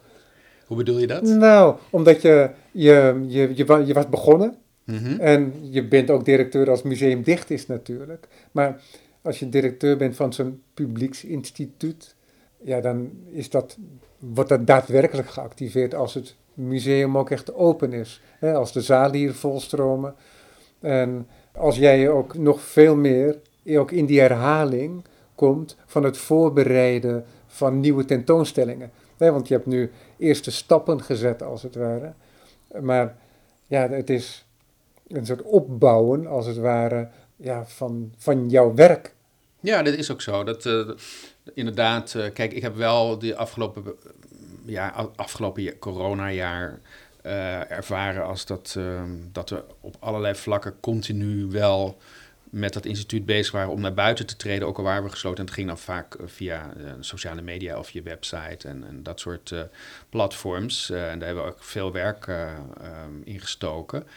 Hoe 0.65 0.77
bedoel 0.77 0.99
je 0.99 1.07
dat? 1.07 1.21
Nou, 1.21 1.77
omdat 1.89 2.21
je, 2.21 2.49
je, 2.71 3.25
je, 3.27 3.55
je, 3.55 3.85
je 3.85 3.93
was 3.93 4.09
begonnen 4.09 4.57
-hmm. 4.97 5.19
en 5.19 5.53
je 5.61 5.87
bent 5.87 6.09
ook 6.09 6.25
directeur 6.25 6.69
als 6.69 6.81
museum 6.81 7.23
dicht 7.23 7.49
is 7.49 7.67
natuurlijk. 7.67 8.27
Maar 8.51 8.81
als 9.21 9.39
je 9.39 9.49
directeur 9.49 9.97
bent 9.97 10.15
van 10.15 10.33
zo'n 10.33 10.61
publieksinstituut, 10.73 12.15
ja, 12.63 12.81
dan 12.81 13.11
is 13.31 13.49
dat, 13.49 13.77
wordt 14.19 14.49
dat 14.49 14.67
daadwerkelijk 14.67 15.29
geactiveerd 15.29 15.95
als 15.95 16.13
het 16.13 16.35
museum 16.53 17.17
ook 17.17 17.29
echt 17.29 17.53
open 17.53 17.93
is. 17.93 18.21
Hè, 18.39 18.53
als 18.53 18.73
de 18.73 18.81
zalen 18.81 19.15
hier 19.15 19.33
volstromen. 19.33 20.15
En 20.79 21.27
als 21.51 21.77
jij 21.77 22.09
ook 22.09 22.37
nog 22.37 22.61
veel 22.61 22.95
meer, 22.95 23.39
ook 23.65 23.91
in 23.91 24.05
die 24.05 24.19
herhaling, 24.19 25.03
komt 25.35 25.77
van 25.85 26.03
het 26.03 26.17
voorbereiden 26.17 27.25
van 27.47 27.79
nieuwe 27.79 28.05
tentoonstellingen. 28.05 28.91
Nee, 29.17 29.31
want 29.31 29.47
je 29.47 29.53
hebt 29.53 29.65
nu 29.65 29.91
eerste 30.17 30.51
stappen 30.51 31.01
gezet, 31.01 31.43
als 31.43 31.63
het 31.63 31.75
ware. 31.75 32.13
Maar 32.81 33.17
ja, 33.67 33.89
het 33.89 34.09
is 34.09 34.48
een 35.09 35.25
soort 35.25 35.41
opbouwen, 35.41 36.27
als 36.27 36.45
het 36.45 36.57
ware, 36.57 37.09
ja, 37.35 37.65
van, 37.65 38.13
van 38.17 38.49
jouw 38.49 38.73
werk. 38.73 39.13
Ja, 39.59 39.83
dat 39.83 39.93
is 39.93 40.11
ook 40.11 40.21
zo. 40.21 40.43
Dat, 40.43 40.65
uh, 40.65 40.89
inderdaad, 41.53 42.13
uh, 42.13 42.25
kijk, 42.33 42.53
ik 42.53 42.61
heb 42.61 42.75
wel 42.75 43.19
de 43.19 43.35
afgelopen, 43.35 43.83
ja, 44.65 45.09
afgelopen 45.15 45.79
coronajaar 45.79 46.79
ervaren 47.69 48.25
als 48.25 48.45
dat, 48.45 48.79
dat 49.31 49.49
er 49.49 49.63
op 49.79 49.95
allerlei 49.99 50.35
vlakken 50.35 50.79
continu 50.79 51.45
wel 51.45 51.97
met 52.43 52.73
dat 52.73 52.85
instituut 52.85 53.25
bezig 53.25 53.51
waren 53.51 53.71
om 53.71 53.81
naar 53.81 53.93
buiten 53.93 54.25
te 54.25 54.35
treden, 54.35 54.67
ook 54.67 54.77
al 54.77 54.83
waren 54.83 55.03
we 55.03 55.09
gesloten. 55.09 55.39
En 55.39 55.45
het 55.45 55.53
ging 55.53 55.67
dan 55.67 55.77
vaak 55.77 56.15
via 56.25 56.73
sociale 56.99 57.41
media 57.41 57.77
of 57.77 57.89
je 57.89 58.01
website 58.01 58.67
en, 58.67 58.83
en 58.87 59.03
dat 59.03 59.19
soort 59.19 59.53
platforms. 60.09 60.89
en 60.89 60.95
daar 61.19 61.27
hebben 61.27 61.43
we 61.43 61.49
ook 61.49 61.63
veel 61.63 61.91
werk 61.91 62.27
um, 62.27 63.21
in 63.23 63.39
gestoken. 63.39 64.07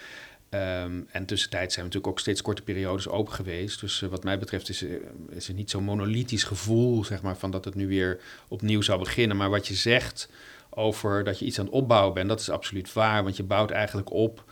Um, 0.55 1.07
en 1.11 1.27
tussentijd 1.27 1.73
zijn 1.73 1.87
we 1.87 1.93
natuurlijk 1.93 2.07
ook 2.07 2.21
steeds 2.21 2.43
korte 2.43 2.63
periodes 2.63 3.09
open 3.09 3.33
geweest. 3.33 3.81
Dus 3.81 4.01
wat 4.01 4.25
mij 4.25 4.39
betreft 4.39 4.69
is, 4.69 4.85
is 5.31 5.49
er 5.49 5.55
niet 5.55 5.71
zo'n 5.71 5.85
monolithisch 5.85 6.45
gevoel, 6.45 7.05
zeg 7.05 7.23
maar, 7.23 7.37
van 7.37 7.51
dat 7.51 7.65
het 7.65 7.75
nu 7.75 7.87
weer 7.87 8.21
opnieuw 8.49 8.81
zou 8.81 8.99
beginnen. 8.99 9.37
Maar 9.37 9.51
wat 9.51 9.67
je 9.67 9.75
zegt 9.75 10.29
over 10.71 11.25
dat 11.25 11.39
je 11.39 11.45
iets 11.45 11.59
aan 11.59 11.65
het 11.65 11.75
opbouwen 11.75 12.15
bent, 12.15 12.29
dat 12.29 12.41
is 12.41 12.51
absoluut 12.51 12.93
waar. 12.93 13.23
Want 13.23 13.37
je 13.37 13.43
bouwt 13.43 13.71
eigenlijk 13.71 14.13
op 14.13 14.45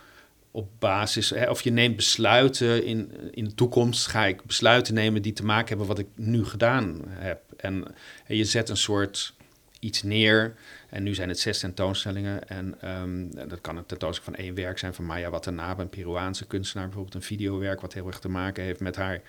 op 0.51 0.69
basis, 0.79 1.29
hè, 1.29 1.49
of 1.49 1.61
je 1.61 1.71
neemt 1.71 1.95
besluiten 1.95 2.85
in, 2.85 3.11
in 3.31 3.43
de 3.43 3.53
toekomst, 3.53 4.07
ga 4.07 4.25
ik 4.25 4.43
besluiten 4.43 4.93
nemen 4.93 5.21
die 5.21 5.33
te 5.33 5.45
maken 5.45 5.67
hebben 5.67 5.87
wat 5.87 5.99
ik 5.99 6.07
nu 6.15 6.45
gedaan 6.45 7.01
heb. 7.07 7.41
En, 7.57 7.85
en 8.25 8.35
je 8.35 8.45
zet 8.45 8.69
een 8.69 8.77
soort 8.77 9.33
iets 9.79 10.03
neer. 10.03 10.55
En 10.91 11.03
nu 11.03 11.13
zijn 11.13 11.29
het 11.29 11.39
zes 11.39 11.59
tentoonstellingen. 11.59 12.47
En 12.47 12.89
um, 13.01 13.35
dat 13.49 13.61
kan 13.61 13.77
een 13.77 13.85
tentoonstelling 13.85 14.35
van 14.35 14.45
één 14.45 14.55
werk 14.55 14.77
zijn 14.77 14.93
van 14.93 15.05
Maya 15.05 15.29
Watanabe, 15.29 15.81
een 15.81 15.89
Peruaanse 15.89 16.47
kunstenaar, 16.47 16.85
bijvoorbeeld 16.85 17.15
een 17.15 17.21
videowerk 17.21 17.81
wat 17.81 17.93
heel 17.93 18.07
erg 18.07 18.19
te 18.19 18.29
maken 18.29 18.63
heeft 18.63 18.79
met 18.79 18.95
haar 18.95 19.21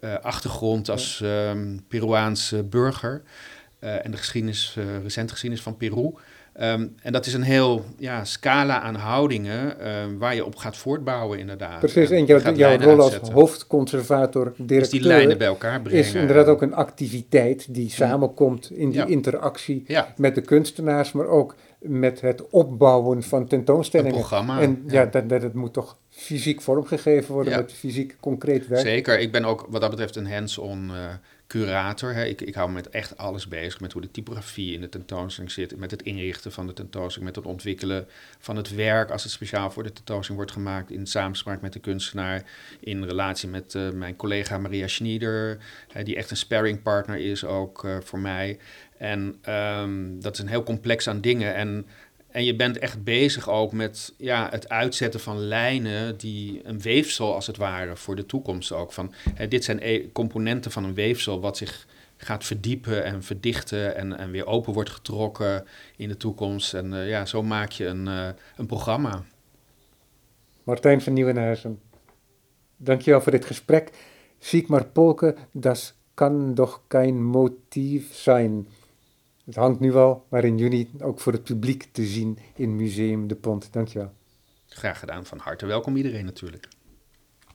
uh, 0.00 0.14
achtergrond 0.14 0.88
als 0.88 1.20
um, 1.24 1.84
Peruaanse 1.88 2.62
burger. 2.62 3.22
Uh, 3.80 4.04
en 4.04 4.10
de 4.10 4.16
geschiedenis, 4.16 4.74
uh, 4.78 5.02
recente 5.02 5.32
geschiedenis 5.32 5.64
van 5.64 5.76
Peru. 5.76 6.14
Um, 6.60 6.94
en 7.02 7.12
dat 7.12 7.26
is 7.26 7.34
een 7.34 7.42
heel 7.42 7.84
ja, 7.98 8.24
scala 8.24 8.80
aan 8.80 8.94
houdingen 8.94 9.88
um, 9.88 10.18
waar 10.18 10.34
je 10.34 10.44
op 10.44 10.56
gaat 10.56 10.76
voortbouwen 10.76 11.38
inderdaad. 11.38 11.78
Precies, 11.78 12.10
en 12.10 12.24
jouw, 12.24 12.54
jouw 12.54 12.78
rol 12.78 13.00
als 13.00 13.16
hoofdconservator, 13.16 14.44
directeur... 14.44 14.78
Dus 14.78 14.88
die 14.88 15.02
lijnen 15.02 15.38
bij 15.38 15.46
elkaar 15.46 15.80
brengen. 15.80 16.00
Is 16.00 16.14
inderdaad 16.14 16.46
ook 16.46 16.62
een 16.62 16.74
activiteit 16.74 17.74
die 17.74 17.90
samenkomt 17.90 18.70
in 18.70 18.90
die 18.90 18.98
ja. 18.98 19.06
interactie 19.06 19.84
ja. 19.86 20.14
met 20.16 20.34
de 20.34 20.40
kunstenaars, 20.40 21.12
maar 21.12 21.26
ook 21.26 21.54
met 21.78 22.20
het 22.20 22.48
opbouwen 22.50 23.22
van 23.22 23.46
tentoonstellingen. 23.46 24.12
Een 24.12 24.18
programma. 24.18 24.60
En 24.60 24.84
ja, 24.86 25.04
dat, 25.04 25.28
dat, 25.28 25.42
het 25.42 25.54
moet 25.54 25.72
toch 25.72 25.96
fysiek 26.08 26.60
vormgegeven 26.60 27.34
worden 27.34 27.56
met 27.56 27.72
fysiek 27.72 28.16
concreet 28.20 28.66
werk. 28.66 28.86
Zeker, 28.86 29.18
ik 29.18 29.32
ben 29.32 29.44
ook 29.44 29.66
wat 29.70 29.80
dat 29.80 29.90
betreft 29.90 30.16
een 30.16 30.32
hands-on... 30.32 30.84
Uh, 30.84 30.96
curator. 31.52 32.14
Hè. 32.14 32.24
Ik, 32.24 32.40
ik 32.40 32.54
hou 32.54 32.68
me 32.68 32.74
met 32.74 32.88
echt 32.88 33.16
alles 33.16 33.48
bezig. 33.48 33.80
Met 33.80 33.92
hoe 33.92 34.02
de 34.02 34.10
typografie 34.10 34.74
in 34.74 34.80
de 34.80 34.88
tentoonstelling 34.88 35.52
zit. 35.52 35.76
Met 35.76 35.90
het 35.90 36.02
inrichten 36.02 36.52
van 36.52 36.66
de 36.66 36.72
tentoonstelling. 36.72 37.34
Met 37.34 37.44
het 37.44 37.52
ontwikkelen 37.52 38.06
van 38.38 38.56
het 38.56 38.74
werk 38.74 39.10
als 39.10 39.22
het 39.22 39.32
speciaal 39.32 39.70
voor 39.70 39.82
de 39.82 39.92
tentoonstelling 39.92 40.36
wordt 40.36 40.52
gemaakt. 40.52 40.90
In 40.90 41.06
samenspraak 41.06 41.60
met 41.60 41.72
de 41.72 41.78
kunstenaar. 41.78 42.42
In 42.80 43.04
relatie 43.04 43.48
met 43.48 43.74
uh, 43.74 43.90
mijn 43.90 44.16
collega 44.16 44.58
Maria 44.58 44.86
Schnieder. 44.86 45.58
Hè, 45.88 46.02
die 46.02 46.16
echt 46.16 46.30
een 46.30 46.36
sparringpartner 46.36 47.16
is 47.16 47.44
ook 47.44 47.84
uh, 47.84 47.96
voor 48.00 48.18
mij. 48.18 48.58
En 48.96 49.38
um, 49.48 50.20
dat 50.20 50.34
is 50.34 50.38
een 50.38 50.48
heel 50.48 50.62
complex 50.62 51.08
aan 51.08 51.20
dingen. 51.20 51.54
En 51.54 51.86
en 52.32 52.44
je 52.44 52.56
bent 52.56 52.78
echt 52.78 53.04
bezig 53.04 53.48
ook 53.48 53.72
met 53.72 54.14
ja, 54.16 54.48
het 54.50 54.68
uitzetten 54.68 55.20
van 55.20 55.38
lijnen 55.38 56.16
die 56.16 56.60
een 56.64 56.80
weefsel 56.80 57.34
als 57.34 57.46
het 57.46 57.56
ware 57.56 57.96
voor 57.96 58.16
de 58.16 58.26
toekomst 58.26 58.72
ook. 58.72 58.92
Van, 58.92 59.14
hè, 59.34 59.48
dit 59.48 59.64
zijn 59.64 59.78
e 59.82 60.12
componenten 60.12 60.70
van 60.70 60.84
een 60.84 60.94
weefsel 60.94 61.40
wat 61.40 61.56
zich 61.56 61.86
gaat 62.16 62.44
verdiepen 62.44 63.04
en 63.04 63.22
verdichten 63.22 63.96
en, 63.96 64.18
en 64.18 64.30
weer 64.30 64.46
open 64.46 64.72
wordt 64.72 64.90
getrokken 64.90 65.66
in 65.96 66.08
de 66.08 66.16
toekomst. 66.16 66.74
En 66.74 66.92
uh, 66.92 67.08
ja, 67.08 67.26
zo 67.26 67.42
maak 67.42 67.70
je 67.70 67.86
een, 67.86 68.06
uh, 68.06 68.28
een 68.56 68.66
programma. 68.66 69.24
Martijn 70.62 71.02
van 71.02 71.12
Nieuwenhuizen, 71.12 71.80
dankjewel 72.76 73.20
voor 73.20 73.32
dit 73.32 73.44
gesprek. 73.44 73.90
Sigmar 74.38 74.84
Polke, 74.84 75.36
dat 75.50 75.94
kan 76.14 76.54
toch 76.54 76.82
geen 76.88 77.24
motief 77.24 78.14
zijn. 78.14 78.66
Het 79.44 79.54
hangt 79.54 79.80
nu 79.80 79.94
al, 79.94 80.26
maar 80.28 80.44
in 80.44 80.58
juni 80.58 80.90
ook 81.00 81.20
voor 81.20 81.32
het 81.32 81.44
publiek 81.44 81.88
te 81.92 82.04
zien 82.04 82.38
in 82.54 82.76
Museum 82.76 83.26
de 83.26 83.34
Pont. 83.34 83.72
Dankjewel. 83.72 84.12
Graag 84.66 84.98
gedaan. 84.98 85.26
Van 85.26 85.38
harte 85.38 85.66
welkom 85.66 85.96
iedereen 85.96 86.24
natuurlijk. 86.24 86.68